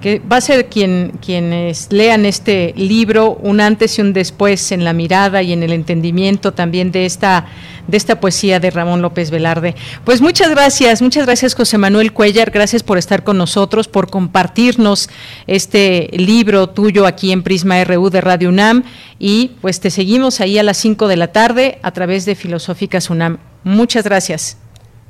[0.00, 4.84] que va a ser quien, quienes lean este libro un antes y un después en
[4.84, 7.46] la mirada y en el entendimiento también de esta,
[7.86, 9.74] de esta poesía de Ramón López Velarde.
[10.04, 15.10] Pues muchas gracias, muchas gracias José Manuel Cuellar, gracias por estar con nosotros, por compartirnos
[15.46, 18.84] este libro tuyo aquí en Prisma RU de Radio UNAM
[19.18, 23.10] y pues te seguimos ahí a las 5 de la tarde a través de Filosóficas
[23.10, 23.38] UNAM.
[23.64, 24.58] Muchas gracias.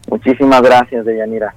[0.08, 1.54] Muchísimas gracias, Deyanira.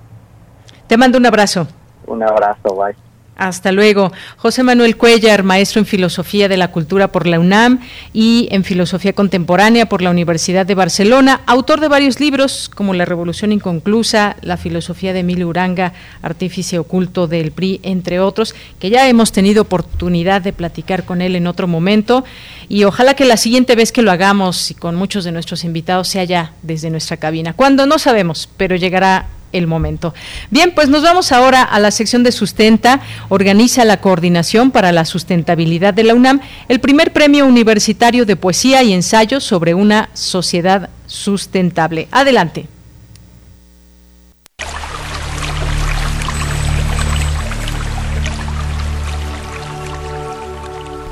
[0.87, 1.67] Te mando un abrazo.
[2.05, 3.10] Un abrazo, bye.
[3.37, 4.11] Hasta luego.
[4.37, 7.79] José Manuel Cuellar, maestro en Filosofía de la Cultura por la UNAM
[8.13, 13.05] y en Filosofía Contemporánea por la Universidad de Barcelona, autor de varios libros como La
[13.05, 19.07] Revolución Inconclusa, La Filosofía de Emilio Uranga, Artífice Oculto del PRI, entre otros, que ya
[19.07, 22.23] hemos tenido oportunidad de platicar con él en otro momento.
[22.69, 26.09] Y ojalá que la siguiente vez que lo hagamos y con muchos de nuestros invitados
[26.09, 27.53] sea ya desde nuestra cabina.
[27.53, 30.13] Cuando no sabemos, pero llegará el momento.
[30.49, 33.01] Bien, pues nos vamos ahora a la sección de sustenta.
[33.29, 38.83] Organiza la Coordinación para la Sustentabilidad de la UNAM el primer premio universitario de poesía
[38.83, 42.07] y ensayo sobre una sociedad sustentable.
[42.11, 42.67] Adelante.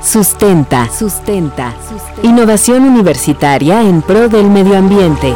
[0.02, 1.72] Sustenta, sustenta.
[2.24, 5.34] Innovación universitaria en pro del medio ambiente.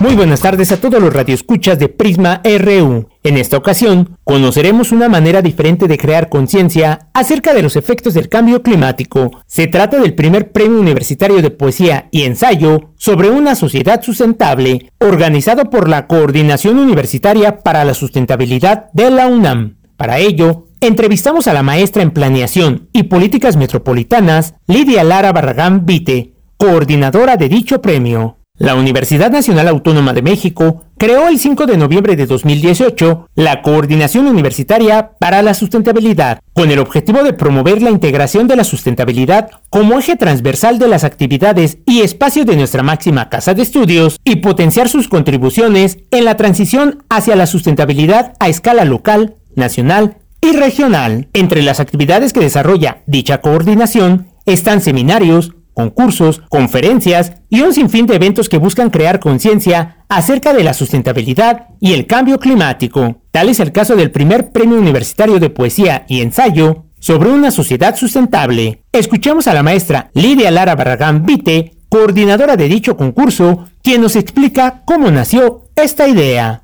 [0.00, 3.10] Muy buenas tardes a todos los radioescuchas de Prisma RU.
[3.22, 8.30] En esta ocasión, conoceremos una manera diferente de crear conciencia acerca de los efectos del
[8.30, 9.30] cambio climático.
[9.46, 15.68] Se trata del primer premio universitario de poesía y ensayo sobre una sociedad sustentable, organizado
[15.68, 19.76] por la Coordinación Universitaria para la Sustentabilidad de la UNAM.
[19.98, 26.32] Para ello, entrevistamos a la maestra en Planeación y Políticas Metropolitanas, Lidia Lara Barragán Vite,
[26.56, 28.39] coordinadora de dicho premio.
[28.60, 34.26] La Universidad Nacional Autónoma de México creó el 5 de noviembre de 2018 la Coordinación
[34.26, 39.98] Universitaria para la Sustentabilidad, con el objetivo de promover la integración de la sustentabilidad como
[39.98, 44.90] eje transversal de las actividades y espacios de nuestra máxima casa de estudios y potenciar
[44.90, 51.30] sus contribuciones en la transición hacia la sustentabilidad a escala local, nacional y regional.
[51.32, 58.16] Entre las actividades que desarrolla dicha coordinación están seminarios, concursos, conferencias y un sinfín de
[58.16, 63.22] eventos que buscan crear conciencia acerca de la sustentabilidad y el cambio climático.
[63.30, 67.96] Tal es el caso del primer Premio Universitario de Poesía y Ensayo sobre una sociedad
[67.96, 68.82] sustentable.
[68.92, 74.82] Escuchamos a la maestra Lidia Lara Barragán Vite, coordinadora de dicho concurso, quien nos explica
[74.84, 76.62] cómo nació esta idea.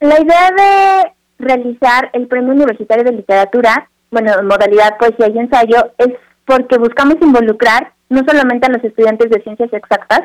[0.00, 5.92] La idea de realizar el Premio Universitario de Literatura, bueno, en modalidad poesía y ensayo,
[5.98, 6.08] es
[6.46, 10.22] porque buscamos involucrar no solamente a los estudiantes de ciencias exactas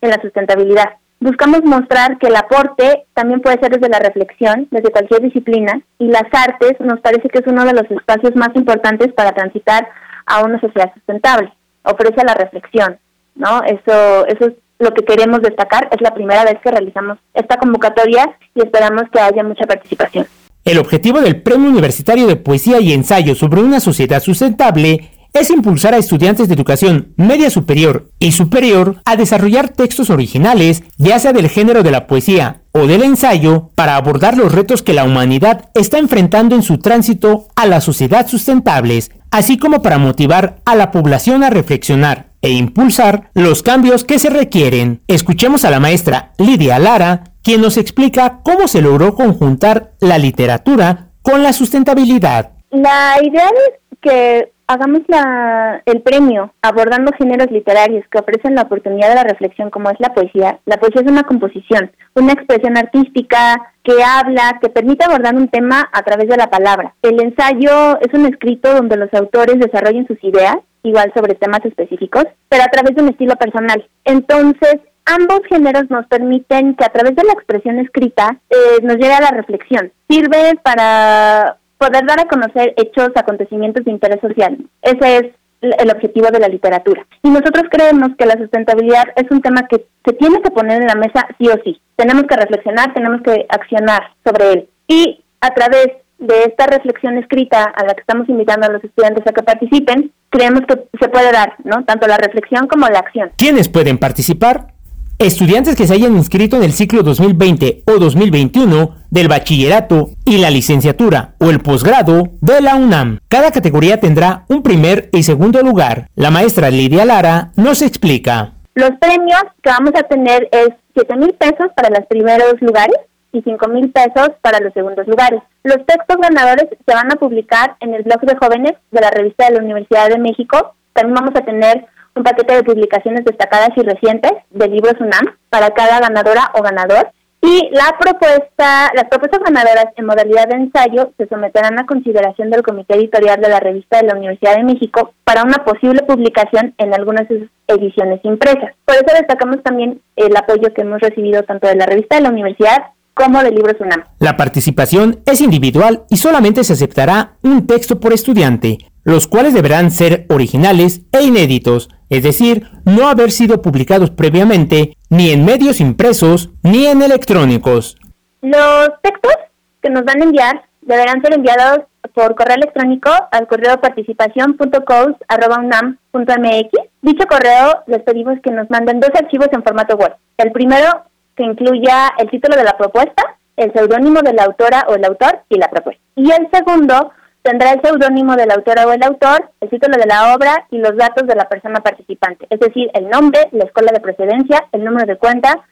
[0.00, 0.96] en la sustentabilidad.
[1.20, 6.08] Buscamos mostrar que el aporte también puede ser desde la reflexión, desde cualquier disciplina, y
[6.08, 9.86] las artes nos parece que es uno de los espacios más importantes para transitar
[10.26, 11.52] a una sociedad sustentable.
[11.84, 12.98] Ofrece la reflexión,
[13.36, 13.62] ¿no?
[13.62, 15.88] Eso, eso es lo que queremos destacar.
[15.92, 20.26] Es la primera vez que realizamos esta convocatoria y esperamos que haya mucha participación.
[20.64, 25.94] El objetivo del Premio Universitario de Poesía y Ensayo sobre una sociedad sustentable es impulsar
[25.94, 31.48] a estudiantes de educación media superior y superior a desarrollar textos originales, ya sea del
[31.48, 35.98] género de la poesía o del ensayo, para abordar los retos que la humanidad está
[35.98, 41.42] enfrentando en su tránsito a la sociedad sustentables, así como para motivar a la población
[41.44, 45.02] a reflexionar e impulsar los cambios que se requieren.
[45.06, 51.12] Escuchemos a la maestra Lidia Lara, quien nos explica cómo se logró conjuntar la literatura
[51.22, 52.52] con la sustentabilidad.
[52.70, 59.08] La idea es que hagamos la, el premio abordando géneros literarios que ofrecen la oportunidad
[59.10, 60.58] de la reflexión como es la poesía.
[60.66, 65.88] La poesía es una composición, una expresión artística que habla, que permite abordar un tema
[65.92, 66.94] a través de la palabra.
[67.02, 72.24] El ensayo es un escrito donde los autores desarrollen sus ideas, igual sobre temas específicos,
[72.48, 73.86] pero a través de un estilo personal.
[74.04, 79.14] Entonces, ambos géneros nos permiten que a través de la expresión escrita eh, nos llegue
[79.14, 79.92] a la reflexión.
[80.08, 84.56] Sirve para poder dar a conocer hechos, acontecimientos de interés social.
[84.82, 85.24] Ese es
[85.60, 87.04] el objetivo de la literatura.
[87.24, 90.86] Y nosotros creemos que la sustentabilidad es un tema que se tiene que poner en
[90.86, 91.80] la mesa sí o sí.
[91.96, 94.68] Tenemos que reflexionar, tenemos que accionar sobre él.
[94.86, 95.88] Y a través
[96.18, 100.12] de esta reflexión escrita a la que estamos invitando a los estudiantes a que participen,
[100.30, 101.84] creemos que se puede dar, ¿no?
[101.84, 103.32] Tanto la reflexión como la acción.
[103.38, 104.68] ¿Quiénes pueden participar?
[105.18, 110.50] Estudiantes que se hayan inscrito en el ciclo 2020 o 2021 del bachillerato y la
[110.50, 113.18] licenciatura o el posgrado de la UNAM.
[113.28, 116.08] Cada categoría tendrá un primer y segundo lugar.
[116.16, 118.52] La maestra Lidia Lara nos explica.
[118.74, 122.96] Los premios que vamos a tener es 7 mil pesos para los primeros lugares
[123.32, 125.40] y 5 mil pesos para los segundos lugares.
[125.62, 129.46] Los textos ganadores se van a publicar en el blog de jóvenes de la revista
[129.46, 130.74] de la Universidad de México.
[130.92, 135.70] También vamos a tener un paquete de publicaciones destacadas y recientes de libros UNAM para
[135.70, 137.10] cada ganadora o ganador.
[137.44, 142.62] Y la propuesta, las propuestas ganadoras en modalidad de ensayo se someterán a consideración del
[142.62, 146.94] comité editorial de la revista de la Universidad de México para una posible publicación en
[146.94, 147.26] algunas
[147.66, 148.74] ediciones impresas.
[148.84, 152.30] Por eso destacamos también el apoyo que hemos recibido tanto de la revista de la
[152.30, 152.78] universidad
[153.14, 154.04] como de Libros UNAM.
[154.20, 159.90] La participación es individual y solamente se aceptará un texto por estudiante, los cuales deberán
[159.90, 166.50] ser originales e inéditos, es decir, no haber sido publicados previamente ni en medios impresos
[166.62, 167.96] ni en electrónicos.
[168.40, 169.36] Los textos
[169.80, 171.80] que nos van a enviar deberán ser enviados
[172.14, 176.70] por correo electrónico al correo participación.codes.unam.mx.
[177.02, 180.14] Dicho correo les pedimos que nos manden dos archivos en formato Word.
[180.36, 181.04] El primero
[181.36, 185.40] que incluya el título de la propuesta, el seudónimo de la autora o el autor
[185.48, 186.02] y la propuesta.
[186.16, 187.12] Y el segundo
[187.42, 190.78] tendrá el seudónimo de la autora o el autor, el título de la obra y
[190.78, 194.84] los datos de la persona participante, es decir, el nombre, la escuela de procedencia, el
[194.84, 195.64] número de cuenta,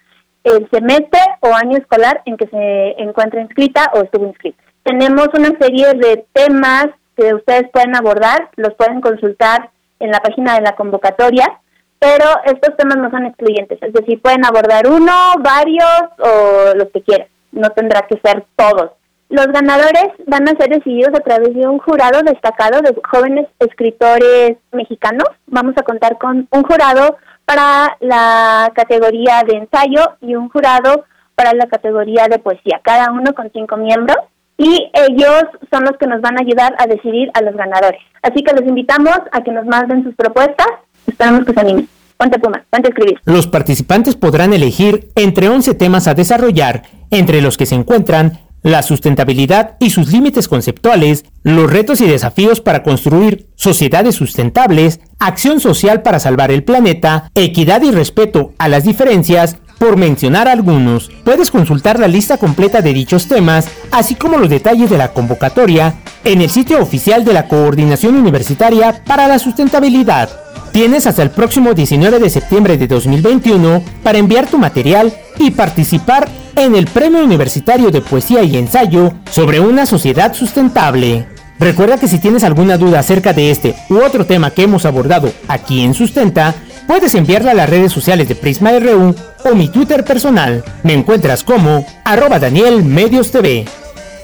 [0.44, 4.62] el semestre o año escolar en que se encuentra inscrita o estuvo inscrita.
[4.82, 6.86] Tenemos una serie de temas
[7.16, 11.60] que ustedes pueden abordar, los pueden consultar en la página de la convocatoria
[12.00, 17.02] pero estos temas no son excluyentes, es decir, pueden abordar uno, varios o los que
[17.02, 18.92] quieran, no tendrá que ser todos.
[19.30, 24.58] Los ganadores van a ser decididos a través de un jurado destacado de jóvenes escritores
[24.72, 25.28] mexicanos.
[25.46, 27.16] Vamos a contar con un jurado
[27.46, 31.04] para la categoría de ensayo y un jurado
[31.34, 34.18] para la categoría de poesía, cada uno con cinco miembros
[34.58, 38.00] y ellos son los que nos van a ayudar a decidir a los ganadores.
[38.20, 40.66] Así que les invitamos a que nos manden sus propuestas
[41.06, 41.88] Esperamos que se animen.
[42.16, 43.18] Ponte Puma, ponte a escribir.
[43.24, 48.32] Los participantes podrán elegir entre 11 temas a desarrollar, entre los que se encuentran
[48.62, 55.60] la sustentabilidad y sus límites conceptuales, los retos y desafíos para construir sociedades sustentables, acción
[55.60, 61.10] social para salvar el planeta, equidad y respeto a las diferencias, por mencionar algunos.
[61.24, 65.94] Puedes consultar la lista completa de dichos temas, así como los detalles de la convocatoria,
[66.22, 70.28] en el sitio oficial de la Coordinación Universitaria para la Sustentabilidad.
[70.70, 76.28] Tienes hasta el próximo 19 de septiembre de 2021 para enviar tu material y participar
[76.64, 81.26] en el Premio Universitario de Poesía y Ensayo sobre una sociedad sustentable.
[81.58, 85.32] Recuerda que si tienes alguna duda acerca de este u otro tema que hemos abordado
[85.48, 86.54] aquí en Sustenta,
[86.86, 89.14] puedes enviarla a las redes sociales de Prisma RU
[89.44, 90.64] o mi Twitter personal.
[90.82, 93.66] Me encuentras como arroba Daniel Medios TV.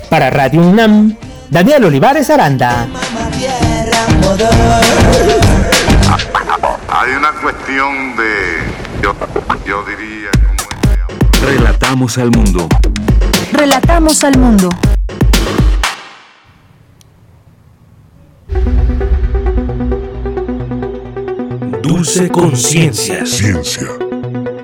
[0.08, 1.16] Para Radio UNAM,
[1.50, 2.86] Daniel Olivares Aranda.
[6.88, 9.02] Hay una cuestión de,
[9.66, 10.30] yo, diría,
[11.46, 12.68] Relatamos al mundo.
[13.52, 14.68] Relatamos al mundo.
[21.80, 23.24] Dulce conciencia.
[23.24, 23.86] Ciencia.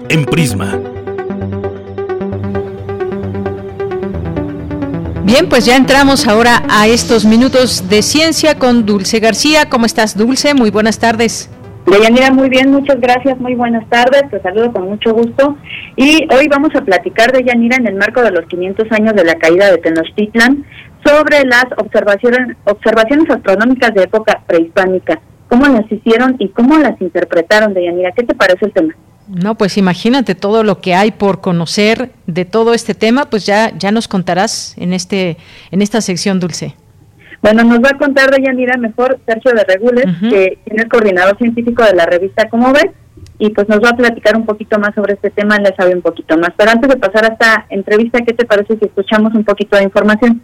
[0.09, 0.77] En Prisma.
[5.23, 9.69] Bien, pues ya entramos ahora a estos minutos de ciencia con Dulce García.
[9.69, 10.53] ¿Cómo estás, Dulce?
[10.55, 11.49] Muy buenas tardes.
[11.87, 15.57] Deyanira, muy bien, muchas gracias, muy buenas tardes, te saludo con mucho gusto.
[15.97, 19.25] Y hoy vamos a platicar de Yanira en el marco de los 500 años de
[19.25, 20.65] la caída de Tenochtitlan
[21.05, 27.75] sobre las observaciones, observaciones astronómicas de época prehispánica, cómo las hicieron y cómo las interpretaron,
[27.75, 28.13] Deyanira.
[28.13, 28.95] ¿Qué te parece el tema?
[29.29, 33.73] No, pues imagínate todo lo que hay por conocer de todo este tema, pues ya
[33.77, 35.37] ya nos contarás en este
[35.71, 36.77] en esta sección Dulce.
[37.43, 41.37] Bueno, nos va a contar de Yanira mejor Sergio de Regules, que tiene el coordinador
[41.39, 42.87] científico de la revista Como ves,
[43.39, 46.03] y pues nos va a platicar un poquito más sobre este tema, le sabe un
[46.03, 46.51] poquito más.
[46.57, 49.83] Pero antes de pasar a esta entrevista, ¿qué te parece si escuchamos un poquito de
[49.83, 50.41] información?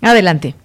[0.00, 0.56] Adelante.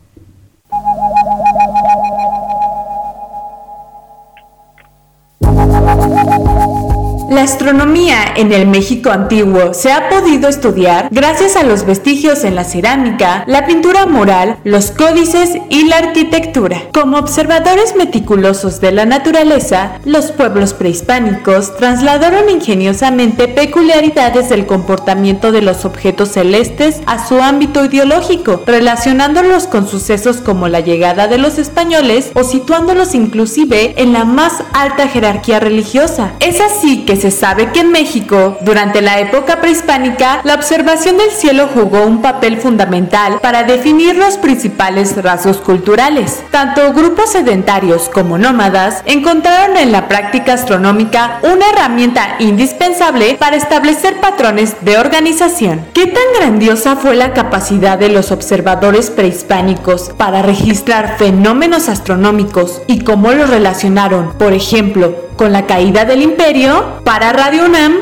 [7.37, 12.55] La astronomía en el México antiguo se ha podido estudiar gracias a los vestigios en
[12.55, 16.85] la cerámica, la pintura mural, los códices y la arquitectura.
[16.95, 25.61] Como observadores meticulosos de la naturaleza, los pueblos prehispánicos trasladaron ingeniosamente peculiaridades del comportamiento de
[25.61, 31.59] los objetos celestes a su ámbito ideológico, relacionándolos con sucesos como la llegada de los
[31.59, 36.31] españoles o situándolos inclusive en la más alta jerarquía religiosa.
[36.39, 41.31] Es así que se sabe que en México, durante la época prehispánica, la observación del
[41.31, 46.43] cielo jugó un papel fundamental para definir los principales rasgos culturales.
[46.51, 54.19] Tanto grupos sedentarios como nómadas encontraron en la práctica astronómica una herramienta indispensable para establecer
[54.19, 55.85] patrones de organización.
[55.93, 63.03] ¿Qué tan grandiosa fue la capacidad de los observadores prehispánicos para registrar fenómenos astronómicos y
[63.03, 67.93] cómo los relacionaron, por ejemplo, con la caída del imperio para Radio UNAM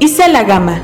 [0.00, 0.08] y
[0.46, 0.82] Gama.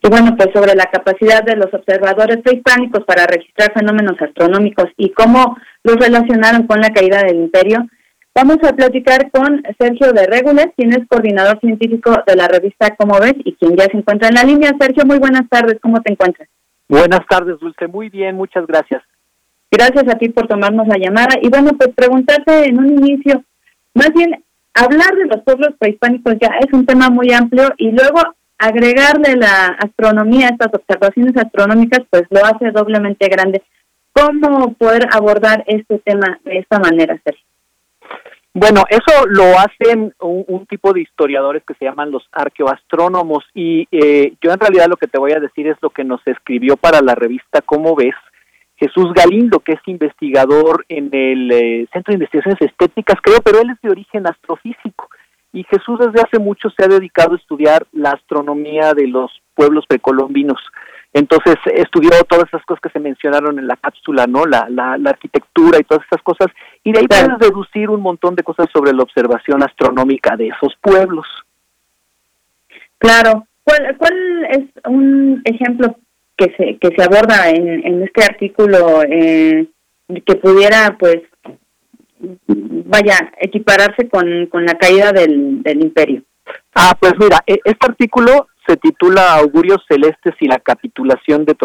[0.00, 5.10] Y bueno, pues sobre la capacidad de los observadores prehispánicos para registrar fenómenos astronómicos y
[5.10, 7.88] cómo los relacionaron con la caída del imperio,
[8.36, 13.18] vamos a platicar con Sergio de Regules, quien es coordinador científico de la revista Como
[13.18, 14.76] ves y quien ya se encuentra en la línea.
[14.78, 16.48] Sergio, muy buenas tardes, ¿cómo te encuentras?
[16.88, 19.02] Buenas tardes, Dulce, muy bien, muchas gracias.
[19.72, 21.34] Gracias a ti por tomarnos la llamada.
[21.42, 23.42] Y bueno, pues preguntarte en un inicio,
[23.92, 24.45] más bien
[24.76, 28.20] hablar de los pueblos prehispánicos ya es un tema muy amplio y luego
[28.58, 33.62] agregarle la astronomía, estas observaciones astronómicas, pues lo hace doblemente grande.
[34.12, 37.44] ¿Cómo poder abordar este tema de esta manera, Sergio?
[38.54, 44.32] Bueno, eso lo hacen un, tipo de historiadores que se llaman los arqueoastrónomos y eh,
[44.42, 47.02] yo en realidad lo que te voy a decir es lo que nos escribió para
[47.02, 48.14] la revista Cómo ves,
[48.76, 53.70] Jesús Galindo, que es investigador en el eh, Centro de Investigaciones Estéticas, creo, pero él
[53.70, 55.08] es de origen astrofísico.
[55.52, 59.86] Y Jesús desde hace mucho se ha dedicado a estudiar la astronomía de los pueblos
[59.86, 60.60] precolombinos.
[61.14, 64.44] Entonces estudió todas esas cosas que se mencionaron en la cápsula, ¿no?
[64.44, 66.48] La, la, arquitectura y todas esas cosas.
[66.84, 70.76] Y de ahí puedes deducir un montón de cosas sobre la observación astronómica de esos
[70.82, 71.26] pueblos.
[72.98, 73.46] Claro.
[73.64, 75.96] ¿Cuál, cuál es un ejemplo
[76.36, 79.66] que se, que se aborda en, en este artículo eh,
[80.24, 81.18] que pudiera, pues,
[82.18, 86.22] vaya, equipararse con, con la caída del, del imperio.
[86.74, 91.56] Ah, pues mira, e, este artículo se titula Augurios Celestes y la capitulación de,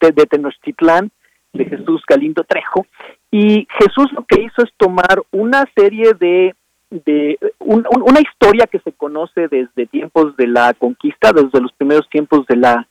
[0.00, 1.10] de, Tenochtitlán
[1.52, 2.86] de Jesús Galindo Trejo.
[3.30, 6.54] Y Jesús lo que hizo es tomar una serie de,
[6.90, 12.46] de una historia que se conoce desde tiempos de la conquista, desde los primeros tiempos
[12.46, 12.86] de la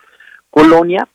[0.49, 1.07] colonia,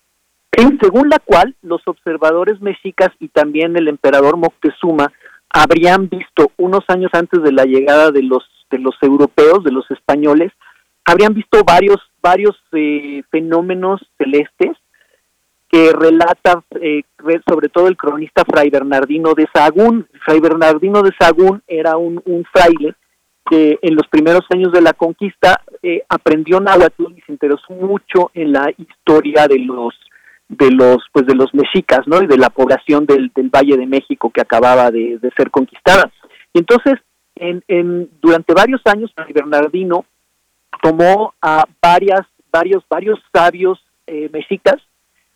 [0.82, 5.12] según la cual los observadores mexicas y también el emperador Moctezuma
[5.48, 9.90] habrían visto unos años antes de la llegada de los de los europeos, de los
[9.90, 10.50] españoles,
[11.04, 14.76] habrían visto varios varios eh, fenómenos celestes
[15.68, 17.02] que relata eh,
[17.48, 20.06] sobre todo el cronista Fray Bernardino de Sahagún.
[20.24, 22.22] Fray Bernardino de Sahagún era un,
[22.52, 22.94] fraile
[23.48, 28.30] que en los primeros años de la conquista eh, aprendió náhuatl y se interesó mucho
[28.34, 29.94] en la historia de los
[30.52, 33.86] de los pues de los mexicas no y de la población del, del Valle de
[33.86, 36.10] México que acababa de, ser conquistada.
[36.52, 36.96] Y entonces
[37.36, 40.04] en, en durante varios años Bernardino
[40.82, 42.20] tomó a varias
[42.50, 44.76] varios varios sabios eh, mexicas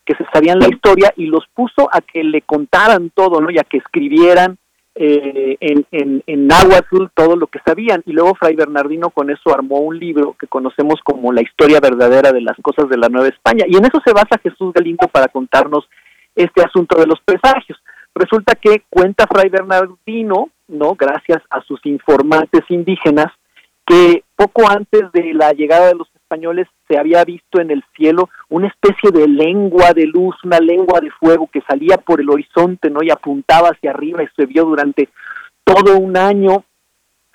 [0.04, 3.58] que se sabían la historia y los puso a que le contaran todo no y
[3.58, 4.58] a que escribieran
[4.98, 6.48] eh, en, en, en
[7.14, 8.02] todo lo que sabían.
[8.06, 12.32] Y luego Fray Bernardino con eso armó un libro que conocemos como La historia verdadera
[12.32, 13.64] de las cosas de la Nueva España.
[13.68, 15.86] Y en eso se basa Jesús Galindo para contarnos
[16.34, 17.78] este asunto de los presagios.
[18.14, 20.94] Resulta que cuenta Fray Bernardino, ¿no?
[20.94, 23.26] Gracias a sus informantes indígenas,
[23.86, 28.28] que poco antes de la llegada de los españoles se había visto en el cielo
[28.48, 32.90] una especie de lengua de luz, una lengua de fuego que salía por el horizonte,
[32.90, 33.02] ¿no?
[33.02, 35.08] Y apuntaba hacia arriba y se vio durante
[35.62, 36.64] todo un año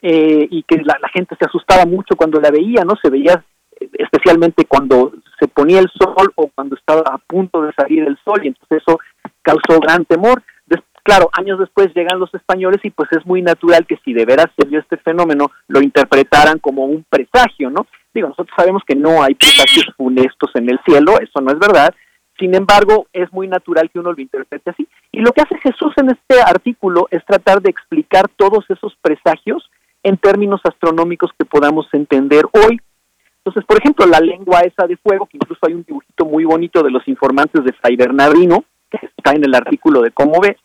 [0.02, 2.96] eh, y que la, gente se asustaba mucho cuando la veía, ¿no?
[3.02, 3.44] Se veía
[3.80, 8.18] eh, especialmente cuando se ponía el sol o cuando estaba a punto de salir el
[8.26, 9.00] sol y entonces eso
[9.42, 10.44] causó gran temor.
[11.04, 14.48] claro, años después llegan los españoles y pues es muy natural que si de veras
[14.58, 17.88] se vio este fenómeno lo interpretaran como un presagio, ¿no?
[18.14, 21.94] Digo, nosotros sabemos que no hay presagios funestos en el cielo, eso no es verdad,
[22.42, 24.88] sin embargo, es muy natural que uno lo interprete así.
[25.12, 29.70] Y lo que hace Jesús en este artículo es tratar de explicar todos esos presagios
[30.02, 32.82] en términos astronómicos que podamos entender hoy.
[33.38, 36.82] Entonces, por ejemplo, la lengua esa de fuego, que incluso hay un dibujito muy bonito
[36.82, 40.58] de los informantes de Fray Bernardino, que está en el artículo de cómo ve.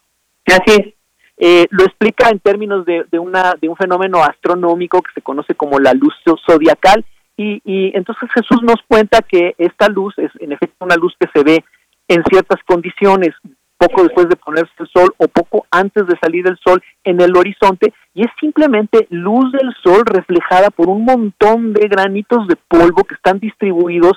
[0.47, 0.95] Así
[1.37, 5.55] eh, lo explica en términos de, de, una, de un fenómeno astronómico que se conoce
[5.55, 6.15] como la luz
[6.47, 7.05] zodiacal.
[7.37, 11.29] Y, y entonces Jesús nos cuenta que esta luz es en efecto una luz que
[11.35, 11.65] se ve
[12.09, 13.35] en ciertas condiciones,
[13.79, 17.37] poco después de ponerse el sol o poco antes de salir el sol en el
[17.37, 23.05] horizonte y es simplemente luz del sol reflejada por un montón de granitos de polvo
[23.05, 24.13] que están distribuidos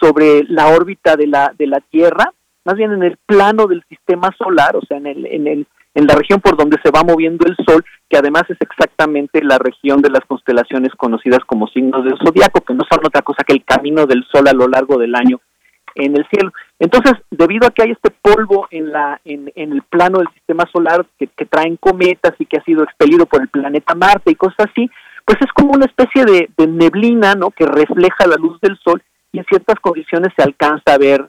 [0.00, 2.32] sobre la órbita de la de la Tierra,
[2.64, 5.66] más bien en el plano del sistema solar, o sea, en el en el
[5.96, 9.56] en la región por donde se va moviendo el sol, que además es exactamente la
[9.56, 13.54] región de las constelaciones conocidas como signos del zodiaco, que no son otra cosa que
[13.54, 15.40] el camino del sol a lo largo del año
[15.94, 16.52] en el cielo.
[16.78, 21.06] Entonces, debido a que hay este polvo en, la, en, el plano del sistema solar
[21.18, 24.90] que, traen cometas y que ha sido expelido por el planeta Marte y cosas así,
[25.24, 27.50] pues es como una especie de, neblina, ¿no?
[27.50, 29.02] Que refleja la luz del sol
[29.32, 31.26] y en ciertas condiciones se alcanza a ver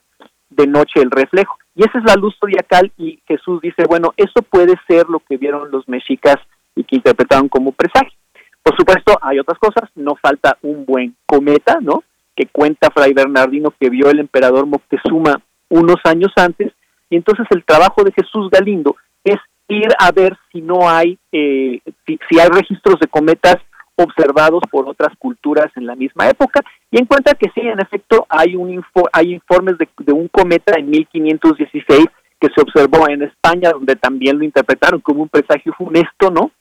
[0.50, 1.58] de noche el reflejo.
[1.78, 5.38] Y esa es la luz zodiacal y Jesús dice, bueno, eso puede ser lo que
[5.38, 6.36] vieron los mexicas
[6.76, 8.18] y que interpretaron como presagio.
[8.62, 12.04] Por supuesto, hay otras cosas, no falta un buen cometa, ¿no?
[12.38, 16.72] que cuenta Fray Bernardino que vio el emperador Moctezuma unos años antes,
[17.10, 19.38] y entonces el trabajo de Jesús Galindo es
[19.68, 23.58] ir a ver si no hay, eh, si, hay registros de cometas
[23.98, 26.62] observados por otras culturas en la misma época
[26.92, 30.78] y encuentra que sí, en efecto, hay un info, hay informes de, de, un cometa
[30.78, 32.06] en 1516
[32.40, 36.52] que se observó en España, donde también lo interpretaron como un presagio funesto, ¿no?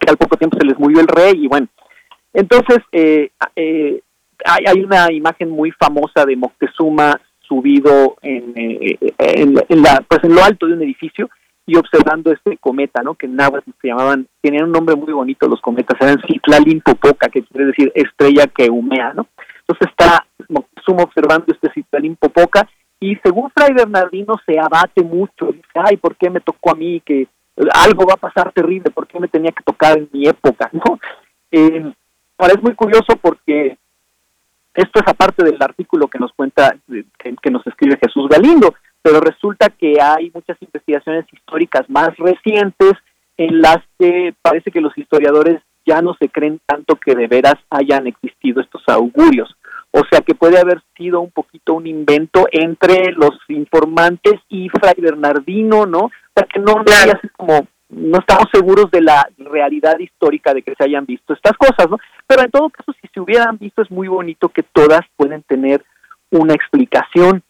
[0.00, 1.68] que al poco tiempo se les murió el rey y bueno,
[2.32, 4.00] entonces eh, eh,
[4.44, 10.34] hay, hay una imagen muy famosa de Moctezuma subido en, eh, en, la, pues en
[10.34, 11.28] lo alto de un edificio
[11.66, 13.14] y observando este cometa, ¿no?
[13.14, 17.28] Que en náhuatl se llamaban, tenían un nombre muy bonito los cometas, eran Citlalin Popoca,
[17.28, 19.26] que quiere decir estrella que humea, ¿no?
[19.60, 22.68] Entonces está Moctezuma observando este Citlalin Popoca
[23.00, 27.00] y según Fray Bernardino se abate mucho, dice, ay, ¿por qué me tocó a mí?
[27.00, 27.28] Que
[27.72, 30.70] algo va a pasar terrible, ¿por qué me tenía que tocar en mi época?
[30.72, 30.98] ¿no?
[31.50, 31.92] Eh,
[32.38, 33.78] ahora es muy curioso porque
[34.74, 36.74] esto es aparte del artículo que nos cuenta,
[37.18, 38.74] que, nos escribe Jesús Galindo,
[39.04, 42.94] pero resulta que hay muchas investigaciones históricas más recientes
[43.36, 47.56] en las que parece que los historiadores ya no se creen tanto que de veras
[47.68, 49.54] hayan existido estos augurios.
[49.90, 54.94] O sea que puede haber sido un poquito un invento entre los informantes y Fray
[54.96, 56.06] Bernardino, ¿no?
[56.06, 60.74] O sea que no, así como no estamos seguros de la realidad histórica de que
[60.78, 61.98] se hayan visto estas cosas, ¿no?
[62.26, 65.84] Pero en todo caso, si se hubieran visto, es muy bonito que todas pueden tener
[66.30, 67.42] una explicación.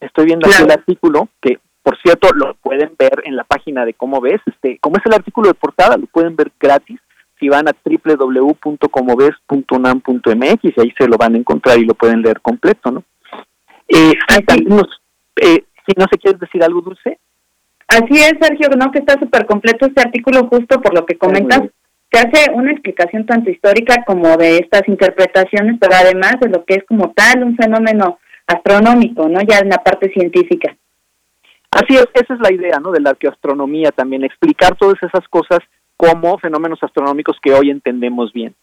[0.00, 3.94] Estoy viendo aquí el artículo, que por cierto lo pueden ver en la página de
[3.94, 7.00] cómo ves, este, como es el artículo de portada, lo pueden ver gratis
[7.38, 12.40] si van a www.comoves.unam.mx y ahí se lo van a encontrar y lo pueden leer
[12.40, 13.04] completo, ¿no?
[13.88, 14.14] Eh,
[15.40, 17.18] eh, si no se quieres decir algo, Dulce.
[17.86, 18.90] Así es, Sergio, ¿no?
[18.90, 21.62] Que está súper completo este artículo justo por lo que comentas.
[22.12, 26.74] Se hace una explicación tanto histórica como de estas interpretaciones, pero además de lo que
[26.74, 28.18] es como tal un fenómeno
[28.48, 29.40] astronómico, ¿no?
[29.42, 30.76] Ya en la parte científica.
[31.70, 32.90] Así es, esa es la idea, ¿no?
[32.90, 35.60] De la arqueoastronomía también, explicar todas esas cosas
[35.96, 38.54] como fenómenos astronómicos que hoy entendemos bien.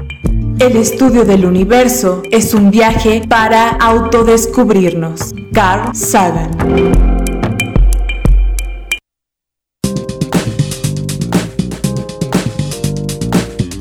[0.61, 5.33] El estudio del universo es un viaje para autodescubrirnos.
[5.53, 6.51] Carl Sagan.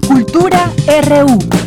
[0.08, 0.72] Cultura
[1.08, 1.67] RU.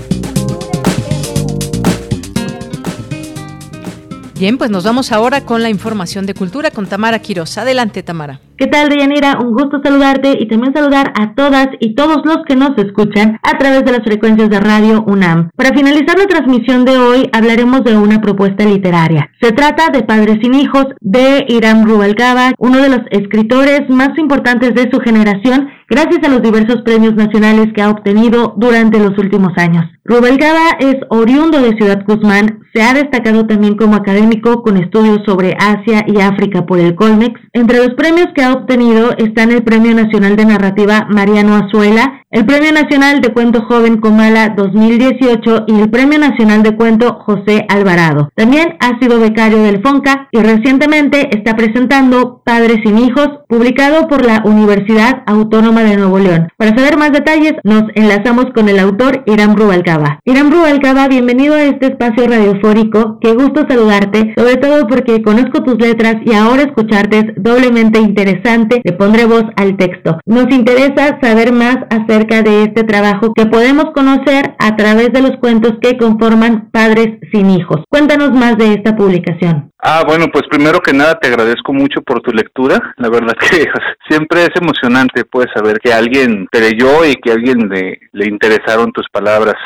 [4.40, 7.58] Bien, pues nos vamos ahora con la información de cultura con Tamara Quiroz.
[7.58, 8.40] Adelante, Tamara.
[8.56, 9.38] ¿Qué tal, Deyanira?
[9.38, 13.58] Un gusto saludarte y también saludar a todas y todos los que nos escuchan a
[13.58, 15.50] través de las frecuencias de Radio UNAM.
[15.56, 19.30] Para finalizar la transmisión de hoy, hablaremos de una propuesta literaria.
[19.42, 24.74] Se trata de Padres sin Hijos de Iram Rubalcaba, uno de los escritores más importantes
[24.74, 29.52] de su generación gracias a los diversos premios nacionales que ha obtenido durante los últimos
[29.56, 29.84] años.
[30.04, 35.56] Rubalcaba es oriundo de Ciudad Guzmán, se ha destacado también como académico con estudios sobre
[35.58, 37.40] Asia y África por el Colmex.
[37.52, 42.46] Entre los premios que ha obtenido están el Premio Nacional de Narrativa Mariano Azuela, el
[42.46, 48.30] Premio Nacional de Cuento Joven Comala 2018 y el Premio Nacional de Cuento José Alvarado.
[48.36, 54.24] También ha sido becario del FONCA y recientemente está presentando Padres sin Hijos, publicado por
[54.24, 56.48] la Universidad Autónoma de Nuevo León.
[56.56, 60.20] Para saber más detalles, nos enlazamos con el autor Irán Rubalcaba.
[60.24, 62.24] Irán Rubalcaba, bienvenido a este espacio
[62.60, 63.18] radiofórico.
[63.20, 68.80] Qué gusto saludarte, sobre todo porque conozco tus letras y ahora escucharte es doblemente interesante.
[68.84, 70.18] Le pondré voz al texto.
[70.26, 75.36] Nos interesa saber más acerca de este trabajo que podemos conocer a través de los
[75.40, 77.84] cuentos que conforman Padres sin Hijos.
[77.88, 79.70] Cuéntanos más de esta publicación.
[79.82, 82.94] Ah, bueno, pues primero que nada te agradezco mucho por tu lectura.
[82.98, 83.64] La verdad que
[84.08, 87.70] siempre es emocionante, pues, saber que alguien te leyó y que alguien
[88.12, 89.56] le interesaron tus palabras.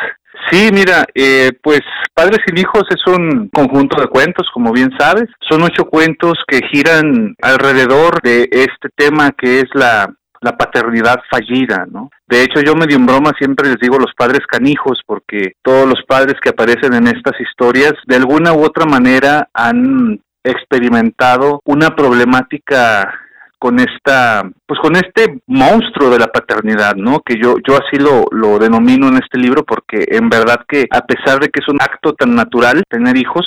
[0.51, 1.81] Sí, mira, eh, pues
[2.12, 5.25] Padres sin Hijos es un conjunto de cuentos, como bien sabes.
[5.49, 11.87] Son ocho cuentos que giran alrededor de este tema que es la, la paternidad fallida,
[11.91, 12.11] ¿no?
[12.29, 16.03] De hecho, yo medio en broma siempre les digo los padres canijos, porque todos los
[16.07, 23.23] padres que aparecen en estas historias, de alguna u otra manera, han experimentado una problemática
[23.59, 28.26] con esta pues con este monstruo de la paternidad no que yo yo así lo,
[28.31, 31.81] lo denomino en este libro porque en verdad que a pesar de que es un
[31.81, 33.47] acto tan natural tener hijos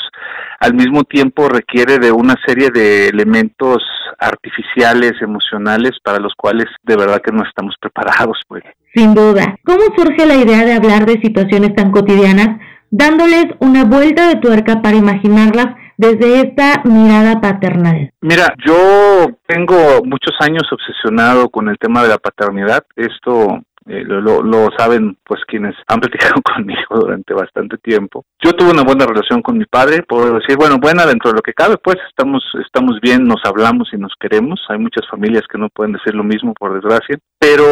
[0.59, 3.83] al mismo tiempo requiere de una serie de elementos
[4.19, 8.63] artificiales emocionales para los cuales de verdad que no estamos preparados pues.
[8.95, 9.55] Sin duda.
[9.63, 12.59] Cómo surge la idea de hablar de situaciones tan cotidianas
[12.89, 18.11] dándoles una vuelta de tuerca para imaginarlas desde esta mirada paternal?
[18.21, 22.83] Mira, yo tengo muchos años obsesionado con el tema de la paternidad.
[22.95, 28.25] Esto eh, lo, lo, saben pues quienes han platicado conmigo durante bastante tiempo.
[28.43, 31.41] Yo tuve una buena relación con mi padre, puedo decir, bueno, buena dentro de lo
[31.41, 34.59] que cabe, pues estamos, estamos bien, nos hablamos y nos queremos.
[34.69, 37.17] Hay muchas familias que no pueden decir lo mismo, por desgracia.
[37.39, 37.65] Pero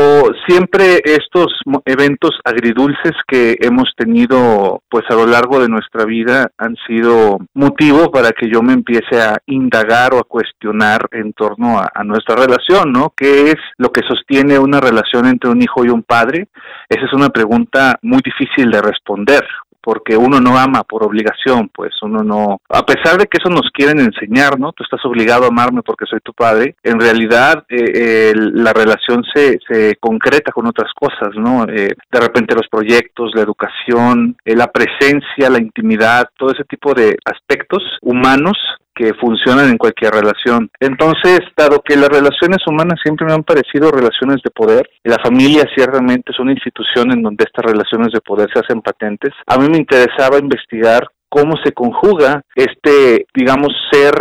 [0.47, 1.47] siempre estos
[1.85, 8.11] eventos agridulces que hemos tenido pues a lo largo de nuestra vida han sido motivo
[8.11, 12.35] para que yo me empiece a indagar o a cuestionar en torno a, a nuestra
[12.35, 13.13] relación, ¿no?
[13.15, 16.47] ¿Qué es lo que sostiene una relación entre un hijo y un padre?
[16.89, 19.45] Esa es una pregunta muy difícil de responder
[19.85, 23.69] porque uno no ama por obligación, pues uno no, a pesar de que eso nos
[23.71, 24.71] quieren enseñar, ¿no?
[24.71, 29.59] Tú estás obligado a amarme porque soy tu padre, en realidad eh, la relación se,
[29.69, 31.65] se concreta con otras cosas, ¿no?
[31.65, 36.95] Eh, de repente los proyectos, la educación, eh, la presencia, la intimidad, todo ese tipo
[36.95, 38.57] de aspectos humanos
[38.95, 40.69] que funcionan en cualquier relación.
[40.79, 45.19] Entonces, dado que las relaciones humanas siempre me han parecido relaciones de poder, y la
[45.23, 49.57] familia ciertamente es una institución en donde estas relaciones de poder se hacen patentes, a
[49.57, 54.13] mí me interesaba investigar cómo se conjuga este, digamos, ser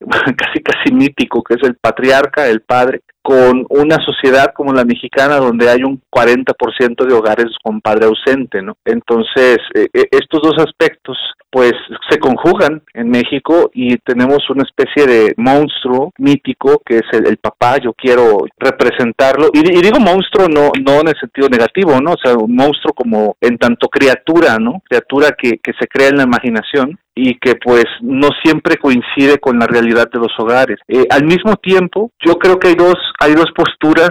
[0.36, 5.38] casi casi mítico que es el patriarca, el padre, con una sociedad como la mexicana
[5.38, 8.76] donde hay un 40% de hogares con padre ausente, ¿no?
[8.84, 11.18] Entonces, eh, eh, estos dos aspectos
[11.56, 11.72] pues
[12.10, 17.78] se conjugan en México y tenemos una especie de monstruo mítico que es el, papá,
[17.82, 22.10] yo quiero representarlo y, digo monstruo no no en el sentido negativo, ¿no?
[22.10, 24.82] O sea, un monstruo como en tanto criatura, ¿no?
[24.86, 29.58] Criatura que, que se crea en la imaginación y que pues no siempre coincide con
[29.58, 30.76] la realidad de los hogares.
[30.88, 34.10] Eh, al mismo tiempo, yo creo que hay dos hay dos posturas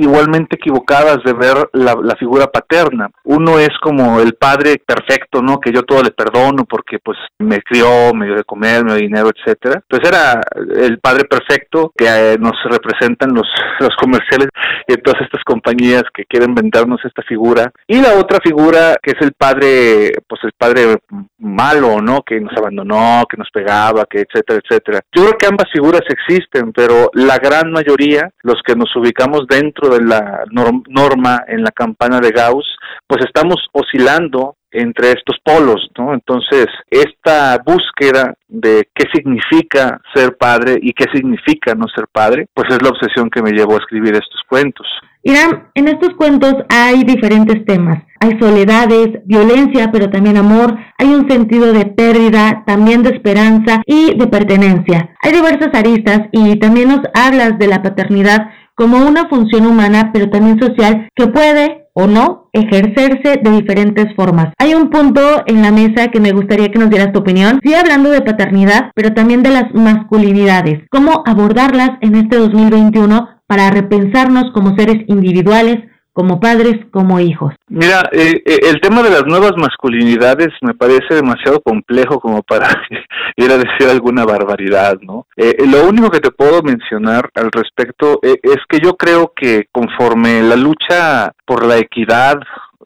[0.00, 3.08] igualmente equivocadas de ver la, figura paterna.
[3.24, 5.58] Uno es como el padre perfecto, ¿no?
[5.58, 9.02] Que yo todo le perdono porque pues me crió, me dio de comer, me dio
[9.02, 9.82] dinero, etcétera.
[9.88, 10.40] Entonces era
[10.84, 13.46] el padre perfecto que eh, nos representan los,
[13.80, 14.48] los comerciales
[14.86, 17.72] y todas estas compañías que quieren vendernos esta figura.
[17.86, 20.98] Y la otra figura que es el padre, pues el padre
[21.38, 22.22] malo, ¿no?
[22.22, 25.00] Que nos abandonó, que nos pegaba, que etcétera, etcétera.
[25.12, 29.88] Yo creo que ambas figuras existen, pero la gran mayoría, los que nos ubicamos dentro
[29.94, 32.66] de la norma en la campana de Gauss,
[33.06, 36.14] pues estamos oscilando entre estos polos, ¿no?
[36.14, 42.68] Entonces, esta búsqueda de qué significa ser padre y qué significa no ser padre, pues
[42.70, 44.86] es la obsesión que me llevó a escribir estos cuentos.
[45.22, 48.02] Irán, en estos cuentos hay diferentes temas.
[48.20, 50.76] Hay soledades, violencia, pero también amor.
[50.98, 55.10] Hay un sentido de pérdida, también de esperanza y de pertenencia.
[55.22, 60.30] Hay diversas aristas y también nos hablas de la paternidad como una función humana, pero
[60.30, 64.52] también social, que puede o no ejercerse de diferentes formas.
[64.58, 67.74] Hay un punto en la mesa que me gustaría que nos dieras tu opinión, sí
[67.74, 74.52] hablando de paternidad, pero también de las masculinidades, cómo abordarlas en este 2021 para repensarnos
[74.52, 75.78] como seres individuales,
[76.20, 77.54] como padres, como hijos.
[77.68, 82.68] Mira, eh, eh, el tema de las nuevas masculinidades me parece demasiado complejo como para
[83.36, 85.26] ir a decir alguna barbaridad, ¿no?
[85.34, 90.42] Eh, lo único que te puedo mencionar al respecto es que yo creo que conforme
[90.42, 92.38] la lucha por la equidad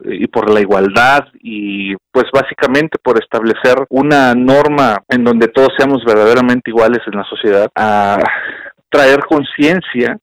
[0.04, 6.04] y por la igualdad y pues básicamente por establecer una norma en donde todos seamos
[6.04, 8.16] verdaderamente iguales en la sociedad, a
[8.88, 10.18] traer conciencia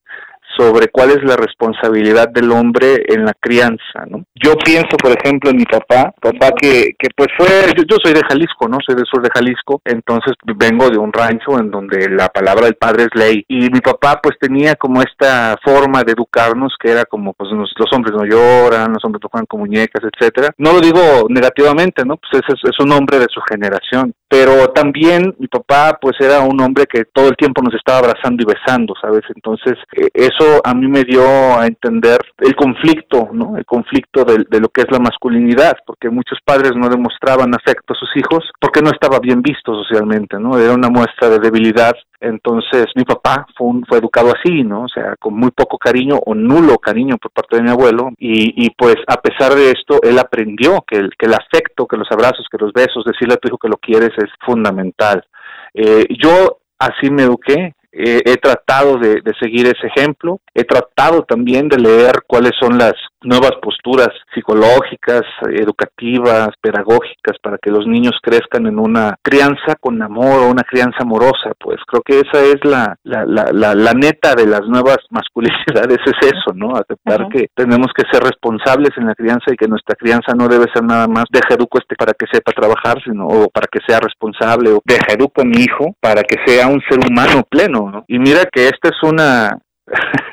[0.57, 4.25] sobre cuál es la responsabilidad del hombre en la crianza, ¿no?
[4.35, 7.47] Yo pienso, por ejemplo, en mi papá, papá que, que pues fue,
[7.87, 8.77] yo, soy de Jalisco, ¿no?
[8.85, 12.75] Soy del sur de Jalisco, entonces vengo de un rancho en donde la palabra del
[12.75, 17.05] padre es ley y mi papá pues tenía como esta forma de educarnos que era
[17.05, 20.51] como pues los, hombres no lloran, los hombres no juegan con muñecas, etcétera.
[20.57, 22.17] No lo digo negativamente, ¿no?
[22.17, 26.57] Pues es, es un hombre de su generación, pero también mi papá pues era un
[26.61, 29.23] hombre que todo el tiempo nos estaba abrazando y besando, ¿sabes?
[29.35, 31.21] Entonces eh, eso a mí me dio
[31.59, 33.57] a entender el conflicto, ¿no?
[33.57, 37.93] El conflicto de, de, lo que es la masculinidad, porque muchos padres no demostraban afecto
[37.93, 40.57] a sus hijos porque no estaba bien visto socialmente, ¿no?
[40.57, 41.93] Era una muestra de debilidad.
[42.21, 44.83] Entonces mi papá fue, fue educado así, ¿no?
[44.83, 48.65] O sea, con muy poco cariño o nulo cariño por parte de mi abuelo y,
[48.65, 52.57] y pues a pesar de esto él aprendió que el, afecto, que los abrazos, que
[52.59, 55.25] los besos, decirle a tu hijo que lo quieres es fundamental.
[55.73, 61.67] Eh, yo así me eduqué, eh, he tratado de, seguir ese ejemplo, he tratado también
[61.67, 62.93] de leer cuáles son las
[63.23, 70.39] nuevas posturas psicológicas, educativas, pedagógicas para que los niños crezcan en una crianza con amor
[70.39, 74.47] o una crianza amorosa, pues creo que esa es la, la, la, la, neta de
[74.47, 76.75] las nuevas masculinidades, es eso, ¿no?
[76.75, 80.65] Aceptar que tenemos que ser responsables en la crianza y que nuestra crianza no debe
[80.73, 83.99] ser nada más deja educo este para que sepa trabajar, sino o para que sea
[83.99, 88.05] responsable o deja educo a mi hijo para que sea un ser humano pleno, ¿no?
[88.07, 89.57] Y mira que esta es una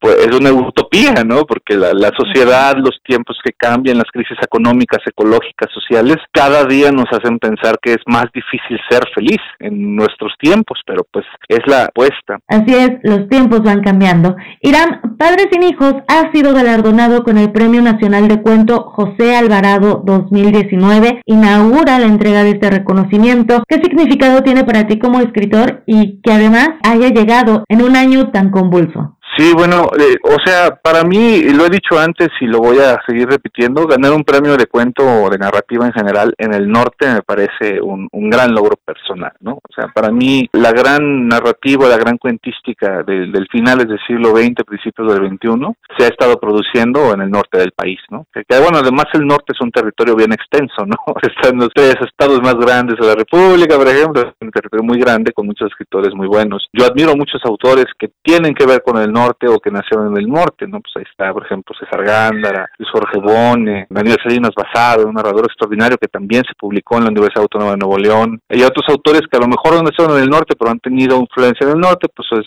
[0.00, 1.44] pues es una utopía, ¿no?
[1.44, 6.90] Porque la, la, sociedad, los tiempos que cambian, las crisis económicas, ecológicas, sociales, cada día
[6.90, 11.60] nos hacen pensar que es más difícil ser feliz en nuestros tiempos, pero pues es
[11.66, 12.38] la apuesta.
[12.48, 14.36] Así es, los tiempos van cambiando.
[14.60, 20.02] Irán, Padres sin Hijos, ha sido galardonado con el Premio Nacional de Cuento José Alvarado
[20.04, 21.22] 2019.
[21.26, 23.64] Inaugura la entrega de este reconocimiento.
[23.68, 28.30] ¿Qué significado tiene para ti como escritor y que además haya llegado en un año
[28.30, 29.17] tan convulso?
[29.36, 32.98] Sí, bueno, eh, o sea, para mí, lo he dicho antes y lo voy a
[33.06, 37.06] seguir repitiendo, ganar un premio de cuento o de narrativa en general en el norte
[37.06, 39.52] me parece un, gran logro personal, ¿no?
[39.52, 44.36] O sea, para mí la gran narrativa, la gran cuentística del, del finales del siglo
[44.36, 48.26] XX, principios del XXI, se ha estado produciendo en el norte del país, ¿no?
[48.32, 50.96] Que, bueno, además el norte es un territorio bien extenso, ¿no?
[51.22, 54.98] Están los tres estados más grandes de la República, por ejemplo, es un territorio muy
[54.98, 56.66] grande con muchos escritores muy buenos.
[56.72, 60.18] Yo admiro muchos autores que tienen que ver con el norte o que nacieron en
[60.18, 60.80] el norte, ¿no?
[60.80, 65.46] Pues ahí está, por ejemplo, César Gándara, Luis Jorge Bone, Daniel Salinas Basado, un narrador
[65.46, 68.40] extraordinario que también se publicó en la Universidad Autónoma de Nuevo León.
[68.48, 71.18] Hay otros autores que a lo mejor no nacieron en el norte, pero han tenido
[71.18, 72.46] influencia en el norte, pues es,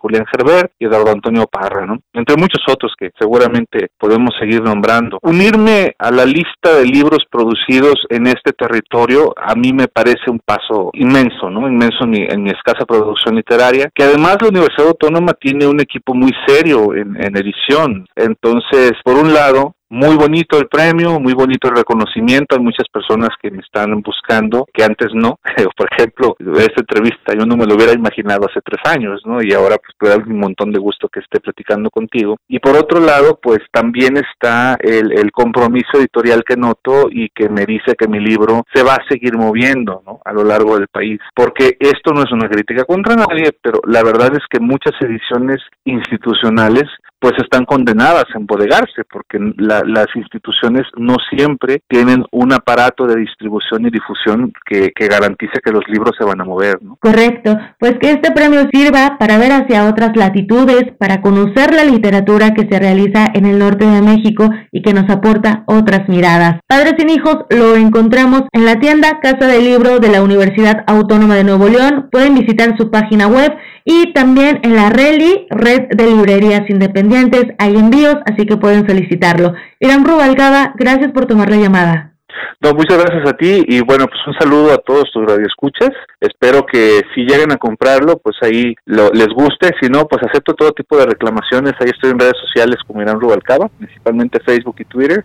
[0.00, 1.98] Julián Gerber y Eduardo Antonio Parra, ¿no?
[2.12, 5.18] Entre muchos otros que seguramente podemos seguir nombrando.
[5.22, 10.40] Unirme a la lista de libros producidos en este territorio a mí me parece un
[10.44, 11.68] paso inmenso, ¿no?
[11.68, 15.80] Inmenso en mi, en mi escasa producción literaria, que además la Universidad Autónoma tiene un
[15.80, 18.06] equipo muy serio en, edición.
[18.14, 22.56] Entonces, por un lado, muy bonito el premio, muy bonito el reconocimiento.
[22.56, 25.38] Hay muchas personas que me están buscando que antes no.
[25.76, 29.42] Por ejemplo, esta entrevista yo no me lo hubiera imaginado hace tres años, ¿no?
[29.42, 32.36] Y ahora pues me da un montón de gusto que esté platicando contigo.
[32.48, 37.48] Y por otro lado, pues también está el, el compromiso editorial que noto y que
[37.48, 40.20] me dice que mi libro se va a seguir moviendo, ¿no?
[40.24, 41.20] A lo largo del país.
[41.34, 45.58] Porque esto no es una crítica contra nadie, pero la verdad es que muchas ediciones
[45.84, 46.84] institucionales
[47.26, 53.84] pues están condenadas a embodegarse porque las instituciones no siempre tienen un aparato de distribución
[53.84, 56.80] y difusión que, que garantice que los libros se van a mover.
[56.80, 56.96] ¿no?
[57.00, 62.54] Correcto, pues que este premio sirva para ver hacia otras latitudes, para conocer la literatura
[62.54, 66.60] que se realiza en el norte de México y que nos aporta otras miradas.
[66.68, 71.34] Padres sin hijos lo encontramos en la tienda Casa del Libro de la Universidad Autónoma
[71.34, 72.08] de Nuevo León.
[72.12, 73.52] Pueden visitar su página web
[73.88, 79.54] y también en la RELI, Red de Librerías Independientes, hay envíos, así que pueden solicitarlo.
[79.78, 82.12] Irán Rubalcaba, gracias por tomar la llamada.
[82.60, 85.90] No, muchas gracias a ti y bueno, pues un saludo a todos tus radioescuchas.
[86.20, 89.70] Espero que si lleguen a comprarlo, pues ahí lo, les guste.
[89.80, 91.74] Si no, pues acepto todo tipo de reclamaciones.
[91.78, 95.24] Ahí estoy en redes sociales como Irán Rubalcaba, principalmente Facebook y Twitter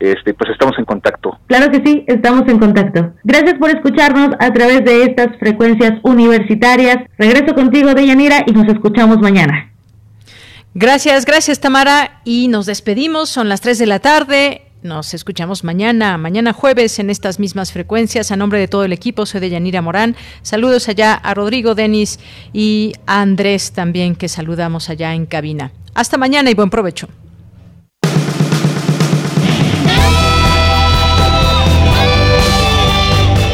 [0.00, 1.38] este, pues estamos en contacto.
[1.46, 3.12] Claro que sí, estamos en contacto.
[3.24, 6.98] Gracias por escucharnos a través de estas frecuencias universitarias.
[7.18, 9.70] Regreso contigo, Deyanira, y nos escuchamos mañana.
[10.74, 12.20] Gracias, gracias Tamara.
[12.24, 14.62] Y nos despedimos, son las 3 de la tarde.
[14.82, 18.30] Nos escuchamos mañana, mañana jueves en estas mismas frecuencias.
[18.30, 20.14] A nombre de todo el equipo, soy Deyanira Morán.
[20.42, 22.20] Saludos allá a Rodrigo, Denis
[22.52, 25.72] y a Andrés también, que saludamos allá en cabina.
[25.94, 27.08] Hasta mañana y buen provecho.